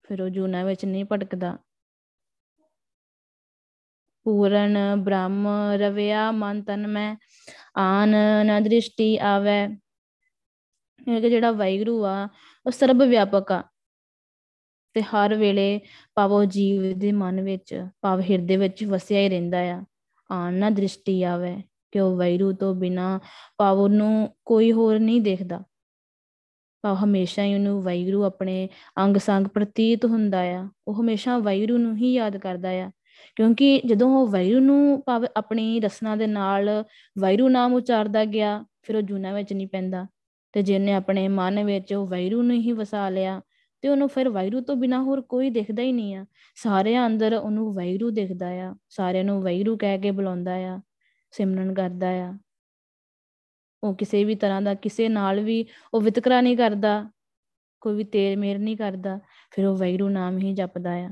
ਫਿਰ 0.03 0.21
ਉਹ 0.21 0.29
ਜੂਨਾ 0.29 0.63
ਵਿੱਚ 0.63 0.85
ਨਹੀਂ 0.85 1.05
ਭਟਕਦਾ। 1.11 1.57
ਪੂਰਨ 4.23 4.77
ਬ੍ਰਹਮ 4.97 5.47
ਰਵਿਆ, 5.73 6.31
ਮਨ 6.31 6.63
ਤਨ 6.63 6.87
ਮੈਂ, 6.87 7.15
ਆਨ 7.77 8.15
ਨ 8.43 8.63
ਦ੍ਰਿਸ਼ਟੀ 8.63 9.17
ਆਵੇ। 9.17 9.77
ਇਹ 11.07 11.29
ਜਿਹੜਾ 11.29 11.51
ਵੈਗਰੂ 11.51 12.05
ਆ, 12.05 12.27
ਉਹ 12.65 12.71
ਸਰਬ 12.71 13.03
ਵਿਆਪਕ 13.03 13.51
ਆ। 13.51 13.63
ਤੇ 14.93 15.01
ਹਰ 15.01 15.35
ਵੇਲੇ 15.35 15.79
ਪਾਵੋ 16.15 16.45
ਜੀਵ 16.45 16.99
ਦੇ 16.99 17.11
ਮਨ 17.11 17.41
ਵਿੱਚ 17.41 17.87
ਪਾਵ 18.01 18.21
ਹਿਰਦੇ 18.21 18.57
ਵਿੱਚ 18.57 18.83
ਵਸਿਆ 18.83 19.19
ਹੀ 19.19 19.29
ਰਹਿੰਦਾ 19.29 19.57
ਆ। 19.57 19.83
ਆਨ 20.31 20.53
ਨਾ 20.53 20.69
ਦ੍ਰਿਸ਼ਟੀ 20.69 21.23
ਆਵੇ, 21.23 21.63
ਕਿ 21.91 21.99
ਉਹ 21.99 22.17
ਵੈਰੂ 22.17 22.53
ਤੋਂ 22.53 22.75
ਬਿਨਾ 22.75 23.19
ਪਾਵੋ 23.57 23.87
ਨੂੰ 23.87 24.35
ਕੋਈ 24.45 24.71
ਹੋਰ 24.71 24.99
ਨਹੀਂ 24.99 25.21
ਦੇਖਦਾ। 25.21 25.57
ਪਾਵ 25.57 25.70
ਹਮੇਸ਼ਾ 26.87 27.43
ਹੀ 27.43 27.53
ਉਹਨੂੰ 27.53 27.81
ਵੈਗਰੂ 27.81 28.23
ਆਪਣੇ 28.23 28.69
ਅੰਗ 28.97 29.17
ਸੰਗ 29.17 29.47
ਪ੍ਰਤੀਤ 29.47 30.05
ਹੁੰਦਾ 30.05 30.41
ਆ। 30.41 30.69
ਉਹ 30.87 31.01
ਹਮੇਸ਼ਾ 31.01 31.37
ਵੈਗਰੂ 31.37 31.77
ਨੂੰ 31.77 31.95
ਹੀ 31.95 32.13
ਯਾਦ 32.13 32.37
ਕਰਦਾ 32.37 32.69
ਆ। 32.69 32.91
ਕਿਉਂਕਿ 33.35 33.81
ਜਦੋਂ 33.85 34.09
ਉਹ 34.09 34.27
ਵੈਰੂ 34.27 34.59
ਨੂੰ 34.59 35.03
ਭਾਵ 35.05 35.25
ਆਪਣੀ 35.37 35.79
ਰਸਨਾ 35.79 36.15
ਦੇ 36.15 36.27
ਨਾਲ 36.27 36.83
ਵੈਰੂ 37.19 37.49
ਨਾਮ 37.49 37.73
ਉਚਾਰਦਾ 37.73 38.25
ਗਿਆ, 38.25 38.65
ਫਿਰ 38.81 38.95
ਉਹ 38.95 39.01
ਜੂਨਾ 39.01 39.33
ਵਿੱਚ 39.33 39.53
ਨਹੀਂ 39.53 39.67
ਪੈਂਦਾ। 39.67 40.07
ਤੇ 40.53 40.61
ਜਿਹਨੇ 40.61 40.93
ਆਪਣੇ 40.93 41.27
ਮਨ 41.27 41.63
ਵਿੱਚ 41.63 41.93
ਉਹ 41.93 42.07
ਵੈਰੂ 42.07 42.41
ਨੂੰ 42.41 42.55
ਹੀ 42.55 42.71
ਵਸਾ 42.71 43.09
ਲਿਆ, 43.09 43.41
ਤੇ 43.81 43.89
ਉਹਨੂੰ 43.89 44.07
ਫਿਰ 44.07 44.29
ਵੈਰੂ 44.29 44.61
ਤੋਂ 44.61 44.75
ਬਿਨਾ 44.75 45.03
ਹੋਰ 45.03 45.21
ਕੋਈ 45.21 45.49
ਦਿਖਦਾ 45.49 45.83
ਹੀ 45.83 45.91
ਨਹੀਂ 45.91 46.15
ਆ। 46.15 46.25
ਸਾਰਿਆਂ 46.55 47.07
ਅੰਦਰ 47.07 47.33
ਉਹਨੂੰ 47.33 47.73
ਵੈਰੂ 47.73 48.09
ਦਿਖਦਾ 48.09 48.47
ਆ। 48.47 48.75
ਸਾਰਿਆਂ 48.89 49.23
ਨੂੰ 49.23 49.41
ਵੈਰੂ 49.41 49.77
ਕਹਿ 49.77 49.99
ਕੇ 49.99 50.11
ਬੁਲਾਉਂਦਾ 50.11 50.53
ਆ, 50.53 50.79
ਸਿਮਰਨ 51.31 51.73
ਕਰਦਾ 51.73 52.09
ਆ। 52.09 52.33
ਉਹ 53.83 53.95
ਕਿਸੇ 53.95 54.23
ਵੀ 54.23 54.35
ਤਰ੍ਹਾਂ 54.35 54.61
ਦਾ, 54.61 54.73
ਕਿਸੇ 54.73 55.09
ਨਾਲ 55.09 55.39
ਵੀ 55.39 55.65
ਉਹ 55.93 56.01
ਵਿਤਕਰਾ 56.01 56.41
ਨਹੀਂ 56.41 56.57
ਕਰਦਾ, 56.57 57.11
ਕੋਈ 57.81 57.95
ਵੀ 57.95 58.03
ਤੇਰ 58.03 58.37
ਮੇਰ 58.37 58.59
ਨਹੀਂ 58.59 58.77
ਕਰਦਾ, 58.77 59.19
ਫਿਰ 59.51 59.65
ਉਹ 59.65 59.77
ਵੈਰੂ 59.77 60.09
ਨਾਮ 60.09 60.37
ਹੀ 60.37 60.53
ਜਪਦਾ 60.53 60.91
ਆ। 60.91 61.09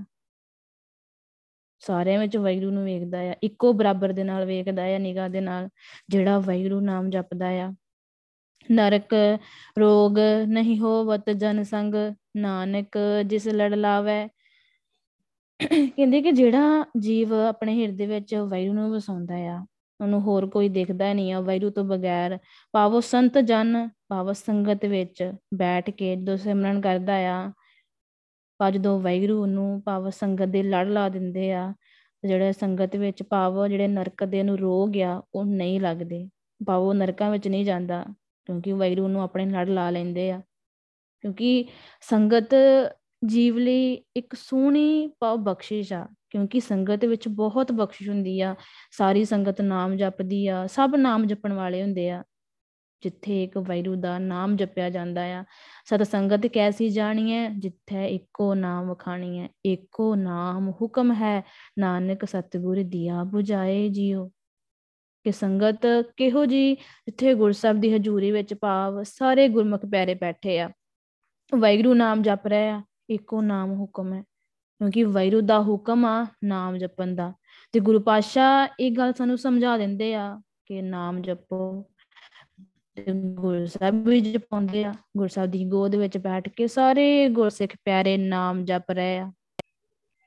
ਸਾਰਿਆਂ 1.80 2.20
ਵਿੱਚ 2.20 2.38
ਵੈਗਰੂ 2.38 2.72
ਨੂੰ 2.72 2.86
ਵੇਖਦਾ 2.86 3.20
ਆ, 3.20 3.36
ਇੱਕੋ 3.44 3.74
ਬਰਾਬਰ 3.74 4.14
ਦੇ 4.14 4.24
ਨਾਲ 4.24 4.46
ਵੇਖਦਾ 4.46 4.84
ਆ, 4.84 4.98
ਨਿਗਾਹ 4.98 5.30
ਦੇ 5.30 5.42
ਨਾਲ, 5.42 5.70
ਜਿਹੜਾ 6.10 6.40
ਵੈਗਰੂ 6.40 6.80
ਨਾਮ 6.80 7.10
ਜਪਦਾ 7.10 7.48
ਆ। 7.48 7.74
ਨਰਕ 8.72 9.40
ਰੋਗ 9.80 10.20
ਨਹੀਂ 10.48 10.80
ਹੋਵਤ 10.80 11.30
ਜਨ 11.30 11.64
ਸੰਗ, 11.64 11.96
ਨਾਨਕ 12.38 12.98
ਜਿਸ 13.26 13.48
ਲੜ 13.48 13.74
ਲਾਵੇ। 13.74 14.28
ਕਹਿੰਦੇ 15.96 16.22
ਕਿ 16.22 16.32
ਜਿਹੜਾ 16.32 16.86
ਜੀਵ 17.00 17.34
ਆਪਣੇ 17.34 17.82
ਹਿਰਦੇ 17.82 18.06
ਵਿੱਚ 18.06 18.36
ਵੈਰੂ 18.36 18.74
ਨੂੰ 18.74 18.92
ਵਸਾਉਂਦਾ 18.92 19.36
ਆ 19.36 19.66
ਉਹਨੂੰ 20.02 20.22
ਹੋਰ 20.22 20.48
ਕੋਈ 20.48 20.70
ਦਿਖਦਾ 20.70 21.14
ਨਹੀਂ 21.14 21.34
ਆ, 21.34 21.40
ਵੈਰੂ 21.40 21.70
ਤੋਂ 21.70 21.84
ਬਗੈਰ। 21.84 22.38
ਪਾਵੋ 22.72 23.00
ਸੰਤ 23.00 23.38
ਜਨ 23.38 23.90
ਪਾਵੋ 24.08 24.34
ਸੰਗਤ 24.34 24.86
ਵਿੱਚ 24.86 25.34
ਬੈਠ 25.54 25.90
ਕੇ 25.90 26.16
ਦੋ 26.16 26.38
ਸਿਮਰਨ 26.38 26.82
ਕਰਦਾ 26.82 27.14
ਆ। 27.14 27.52
ਪਾ 28.58 28.72
ਜਦੋਂ 28.72 29.00
ਵੈਗਰੂ 29.00 29.46
ਨੂੰ 29.46 29.82
ਪਾਵ 29.82 30.10
ਸੰਗਤ 30.10 30.44
ਦੇ 30.44 30.64
ਲੜ 30.64 30.88
ਲਾ 30.88 31.10
ਦਿੰਦੇ 31.10 31.54
ਆ। 31.54 31.74
ਜਿਹੜੇ 32.28 32.52
ਸੰਗਤ 32.52 32.96
ਵਿੱਚ 32.96 33.24
ਭਾਵ 33.24 33.68
ਜਿਹੜੇ 33.68 33.88
ਨਰਕ 33.88 34.24
ਦੇ 34.24 34.44
ਨੂੰ 34.44 34.60
ਰੋਗ 34.60 34.98
ਆ, 34.98 35.22
ਉਹ 35.36 35.46
ਨਹੀਂ 35.46 35.82
ਲੱਗਦੇ। 35.82 36.30
ਭਾਵ 36.68 36.82
ਉਹ 36.82 36.94
ਨਰਕਾਂ 36.94 37.32
ਵਿੱਚ 37.32 37.48
ਨਹੀਂ 37.48 37.66
ਜਾਂਦਾ, 37.66 38.06
ਕਿਉਂਕਿ 38.46 38.74
ਵੈਰੂ 38.74 39.08
ਨੂੰ 39.08 39.22
ਆਪਣੇ 39.22 39.46
ਨਾਲ 39.46 39.74
ਲਾ 39.74 39.90
ਲੈਂਦੇ 39.90 40.32
ਆ। 40.32 40.42
ਕਿਉਂਕਿ 41.22 41.66
ਸੰਗਤ 42.02 42.56
ਜੀਵ 43.26 43.58
ਲਈ 43.58 43.94
ਇੱਕ 44.16 44.34
ਸੋਹਣੀ 44.34 45.08
ਭਾਵ 45.20 45.38
ਬਖਸ਼ਿਸ਼ 45.38 45.94
ਆ, 45.94 46.08
ਕਿਉਂਕਿ 46.30 46.60
ਸੰਗਤ 46.60 47.06
ਵਿੱਚ 47.06 47.28
ਬਹੁਤ 47.28 47.72
ਬਖਸ਼ਿਸ਼ 47.72 48.10
ਹੁੰਦੀ 48.10 48.40
ਆ, 48.42 48.56
ਸਾਰੀ 48.92 49.26
ਸੰਗਤ 49.26 49.62
ਨਾਮ 49.62 49.96
ਜਪਦੀ 49.96 50.48
ਆ, 50.48 50.68
ਸਭ 50.68 50.96
ਨਾਮ 50.96 51.26
ਜਪਣ 51.26 51.54
ਵਾਲੇ 51.54 51.82
ਹੁੰਦੇ 51.82 52.10
ਆ, 52.10 52.24
ਜਿੱਥੇ 53.02 53.44
ਇੱਕ 53.44 53.58
ਵੈਰੂ 53.58 53.96
ਦਾ 53.96 54.18
ਨਾਮ 54.20 54.56
ਜਪਿਆ 54.56 54.90
ਜਾਂਦਾ 54.90 55.22
ਆ। 55.22 55.44
ਸਤ 55.86 56.04
ਸੰਗਤ 56.04 56.48
ਕੈਸੀ 56.48 56.90
ਜਾਣੀ 56.90 57.32
ਹੈ 57.34 57.50
ਜਿੱਥੇ 57.50 58.08
ਇੱਕੋ 58.08 58.54
ਨਾਮ 58.54 58.90
ਵਖਾਣੀ 58.90 59.40
ਹੈ 59.40 59.50
ਇੱਕੋ 59.66 60.16
ਨਾਮ 60.16 60.70
ਹੁਕਮ 60.82 61.14
ਹੈ, 61.14 61.44
ਨਾਨਕ 61.80 62.26
ਸਤਿਗੁਰ 62.26 62.84
ਦਿਆ 62.84 63.22
부ਝਾਏ 63.36 63.88
ਜੀਓ। 63.90 64.30
ਕਿ 65.26 65.32
ਸੰਗਤ 65.32 65.86
ਕਿਹੋ 66.18 66.46
ਜੀ, 66.46 66.76
ਜਿੱਥੇ 66.76 67.34
ਗੁਰਸਬ 67.34 67.80
ਦੀ 67.80 67.94
ਹਜ਼ੂਰੀ 67.94 68.32
ਵਿੱਚ 68.32 68.54
ਭਾਵ 68.54 69.02
ਸਾਰੇ 69.04 69.48
ਗੁਰਮੁਖ 69.48 69.86
ਪਿਆਰੇ 69.86 70.14
ਬੈਠੇ 70.16 70.60
ਆ। 70.60 70.70
ਵੈਗਰੂ 71.52 71.94
ਨਾਮ 71.94 72.22
ਜਪ 72.22 72.48
ਰਹੇ 72.48 72.70
ਆ 72.70 72.82
ਇੱਕੋ 73.10 73.42
ਨਾਮ 73.42 73.72
ਹੁਕਮ 73.72 74.14
ਹੈ। 74.14 74.22
ਕਿਉਂਕਿ 74.80 75.04
ਵੈਰੂ 75.04 75.42
ਦਾ 75.42 75.62
ਹੁਕਮ 75.62 76.06
ਆ, 76.06 76.28
ਨਾਮ 76.44 76.78
ਜਪਣ 76.78 77.16
ਦਾ। 77.16 77.34
ਤੇ 77.72 77.80
ਗੁਰੂ 77.80 78.00
ਪਾਸ਼ਾ 78.00 78.68
ਇਹ 78.80 78.92
ਗੱਲ 78.92 79.14
ਸਾਨੂੰ 79.14 79.38
ਸਮਝਾ 79.38 79.78
ਦਿੰਦੇ 79.78 80.16
ਆ 80.16 80.42
ਕਿ 80.66 80.82
ਨਾਮ 80.82 81.22
ਜਪੋ। 81.22 81.86
ਗੁਰਸਾਹਿਬ 83.16 84.08
ਵੀ 84.08 84.22
ਜਪਾਉਂਦੇ 84.22 84.84
ਆ। 84.84 84.94
ਗੁਰਸਾਹਿਬ 85.18 85.52
ਦੀ 85.52 85.66
ਗੋਦ 85.66 85.96
ਵਿੱਚ 85.96 86.18
ਬੈਠ 86.18 86.50
ਕੇ 86.50 86.68
ਸਾਰੇ 86.68 87.30
ਗੁਰਸਿੱਖ 87.30 87.76
ਪਿਆਰੇ 87.86 88.18
ਨਾਮ 88.18 88.66
ਜਪ 88.66 88.92
ਰਹੇ 88.92 89.18
ਆ। 89.18 89.32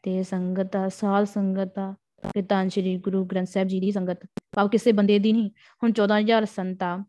ਤੇ 0.03 0.23
ਸੰਗਤ 0.23 0.77
ਆ, 0.77 0.89
ਸਾਧ 0.89 1.25
ਸੰਗਤ 1.25 1.79
ਆ 1.79 1.95
ਕਿ 2.35 2.43
ਤਾਂ 2.43 2.69
ਸ੍ਰੀ 2.69 2.97
ਗੁਰੂ 2.97 3.25
ਗ੍ਰੰਥ 3.25 3.47
ਸਾਹਿਬ 3.47 3.69
ਜੀ 3.69 3.81
ਦੀ 3.81 3.93
ਸੰਗਤ। 3.93 4.19
ਭਾਵ 4.57 4.69
ਕਿਸੇ 4.69 4.93
ਬੰਦੇ 4.93 5.19
ਦੀ 5.19 5.33
ਨਹੀਂ। 5.33 5.51
ਹੁਣ 5.83 5.93
14000 5.93 6.45
ਸੰਤਾ 6.45 7.05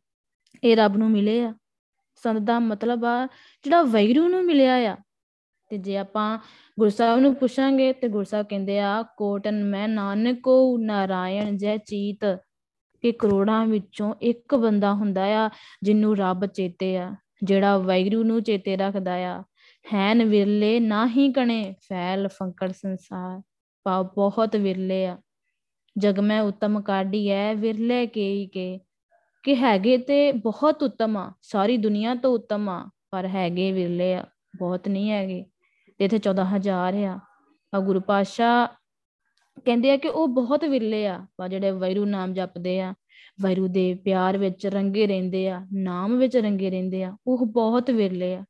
ਇਹ 0.64 0.78
ਰੱਬ 0.78 0.98
ਨੂੰ 0.98 1.12
ਮਿਲੇ 1.12 1.44
ਆ। 1.44 1.54
ਸੰਤ 2.16 2.40
ਦਾ 2.40 2.60
ਮਤਲਬ 2.60 3.06
ਆ 3.06 3.26
ਜਿਹੜਾ 3.64 3.82
ਵੈਗਰੂ 3.82 4.28
ਨੂੰ 4.28 4.46
ਮਿਲਿਆ 4.46 4.74
ਆ 4.74 4.98
ਤੇ 5.74 5.78
ਜੇ 5.78 5.98
ਆਪਾਂ 5.98 6.40
ਗੁਰਸਾਹਿਬ 6.80 7.20
ਨੂੰ 7.20 7.36
ਪੁੱਛਾਂਗੇ 7.36 7.94
ਤੇ 7.94 8.08
ਗੁਰਸਾਹਿਬ 8.08 8.46
ਕਹਿੰਦੇ 8.50 8.80
ਆ 8.80 9.04
ਕੋਟਨ 9.18 9.64
ਮੈਂ 9.64 9.88
ਨਾਨਕੋ 9.88 10.78
ਨਾਰਾਇਣ 10.78 11.58
ਜੈ 11.58 11.78
ਚੀਤ 11.78 12.26
ਕਿ 13.02 13.12
ਕਰੋੜਾਂ 13.12 13.66
ਵਿੱਚੋਂ 13.66 14.14
ਇੱਕ 14.22 14.56
ਬੰਦਾ 14.56 14.94
ਹੁੰਦਾ 14.94 15.24
ਆ 15.24 15.50
ਜਿਹਨੂੰ 15.84 16.18
ਰੱਬ 16.18 16.46
ਚੇਤੇ 16.46 16.98
ਆ, 16.98 17.16
ਜਿਹੜਾ 17.44 17.78
ਵੈਗਰੂ 17.78 18.24
ਨੂੰ 18.24 18.44
ਚੇਤੇ 18.44 18.78
ਰੱਖਦਾ 18.78 19.14
ਆ। 19.14 19.44
ਹੈਨ 19.94 20.24
ਵਿਰਲੇ 20.24 20.80
ਨਾ 20.80 21.08
ਹੀ 21.08 21.34
ਕਣੇ, 21.34 21.76
ਫੈਲ 21.90 22.28
ਫੰਕੜ 22.28 22.72
ਸੰਸਾਰ। 22.72 23.42
ਪਾ 23.84 24.02
ਬਹੁਤ 24.02 24.56
ਵਿਰਲੇ 24.56 25.06
ਆ। 25.06 25.18
ਜਗ 25.98 26.20
ਮੈਂ 26.20 26.42
ਉਤਮ 26.42 26.82
ਕਾਢੀ 26.82 27.30
ਐ 27.30 27.54
ਵਿਰਲੇ 27.54 28.08
ਕੇ 28.08 28.34
ਹੀ 28.34 28.48
ਕੇ। 28.48 28.80
ਕਿ 29.44 29.56
ਹੈਗੇ 29.56 29.98
ਤੇ 29.98 30.32
ਬਹੁਤ 30.32 30.84
ਉਤਮ 30.84 31.18
ਆ, 31.18 31.34
ਸਾਰੀ 31.42 31.78
ਦੁਨੀਆ 31.78 32.16
ਤੋਂ 32.16 32.32
ਉਤਮ 32.32 32.70
ਆ, 32.70 32.90
ਪਰ 33.12 33.28
ਹੈਗੇ 33.28 33.72
ਵਿਰਲੇ 33.72 34.14
ਆ, 34.14 34.26
ਬਹੁਤ 34.58 34.88
ਨਹੀਂ 34.88 35.12
ਹੈਗੇ। 35.12 35.46
ਤੇ 35.98 36.06
ਇਥੇ 36.06 36.18
14000 36.20 37.04
ਆ। 37.04 37.20
ਆ 37.76 37.80
ਗੁਰੂ 37.80 38.00
ਪਾਸ਼ਾ 38.00 38.68
ਕਹਿੰਦੇ 39.66 39.92
ਆ 39.92 39.98
ਕਿ 39.98 40.08
ਉਹ 40.08 40.28
ਬਹੁਤ 40.28 40.66
ਵਿਰਲੇ 40.66 41.08
ਆ। 41.08 41.26
ਪਰ 41.38 41.50
ਜਿਹੜੇ 41.50 41.72
ਵੈਰੂ 41.72 42.06
ਨਾਮ 42.06 42.34
ਜਪਦੇ 42.34 42.82
ਆ, 42.82 42.94
ਵੈਰੂ 43.42 43.68
ਦੇ 43.68 43.94
ਪਿਆਰ 43.96 44.38
ਵਿੱਚ 44.38 44.68
ਰੰਗੇ 44.68 45.08
ਰਹਿੰਦੇ 45.08 45.50
ਆ, 45.50 45.68
ਨਾਮ 45.74 46.18
ਵਿੱਚ 46.18 46.38
ਰੰਗੇ 46.38 46.70
ਰਹਿੰਦੇ 46.70 47.04
ਆ, 47.04 47.18
ਉਹ 47.28 47.46
ਬਹੁਤ 47.46 47.92
ਵਿਰਲੇ 47.92 48.36
ਆ। 48.36 48.44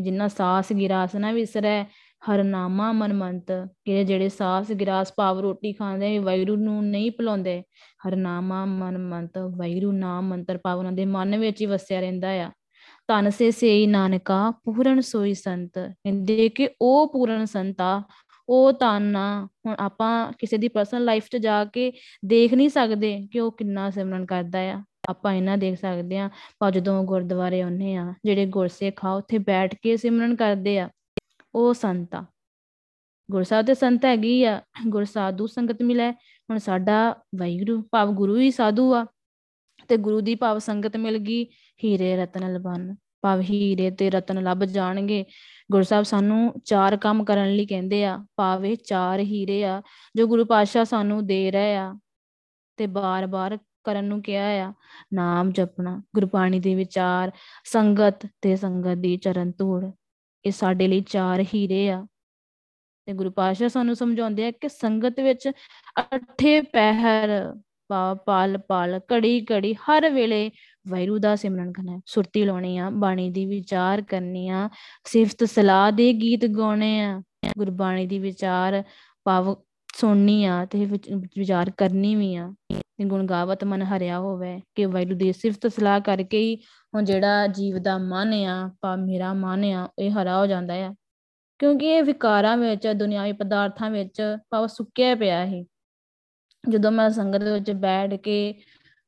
ਜਿੰਨਾ 0.00 0.28
ਸਾਸ 0.28 0.72
ਗਿਰਾਸ 0.72 1.14
ਨਾ 1.14 1.32
ਵਿਸਰੈ, 1.32 1.84
ਹਰ 2.30 2.44
ਨਾਮਾ 2.44 2.92
ਮਨ 2.92 3.12
ਮੰਤ 3.12 3.46
ਕਿ 3.84 4.04
ਜਿਹੜੇ 4.04 4.28
ਸਾਸ 4.28 4.72
ਗਿਰਾਸ 4.72 5.12
ਭਾਵ 5.16 5.40
ਰੋਟੀ 5.40 5.72
ਖਾਂਦੇ 5.72 6.18
ਵੈਰੂ 6.18 6.56
ਨੂੰ 6.56 6.86
ਨਹੀਂ 6.86 7.10
ਭੁਲਾਉਂਦੇ 7.10 7.62
ਹਰ 8.06 8.16
ਨਾਮਾ 8.16 8.64
ਮਨ 8.64 8.98
ਮੰਤ 8.98 9.38
ਵੈਰੂ 9.38 9.92
ਨਾਮ 9.92 10.28
ਮੰਤਰ 10.28 10.58
ਭਾਵ 10.58 10.78
ਉਹਨਾਂ 10.78 10.92
ਦੇ 10.92 11.04
ਮਨ 11.04 11.36
ਵਿੱਚ 11.36 11.60
ਹੀ 11.60 11.66
ਵਸਿਆ 11.66 12.00
ਰਹਿੰਦਾ 12.00 12.28
ਆ। 12.28 12.50
ਤਨ 13.08 13.30
ਸੇ 13.30 13.50
ਸੇਈ 13.50 13.86
ਨਾਨਕਾ, 13.86 14.50
ਪੂਰਨ 14.50 15.00
ਸੋਈ 15.00 15.34
ਸੰਤ। 15.34 15.72
ਕਹਿੰਦੇ 15.78 16.48
ਕਿ 16.48 16.68
ਉਹ 16.80 17.12
ਪੂਰਨ 17.12 17.44
ਸੰਤ 17.44 17.80
ਆ, 17.80 18.02
ਉਹ 18.48 18.72
ਤਨ 18.72 19.16
ਆ। 19.16 19.48
ਹੁਣ 19.66 19.74
ਆਪਾਂ 19.78 20.32
ਕਿਸੇ 20.38 20.56
ਦੀ 20.56 20.68
ਪਰਸਨਲ 20.68 21.04
ਲਾਈਫ 21.04 21.26
'ਚ 21.30 21.36
ਜਾ 21.36 21.64
ਕੇ 21.64 21.92
ਦੇਖ 22.24 22.54
ਨਹੀਂ 22.54 22.68
ਸਕਦੇ 22.68 23.28
ਕਿ 23.32 23.40
ਉਹ 23.40 23.52
ਕਿੰਨਾ 23.52 23.90
ਸਿਮਰਨ 23.90 24.26
ਕਰਦਾ 24.26 24.58
ਆ। 24.58 24.82
ਆਪਾਂ 25.08 25.32
ਇਹਨਾਂ 25.32 25.58
ਦੇਖ 25.58 25.80
ਸਕਦੇ 25.80 26.18
ਆ 26.18 26.30
ਪਰ 26.58 26.70
ਜਦੋਂ 26.70 27.04
ਗੁਰਦੁਆਰੇ 27.04 27.60
ਆਉਨੇ 27.60 27.96
ਆ, 27.96 28.14
ਜਿਹੜੇ 28.24 28.46
ਗੁਰਸਿੱਖ 28.46 29.04
ਆ, 29.04 29.12
ਉੱਥੇ 29.12 29.38
ਬੈਠ 29.38 29.74
ਕੇ 29.82 29.96
ਸਿਮਰਨ 29.96 30.36
ਕਰਦੇ 30.36 30.78
ਆ। 30.78 30.90
ਉਹ 31.54 31.74
ਸੰਤ 31.74 32.14
ਆ। 32.14 32.24
ਗੁਰਸਾਹਿਬ 33.30 33.66
ਤੇ 33.66 33.74
ਸੰਤ 33.74 34.04
ਹੈਗੀ 34.04 34.44
ਆ। 34.44 34.62
ਗੁਰਸਾਧੂ 34.88 35.46
ਸੰਗਤ 35.46 35.82
ਮਿਲੇ 35.82 36.10
ਹੁਣ 36.50 36.58
ਸਾਡਾ 36.58 37.16
ਵਾਹਿਗੁਰੂ, 37.38 37.82
ਭਾਵ 37.90 38.12
ਗੁਰੂ 38.12 38.38
ਹੀ 38.38 38.50
ਸਾਧੂ 38.50 38.94
ਆ। 38.94 39.06
ਤੇ 39.88 39.96
ਗੁਰੂ 39.96 40.20
ਦੀ 40.20 40.34
ਭਾਵ 40.34 40.58
ਸੰਗਤ 40.58 40.96
ਮਿਲ 40.96 41.18
ਗਈ। 41.18 41.46
ਹੀਰੇ 41.80 42.16
ਰਤਨ 42.16 42.52
ਲਬਨ, 42.54 42.94
ਭਾਵ 43.22 43.40
ਹੀਰੇ 43.40 43.90
ਤੇ 43.90 44.10
ਰਤਨ 44.10 44.42
ਲੱਭ 44.42 44.64
ਜਾਣਗੇ। 44.64 45.24
ਗੁਰਸਾਹਿਬ 45.72 46.04
ਸਾਨੂੰ 46.04 46.52
ਚਾਰ 46.64 46.96
ਕੰਮ 46.96 47.24
ਕਰਨ 47.24 47.54
ਲਈ 47.54 47.66
ਕਹਿੰਦੇ 47.66 48.04
ਆ, 48.04 48.18
ਭਾਵੇਂ 48.36 48.76
ਚਾਰ 48.86 49.20
ਹੀਰੇ 49.20 49.62
ਆ, 49.64 49.80
ਜੋ 50.16 50.26
ਗੁਰੂ 50.26 50.44
ਪਾਤਸ਼ਾਹ 50.44 50.84
ਸਾਨੂੰ 50.84 51.26
ਦੇ 51.26 51.50
ਰਹੇ 51.50 51.76
ਆ 51.76 51.92
ਤੇ 52.78 52.86
ਬਾਰ-ਬਾਰ 52.86 53.58
ਕਰਨ 53.84 54.04
ਨੂੰ 54.04 54.22
ਕਿਹਾ 54.22 54.46
ਆ, 54.60 54.72
ਨਾਮ 55.14 55.50
ਜਪਣਾ, 55.52 56.00
ਗੁਰਬਾਣੀ 56.14 56.60
ਦੇ 56.60 56.74
ਵਿਚਾਰ, 56.74 57.30
ਸੰਗਤ 57.64 58.26
ਤੇ 58.42 58.56
ਸੰਗਤ 58.56 58.98
ਦੀ 58.98 59.16
ਚਰਨ 59.16 59.52
ਧੂੜ, 59.58 59.84
ਇਹ 60.44 60.52
ਸਾਡੇ 60.52 60.88
ਲਈ 60.88 61.00
ਚਾਰ 61.00 61.44
ਹੀਰੇ 61.54 61.88
ਆ। 61.90 62.06
ਤੇ 63.08 63.12
ਗੁਰੂ 63.12 63.30
ਪਾਤਸ਼ਾਹ 63.30 63.68
ਸਾਨੂੰ 63.68 63.96
ਸਮਝਾਉਂਦੇ 63.96 64.46
ਆ 64.46 64.50
ਕਿ 64.50 64.68
ਸੰਗਤ 64.68 65.20
ਵਿੱਚ 65.20 65.48
ਅਠੇ 66.00 66.60
ਪਹਿਰ 66.62 67.30
ਪਾਲ 68.26 68.58
ਪਾਲ 68.58 68.98
ਕੜੀ 69.08 69.40
ਕੜੀ 69.40 69.74
ਹਰ 69.74 70.08
ਵੇਲੇ 70.10 70.50
ਵੈਰੂ 70.88 71.18
ਦਾ 71.18 71.36
ਸਿਮਰਨ 71.36 71.72
ਕਰਨਾ 71.72 72.00
ਸੁਰਤੀ 72.06 72.44
ਲਾਉਣੀ 72.44 72.78
ਆ, 72.78 72.90
ਬਾਣੀ 72.90 73.30
ਦੀ 73.30 73.46
ਵਿਚਾਰ 73.46 74.02
ਕਰਨੀ 74.02 74.48
ਆ, 74.48 74.68
ਸਿਫਤ 75.04 75.44
ਸਲਾਹ 75.44 75.92
ਦੇ 75.92 76.12
ਗੀਤ 76.12 76.46
ਗਾਉਣੇ 76.46 77.00
ਆ, 77.00 77.22
ਗੁਰਬਾਣੀ 77.58 78.06
ਦੀ 78.06 78.18
ਵਿਚਾਰ 78.18 78.82
ਭਾਵ 79.24 79.56
ਸੁਣਨੀ 79.94 80.44
ਆ 80.44 80.64
ਤੇ 80.64 80.86
ਵਿਚਾਰ 81.38 81.70
ਕਰਨੀ 81.70 82.14
ਵੀ 82.16 82.34
ਆ। 82.36 82.54
ਤੇ 82.72 83.04
ਗੁਣ 83.04 83.26
ਗਾਵਤ 83.26 83.64
ਮਨ 83.64 83.82
ਹਰਿਆ 83.82 84.18
ਹੋਵੇ 84.18 84.60
ਕਿ 84.74 84.86
ਵੈਰੂ 84.86 85.14
ਦੀ 85.14 85.32
ਸਿਫਤ 85.32 85.66
ਸਲਾਹ 85.66 86.00
ਕਰਕੇ 86.00 86.38
ਹੀ 86.38 86.56
ਹੁਣ 86.94 87.04
ਜਿਹੜਾ 87.04 87.46
ਜੀਵ 87.46 87.78
ਦਾ 87.78 87.98
ਮਨ 87.98 88.32
ਆ 88.34 88.70
ਪਾ 88.80 88.96
ਮੇਰਾ 88.96 89.32
ਮਨ 89.32 89.64
ਆ, 89.64 89.88
ਇਹ 89.98 90.10
ਹਰਾ 90.10 90.38
ਹੋ 90.38 90.46
ਜਾਂਦਾ 90.46 90.74
ਆ। 90.74 90.94
ਕਿਉਂਕਿ 91.58 91.86
ਇਹ 91.86 92.02
ਵਿਕਾਰਾਂ 92.02 92.56
ਵਿੱਚ, 92.56 92.88
ਦੁਨਿਆਵੀ 92.88 93.32
ਪਦਾਰਥਾਂ 93.32 93.90
ਵਿੱਚ 93.90 94.22
ਭਾਵ 94.50 94.66
ਸੁੱਕਿਆ 94.66 95.14
ਪਿਆ 95.14 95.46
ਹੈ 95.46 95.64
ਜਦੋਂ 96.70 96.92
ਮੈਂ 96.92 97.10
ਸੰਗਤ 97.10 97.42
ਵਿੱਚ 97.42 97.70
ਬੈਠ 97.70 98.14
ਕੇ 98.14 98.54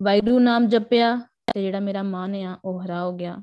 ਵੈਰੂ 0.03 0.39
ਨਾਮ 0.39 0.67
ਜਪਿਆ 0.69 1.21
ਤੇ 1.57 1.63
ਜਿਹੜਾ 1.63 1.81
ਮੇਰਾ 1.81 2.03
ਮਨ 2.03 2.35
ਆ, 2.35 2.59
ਉਹ 2.65 2.85
ਹਰਾ 2.85 3.05
ਹੋ 3.05 3.13
ਗਿਆ। 3.13 3.43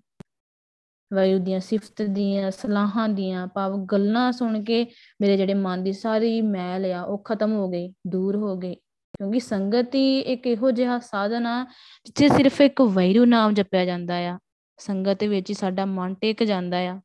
ਵੈਰੂ 1.13 1.39
ਦੀਆਂ 1.39 1.59
ਸਿਫਤ 1.59 2.01
ਦੀਆਂ, 2.01 2.51
ਸਲਾਹਾਂ 2.51 3.09
ਦੀਆਂ, 3.09 3.47
ਭਾਵ 3.47 3.85
ਗੱਲਾਂ 3.85 4.31
ਸੁਣ 4.31 4.63
ਕੇ 4.63 4.87
ਮੇਰੇ 5.21 5.37
ਜਿਹੜੇ 5.37 5.53
ਮਨ 5.53 5.83
ਦੀ 5.83 5.93
ਸਾਰੀ 5.93 6.41
ਮੈਲ 6.41 6.91
ਆ, 6.91 7.01
ਉਹ 7.01 7.17
ਖਤਮ 7.17 7.51
ਹੋ 7.53 7.69
ਗਈ, 7.69 7.93
ਦੂਰ 8.07 8.35
ਹੋ 8.35 8.57
ਗਈ। 8.57 8.75
ਕਿਉਂਕਿ 9.17 9.39
ਸੰਗਤ 9.39 9.95
ਹੀ 9.95 10.19
ਇੱਕ 10.19 10.47
ਇਹੋ 10.47 10.71
ਜਿਹਾ 10.71 10.99
ਸਾਧਨ 10.99 11.45
ਆ, 11.45 11.63
ਜਿੱਥੇ 12.05 12.29
ਸਿਰਫ 12.29 12.61
ਇੱਕ 12.61 12.81
ਵੈਰੂ 12.81 13.25
ਨਾਮ 13.25 13.53
ਜਪਿਆ 13.53 13.85
ਜਾਂਦਾ 13.85 14.15
ਆ। 14.15 14.39
ਸੰਗਤ 14.77 15.23
ਵਿੱਚ 15.23 15.49
ਹੀ 15.49 15.55
ਸਾਡਾ 15.55 15.85
ਮਨ 15.85 16.15
ਟਿਕ 16.15 16.43
ਜਾਂਦਾ 16.43 16.77
ਆ। 16.77 17.01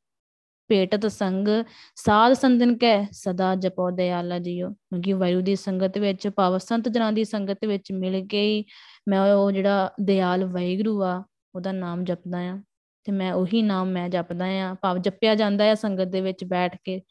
ਭੇਟਤ 0.69 1.07
ਸੰਗ, 1.07 1.49
ਸਾਧ 1.95 2.33
ਸੰਤਨ 2.33 2.77
ਕੈ, 2.77 3.07
ਸਦਾ 3.13 3.55
ਜਪੋ 3.55 3.91
ਦਿਆਲਾ 3.91 4.39
ਜੀਓ। 4.39 4.71
ਕਿਉਂਕਿ 4.71 5.13
ਵਾਯੂ 5.13 5.41
ਦੀ 5.41 5.57
ਸੰਗਤ 5.57 5.99
ਵਿੱਚ, 5.99 6.29
ਭਾਵ 6.29 6.59
ਸੰਤ 6.59 6.89
ਜਨਾਂ 6.89 7.13
ਦੀ 7.13 7.25
ਸੰਗਤ 7.25 7.65
ਵਿੱਚ 7.67 7.93
ਮਿਲ 7.93 8.27
ਕੇ 8.27 8.43
ਹੀ 8.43 8.65
ਮੈਂ 9.09 9.35
ਉਹ 9.35 9.53
ਜਿਹੜਾ 9.53 9.93
ਦਿਆਲ 10.01 10.45
ਵੈਗਰੂ 10.45 11.05
ਆ, 11.05 11.25
ਉਹਦਾ 11.55 11.73
ਨਾਮ 11.73 12.05
ਜਪਦਾ 12.05 12.39
ਆ। 12.39 12.63
ਤੇ 13.05 13.13
ਮੈਂ 13.13 13.33
ਉਹੀ 13.33 13.63
ਨਾਮ 13.63 13.89
ਮੈਂ 13.89 14.09
ਜਪਦਾ 14.09 14.45
ਆ। 14.45 14.77
ਭਾਵ 14.83 14.99
ਜਪਿਆ 14.99 15.35
ਜਾਂਦਾ 15.35 15.71
ਆ 15.71 15.75
ਸੰਗਤ 15.75 16.05
ਦੇ 16.05 16.21
ਵਿੱਚ 16.21 16.45
ਬੈਠ 16.45 16.77
ਕੇ। 16.85 17.03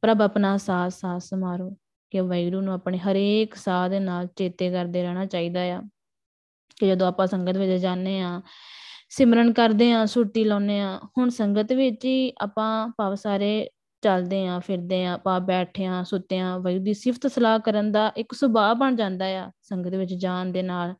ਪ੍ਰਭ 0.00 0.22
ਆਪਣਾ 0.22 0.56
ਸਾਥ 0.56 0.92
ਸਾਥ 0.92 1.20
ਸਮਾਰੋ। 1.20 1.76
ਕਿ 2.10 2.20
ਵੈਗਰੂ 2.20 2.60
ਨੂੰ 2.60 2.74
ਆਪਣੇ 2.74 2.98
ਹਰੇਕ 2.98 3.54
ਸਾਹ 3.54 3.88
ਦੇ 3.88 4.00
ਨਾਲ 4.00 4.26
ਚੇਤੇ 4.26 4.70
ਕਰਦੇ 4.70 5.02
ਰਹਿਣਾ 5.02 5.24
ਚਾਹੀਦਾ 5.24 5.60
ਆ। 5.60 5.82
ਕਿ 6.80 6.88
ਜਦੋਂ 6.88 7.08
ਆਪਾਂ 7.08 7.26
ਸੰਗਤ 7.26 7.56
ਵਿੱਚ 7.56 7.72
ਜਾਂਦੇ 7.72 8.20
ਆ 8.20 8.42
ਸਿਮਰਨ 9.12 9.52
ਕਰਦੇ 9.52 9.90
ਆ 9.92 10.04
ਸੁਰਤੀ 10.06 10.44
ਲਾਉਨੇ 10.44 10.80
ਆ 10.80 10.98
ਹੁਣ 11.18 11.28
ਸੰਗਤ 11.28 11.72
ਵਿੱਚ 11.72 12.04
ਹੀ 12.04 12.32
ਆਪਾਂ 12.42 12.88
ਭਾਵ 12.98 13.14
ਸਾਰੇ 13.14 13.68
ਚੱਲਦੇ 14.02 14.46
ਆ 14.46 14.58
ਫਿਰਦੇ 14.58 15.04
ਆ 15.04 15.12
ਆਪਾਂ 15.12 15.38
ਬੈਠੇ 15.40 15.86
ਆ 15.86 16.02
ਸੁੱਤੇ 16.02 16.38
ਆ 16.38 16.56
ਵੈਗਰੂ 16.58 16.82
ਦੀ 16.84 16.94
ਸਿਫਤ 16.94 17.26
ਸਲਾਹ 17.26 17.58
ਕਰਨ 17.58 17.90
ਦਾ 17.92 18.10
ਇੱਕ 18.16 18.34
ਸੁਭਾਅ 18.34 18.74
ਬਣ 18.74 18.96
ਜਾਂਦਾ 18.96 19.26
ਆ 19.38 19.50
ਸੰਗਤ 19.62 19.94
ਵਿੱਚ 19.94 20.12
ਜਾਣ 20.14 20.52
ਦੇ 20.52 20.62
ਨਾਲ, 20.62 20.94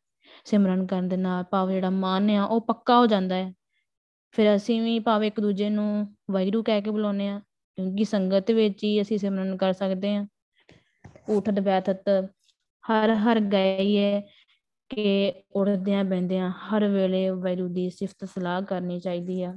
ਸਿਮਰਨ 0.44 0.86
ਕਰਨ 0.86 1.08
ਦੇ 1.08 1.16
ਨਾਲ। 1.16 1.44
ਭਾਵ 1.50 1.70
ਜਿਹੜਾ 1.70 1.90
ਮਨ 1.90 2.30
ਆ 2.30 2.44
ਉਹ 2.44 2.60
ਪੱਕਾ 2.60 2.98
ਹੋ 2.98 3.06
ਜਾਂਦਾ 3.06 3.34
ਹੈ 3.34 3.52
ਫਿਰ 4.34 4.54
ਅਸੀਂ 4.56 4.80
ਵੀ 4.82 4.98
ਭਾਵ 4.98 5.24
ਇੱਕ 5.24 5.40
ਦੂਜੇ 5.40 5.68
ਨੂੰ 5.70 6.06
ਵੈਗਰੂ 6.30 6.62
ਕਹਿ 6.62 6.82
ਕੇ 6.82 6.90
ਬੁਲਾਉਨੇ 6.90 7.28
ਆ 7.28 7.38
ਕਿਉਂਕਿ 7.78 8.04
ਸੰਗਤ 8.04 8.50
ਵਿੱਚ 8.50 8.84
ਹੀ 8.84 9.00
ਅਸੀਂ 9.02 9.18
ਸਿਮਰਨ 9.18 9.56
ਕਰ 9.56 9.72
ਸਕਦੇ 9.72 10.14
ਆ 10.16 10.26
ਉਠਤ 11.28 11.60
ਬੈਠਤ 11.60 12.08
ਹਰ 12.84 13.14
ਹਰ 13.14 13.40
ਗਏ 13.52 14.20
ਕਿ 14.88 15.32
ਉੜਦਿਆਂ 15.52 16.04
ਬੈੰਦਿਆਂ 16.04 16.50
ਹਰ 16.50 16.88
ਵੇਲੇ 16.88 17.30
ਵੈਰੂ 17.30 17.68
ਦੀ 17.68 17.90
ਸਿਫਤ 17.90 18.24
ਸਲਾਹ 18.24 18.62
ਕਰਨੀ 18.62 19.00
ਚਾਹੀਦੀ 19.00 19.42
ਆ। 19.42 19.54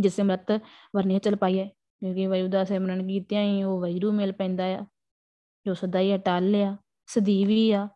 ਜਿਸੇ 0.00 0.22
ਮਤ 0.22 0.52
ਵਰਨੇ 0.96 1.18
ਚਲ 1.18 1.36
ਪਾਈਏ 1.36 1.64
ਕਿਉਂਕਿ 1.64 2.26
ਵੈਰੂ 2.26 2.48
ਦਾ 2.48 2.64
ਸਿਮਰਨ 2.64 3.06
ਕੀਤਿਆਂ 3.06 3.42
ਹੀ 3.42 3.62
ਉਹ 3.62 3.80
ਵੈਰੂ 3.80 4.12
ਮਿਲ 4.12 4.32
ਪੈਂਦਾ 4.32 4.64
ਆ। 4.64 4.86
ਜੋ 5.66 5.74
ਸਦਾ 5.74 5.98
ਹੀ 5.98 6.16
ਅਟਲ 6.16 6.54
ਆ, 6.54 6.76
ਸਦੀਵੀ 7.06 7.72
ਆ। 7.72 7.88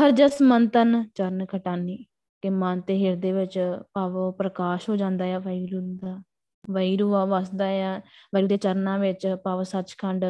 ਹਰ 0.00 0.10
ਜਸ 0.10 0.42
ਮਨ 0.42 0.68
ਤਨ, 0.68 1.04
ਚਰਨ 1.14 1.46
ਖਟਾਨੀ। 1.46 2.04
ਕਿ 2.42 2.50
ਮਨ 2.50 2.80
ਤੇ 2.80 3.06
ਹਿਰਦੇ 3.06 3.32
ਵਿੱਚ 3.32 3.58
ਭਾਵ 3.92 4.32
ਪ੍ਰਕਾਸ਼ 4.32 4.90
ਹੋ 4.90 4.96
ਜਾਂਦਾ 4.96 5.24
ਆ 5.24 5.38
ਵੈਰੂ 5.38 5.98
ਦਾ। 6.04 6.22
ਵੈਰੂ 6.70 7.14
ਆ 7.14 7.24
ਵਸਦਾ 7.24 7.66
ਆ 7.66 8.00
ਵੈਰੂ 8.34 8.46
ਦੇ 8.46 8.56
ਚਰਨਾਂ 8.56 8.98
ਵਿੱਚ 8.98 9.36
ਭਾਵ 9.44 9.62
ਸੱਚਖੰਡ 9.62 10.24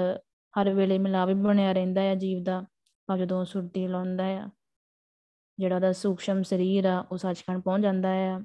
ਹਰ 0.60 0.74
ਵੇਲੇ 0.74 0.98
ਮਿਲਾਵੇ 0.98 1.34
ਬਣਿਆ 1.34 1.72
ਰਹਿੰਦਾ 1.72 2.00
ਆ 2.00 2.14
ਜੀਵ 2.14 2.42
ਦਾ। 2.42 2.64
ਭਾਵ 3.06 3.18
ਜਦੋਂ 3.18 3.44
ਸੁਰਤੀ 3.44 3.88
ਲਾਉਂਦਾ 3.88 4.24
ਆ 4.24 4.50
ਜਿਹੜਾ 5.60 5.78
ਦਾ 5.78 5.92
ਸੂਖਸ਼ਮ 5.92 6.42
ਸਰੀਰ 6.42 6.84
ਆ, 6.84 7.06
ਉਹ 7.12 7.16
ਸੱਚਖੰਡ 7.16 7.62
ਪਹੁੰਚ 7.62 7.82
ਜਾਂਦਾ 7.82 8.08
ਆ। 8.08 8.40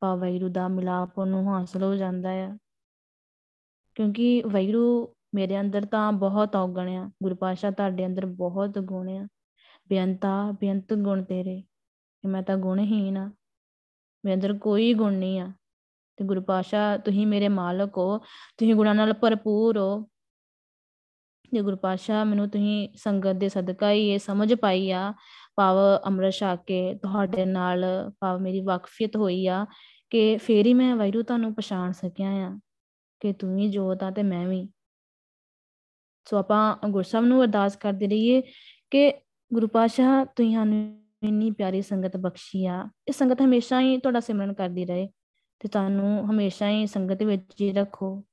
ਭਾਵ 0.00 0.20
ਵੈਰੂ 0.20 0.48
ਦਾ 0.48 0.68
ਮਿਲਾਪ 0.68 1.18
ਉਹਨੂੰ 1.18 1.48
ਹਾਸਲ 1.48 1.82
ਹੋ 1.82 1.94
ਜਾਂਦਾ 1.94 2.30
ਆ। 2.30 2.58
ਕਿਉਂਕਿ 3.94 4.42
ਵੈਰੂ 4.46 5.14
ਮੇਰੇ 5.34 5.60
ਅੰਦਰ 5.60 5.86
ਤਾਂ 5.86 6.12
ਬਹੁਤ 6.12 6.56
ਔਗਣ 6.56 6.88
ਆ। 6.88 7.10
ਗੁਰੂ 7.22 7.34
ਪਾਸ਼ਾ 7.34 7.70
ਤੁਹਾਡੇ 7.70 8.06
ਅੰਦਰ 8.06 8.26
ਬਹੁਤ 8.26 8.78
ਗੁਣ 8.78 9.08
ਆ। 9.08 9.28
ਬੇਅੰਤਾ, 9.88 10.52
ਬੇਅੰਤ 10.60 10.94
ਗੁਣ 10.94 11.24
ਤੇਰੇ। 11.24 11.60
ਕਿ 12.22 12.28
ਮੈਂ 12.28 12.42
ਤਾਂ 12.42 12.56
ਗੁਣਹੀਨ 12.56 13.16
ਆ। 13.16 13.32
ਮੇਰੇ 14.24 14.34
ਅੰਦਰ 14.34 14.58
ਕੋਈ 14.58 14.94
ਗੁਣ 14.94 15.12
ਨਹੀਂ 15.12 15.40
ਆ। 15.40 15.52
ਤੇ 16.16 16.24
ਗੁਰੂ 16.24 16.42
ਪਾਸ਼ਾ 16.42 16.96
ਤੁਸੀਂ 16.96 17.26
ਮੇਰੇ 17.26 17.48
ਮਾਲਕ 17.48 17.98
ਹੋ। 17.98 18.18
ਤੁਸੀਂ 18.56 18.74
ਗੁਣਾਂ 18.74 18.94
ਨਾਲ 18.94 19.12
ਭਰਪੂਰ 19.12 19.78
ਹੋ। 19.78 20.08
ਜੇ 21.52 21.62
ਗੁਰੂ 21.62 21.76
ਪਾਸ਼ਾ 21.76 22.24
ਮੈਨੂੰ 22.24 22.48
ਤੁਸੀਂ 22.48 22.88
ਸੰਗਤ 22.94 23.32
ਦੇ 23.32 23.48
ਸਦਕਾ 23.48 23.90
ਹੀ 23.90 24.08
ਇਹ 24.08 24.18
ਸਮਝ 24.18 24.54
ਪਾਈ 24.54 24.90
ਆ। 24.90 25.14
ਭਾਵ 25.58 25.76
ਅੰਮ੍ਰਿਤ 26.06 26.34
ਛਕ 26.34 26.58
ਕੇ 26.66 26.94
ਤੁਹਾਡੇ 26.94 27.44
ਨਾਲ 27.44 27.84
ਭਾਵ 28.20 28.40
ਮੇਰੀ 28.40 28.60
ਵਾਕਫੀਅਤ 28.60 29.16
ਹੋਈ 29.16 29.46
ਆ 29.46 29.66
ਕਿ 30.10 30.36
ਫੇਰ 30.36 30.66
ਹੀ 30.66 30.74
ਮੈਂ 30.74 30.96
ਵੈਰੂ 30.96 31.22
ਤੁਹਾਨੂੰ 31.22 31.54
ਪਛਾਣ 31.54 31.92
ਸਕਿਆ 31.92 32.30
ਆ 32.30 32.58
ਕਿ 33.20 33.32
ਤੂੰ 33.32 33.58
ਹੀ 33.58 33.68
ਜੋਤ 33.68 34.02
ਆ 34.02 34.10
ਤੇ 34.10 34.22
ਮੈਂ 34.22 34.48
ਵੀ। 34.48 34.68
ਸੋ 36.30 36.36
ਆਪਾਂ 36.36 36.88
ਗੁਰਸਬ 36.88 37.20
ਨੂੰ 37.20 37.42
ਅਰਦਾਸ 37.42 37.76
ਕਰਦੇ 37.76 38.08
ਰਹੀਏ 38.08 38.42
ਕਿ 38.90 39.12
ਗੁਰੂ 39.54 39.66
ਪਾਸ਼ਾ 39.66 40.24
ਤੁਸੀਂ 40.24 40.54
ਸਾਨੂੰ 40.54 41.02
ਇੰਨੀ 41.22 41.50
ਪਿਆਰੀ 41.50 41.82
ਸੰਗਤ 41.82 42.16
ਬਖਸ਼ੀ 42.16 42.66
ਆ। 42.66 42.88
ਇਹ 43.08 43.12
ਸੰਗਤ 43.12 43.42
ਹਮੇਸ਼ਾ 43.42 43.80
ਹੀ 43.80 43.98
ਤੁਹਾਡਾ 43.98 44.20
ਸਿਮਰਨ 44.20 44.52
ਕਰਦੀ 44.52 44.84
ਰਹੇ 44.84 45.08
ਤੇ 45.60 45.68
ਤੁਹਾਨੂੰ 45.68 46.30
ਹਮੇਸ਼ਾ 46.30 46.68
ਹੀ 46.68 46.86
ਸੰਗਤ 46.86 47.22
ਵਿੱਚ 47.22 47.60
ਹੀ 47.60 47.72
ਰੱਖੋ। 47.72 48.24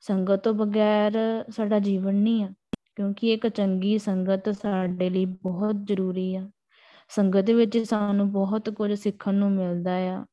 ਸੰਗਤ 0.00 0.44
ਤੋਂ 0.44 0.54
ਬਗੈਰ 0.54 1.12
ਸਾਡਾ 1.50 1.78
ਜੀਵਨ 1.78 2.14
ਨਹੀਂ 2.14 2.44
ਆ 2.44 2.48
ਕਿਉਂਕਿ 2.96 3.32
ਇੱਕ 3.32 3.48
ਚੰਗੀ 3.48 3.98
ਸੰਗਤ 3.98 4.50
ਸਾਡੇ 4.56 5.10
ਲਈ 5.10 5.24
ਬਹੁਤ 5.24 5.76
ਜ਼ਰੂਰੀ 5.84 6.34
ਆ। 6.34 6.50
ਸੰਗਤ 7.08 7.50
ਵਿੱਚ 7.50 7.78
ਸਾਨੂੰ 7.78 8.32
ਬਹੁਤ 8.32 8.70
ਕੁਝ 8.70 8.92
ਸਿੱਖਣ 8.92 9.34
ਨੂੰ 9.34 9.52
ਮਿਲਦਾ 9.52 9.92
ਆ। 9.92 10.24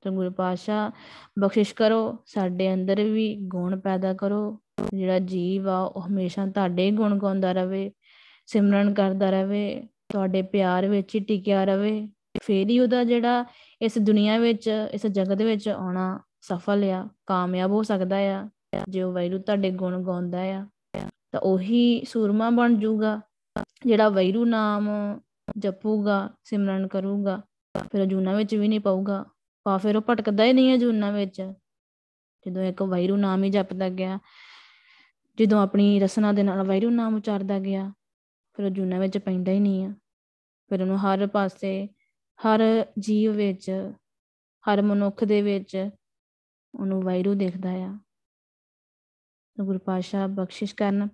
ਤੇ 0.00 0.10
ਗੁਰੂ 0.10 0.30
ਪਾਸ਼ਾ 0.30 0.90
ਬਖਸ਼ਿਸ਼ 1.38 1.74
ਕਰੋ, 1.74 2.16
ਸਾਡੇ 2.26 2.74
ਅੰਦਰ 2.74 3.02
ਵੀ 3.02 3.36
ਗੁਣ 3.36 3.80
ਪੈਦਾ 3.80 4.14
ਕਰੋ। 4.14 4.60
ਜਿਹੜਾ 4.94 5.18
ਜੀਵ 5.18 5.68
ਆ, 5.68 5.80
ਉਹ 5.80 6.02
ਹਮੇਸ਼ਾ 6.02 6.46
ਤੁਹਾਡੇ 6.46 6.90
ਗੁਣ 6.90 7.18
ਗਾਉਂਦਾ 7.18 7.52
ਰਵੇ, 7.52 7.92
ਸਿਮਰਨ 8.46 8.94
ਕਰਦਾ 8.94 9.30
ਰਵੇ, 9.30 9.88
ਤੁਹਾਡੇ 10.08 10.42
ਪਿਆਰ 10.42 10.86
ਵਿੱਚ 10.86 11.14
ਹੀ 11.14 11.20
ਟਿਕਿਆ 11.20 11.64
ਰਵੇ। 11.64 12.08
ਫੇਰ 12.42 12.68
ਹੀ 12.68 12.80
ਉਹਦਾ 12.80 13.04
ਜਿਹੜਾ 13.04 13.44
ਇਸ 13.82 13.98
ਦੁਨੀਆ 13.98 14.38
ਵਿੱਚ, 14.38 14.70
ਇਸ 14.92 15.06
ਜਗਤ 15.06 15.42
ਵਿੱਚ 15.42 15.68
ਆਉਣਾ 15.68 16.20
ਸਫਲ 16.40 16.84
ਆ, 16.84 17.08
ਕਾਮਯਾਬ 17.26 17.70
ਹੋ 17.70 17.82
ਸਕਦਾ 17.82 18.16
ਆ। 18.16 18.48
ਜੇ 18.88 19.02
ਉਹ 19.02 19.12
ਵੈਰੂ 19.12 19.38
ਤੁਹਾਡੇ 19.38 19.70
ਗੁਣ 19.70 20.02
ਗਾਉਂਦਾ 20.02 20.38
ਆ, 20.38 20.66
ਤਾਂ 21.32 21.40
ਉਹੀ 21.40 22.04
ਸੂਰਮਾ 22.04 22.50
ਬਣ 22.50 22.74
ਜਾਊਗਾ। 22.74 23.20
ਜਿਹੜਾ 23.86 24.08
ਵੈਰੂ 24.08 24.44
ਨਾਮ 24.44 24.88
ਜਪੂਗਾ, 25.58 26.30
ਸਿਮਰਨ 26.44 26.88
ਕਰੂਗਾ, 26.88 27.42
ਫਿਰ 27.92 28.04
ਜੂਨਾ 28.04 28.36
ਵਿੱਚ 28.36 28.54
ਵੀ 28.54 28.68
ਨਹੀਂ 28.68 28.80
ਪਾਊਗਾ। 28.80 29.24
ਪਾ 29.64 29.78
ਫਿਰ 29.78 29.96
ਉਹ 29.96 30.02
ਭਟਕਦਾ 30.02 30.44
ਹੀ 30.44 30.52
ਨਹੀਂ 30.52 30.70
ਹੈ 30.70 30.76
ਜੂਨਾ 30.76 31.10
ਵਿੱਚ। 31.10 31.52
ਜਦੋਂ 32.46 32.62
ਇੱਕ 32.62 32.82
ਵੈਰੂ 32.82 33.16
ਨਾਮ 33.16 33.44
ਹੀ 33.44 33.50
ਜਪਦਾ 33.50 33.88
ਗਿਆ, 33.88 34.18
ਜਦੋਂ 35.40 35.62
ਆਪਣੀ 35.62 36.00
ਰਸਨਾ 36.00 36.32
ਦੇ 36.32 36.42
ਨਾਲ 36.42 36.66
ਵੈਰੂ 36.66 36.90
ਨਾਮ 36.90 37.14
ਉਚਾਰਦਾ 37.14 37.58
ਗਿਆ, 37.58 37.92
ਫਿਰ 38.54 38.70
ਜੂਨਾ 38.70 38.98
ਵਿੱਚ 38.98 39.18
ਪੈਂਦਾ 39.18 39.52
ਹੀ 39.52 39.60
ਨਹੀਂ 39.60 39.84
ਆ। 39.84 39.94
ਫਿਰ 40.68 40.82
ਉਹਨੂੰ 40.82 40.98
ਹਰ 40.98 41.26
ਪਾਸੇ, 41.26 41.88
ਹਰ 42.38 42.86
ਜੀਵ 42.98 43.32
ਵਿੱਚ, 43.32 43.92
ਹਰ 44.64 44.82
ਮਨੁੱਖ 44.82 45.24
ਦੇ 45.24 45.42
ਵਿੱਚ 45.42 45.90
ਉਹਨੂੰ 46.74 47.02
ਵੈਰੂ 47.02 47.34
ਦਿਖਦਾ 47.34 47.70
ਆ। 47.70 47.98
ਗੁਰੂ 49.60 49.78
ਪਾਸ਼ਾ 49.78 50.26
ਬਖਸ਼ਿਸ਼ 50.26 50.74
ਕਰਨ। 50.74 51.08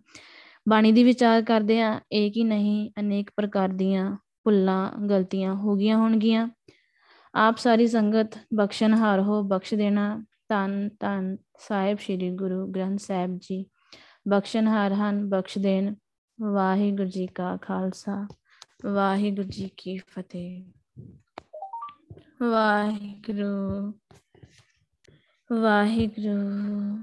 ਬਾਣੀ 0.68 0.92
ਦੀ 0.92 1.04
ਵਿਚਾਰ 1.04 1.42
ਕਰਦੇ 1.42 1.80
ਆ 1.80 2.00
ਇੱਕ 2.12 2.36
ਹੀ 2.36 2.44
ਨਹੀਂ 2.44 2.90
ਅਨੇਕ 3.00 3.30
ਪ੍ਰਕਾਰ 3.36 3.68
ਦੀਆਂ 3.68 4.16
ਭੁੱਲਾਂ, 4.44 5.06
ਗਲਤੀਆਂ 5.06 5.54
ਹੋ 5.54 5.76
ਗਈਆਂ 5.76 5.96
ਹੋਣਗੀਆਂ। 5.96 6.48
ਆਪ 7.34 7.56
ਸਾਰੀ 7.56 7.86
ਸੰਗਤ 7.86 8.38
ਬਖਸ਼ਣਹਾਰ 8.54 9.20
ਹੋ, 9.20 9.42
ਬਖਸ਼ 9.42 9.74
ਦੇਣਾ। 9.74 10.24
ਤਨ 10.48 10.88
ਤਨ 10.88 11.36
ਸਾਹਿਬ 11.58 11.98
ਸ੍ਰੀ 11.98 12.30
ਗੁਰੂ 12.30 12.66
ਗ੍ਰੰਥ 12.66 12.98
ਸਾਹਿਬ 12.98 13.38
ਜੀ। 13.38 13.66
ਬਖਸ਼ਣਹਾਰ 14.28 14.92
ਹਨ, 14.92 15.28
ਬਖਸ਼ 15.28 15.58
ਦੇਣ। 15.58 15.94
ਵਾਹਿਗੁਰੂ 16.40 17.08
ਜੀ 17.08 17.26
ਕਾ 17.26 17.56
ਖਾਲਸਾ। 17.56 18.26
ਵਾਹਿਗੁਰੂ 18.86 19.48
ਜੀ 19.48 19.70
ਕੀ 19.76 19.98
ਫਤਿਹ। 19.98 20.64
ਵਾਹਿਗੁਰੂ 22.42 23.92
ਵਾਹਿਗੁਰੂ। 25.60 27.02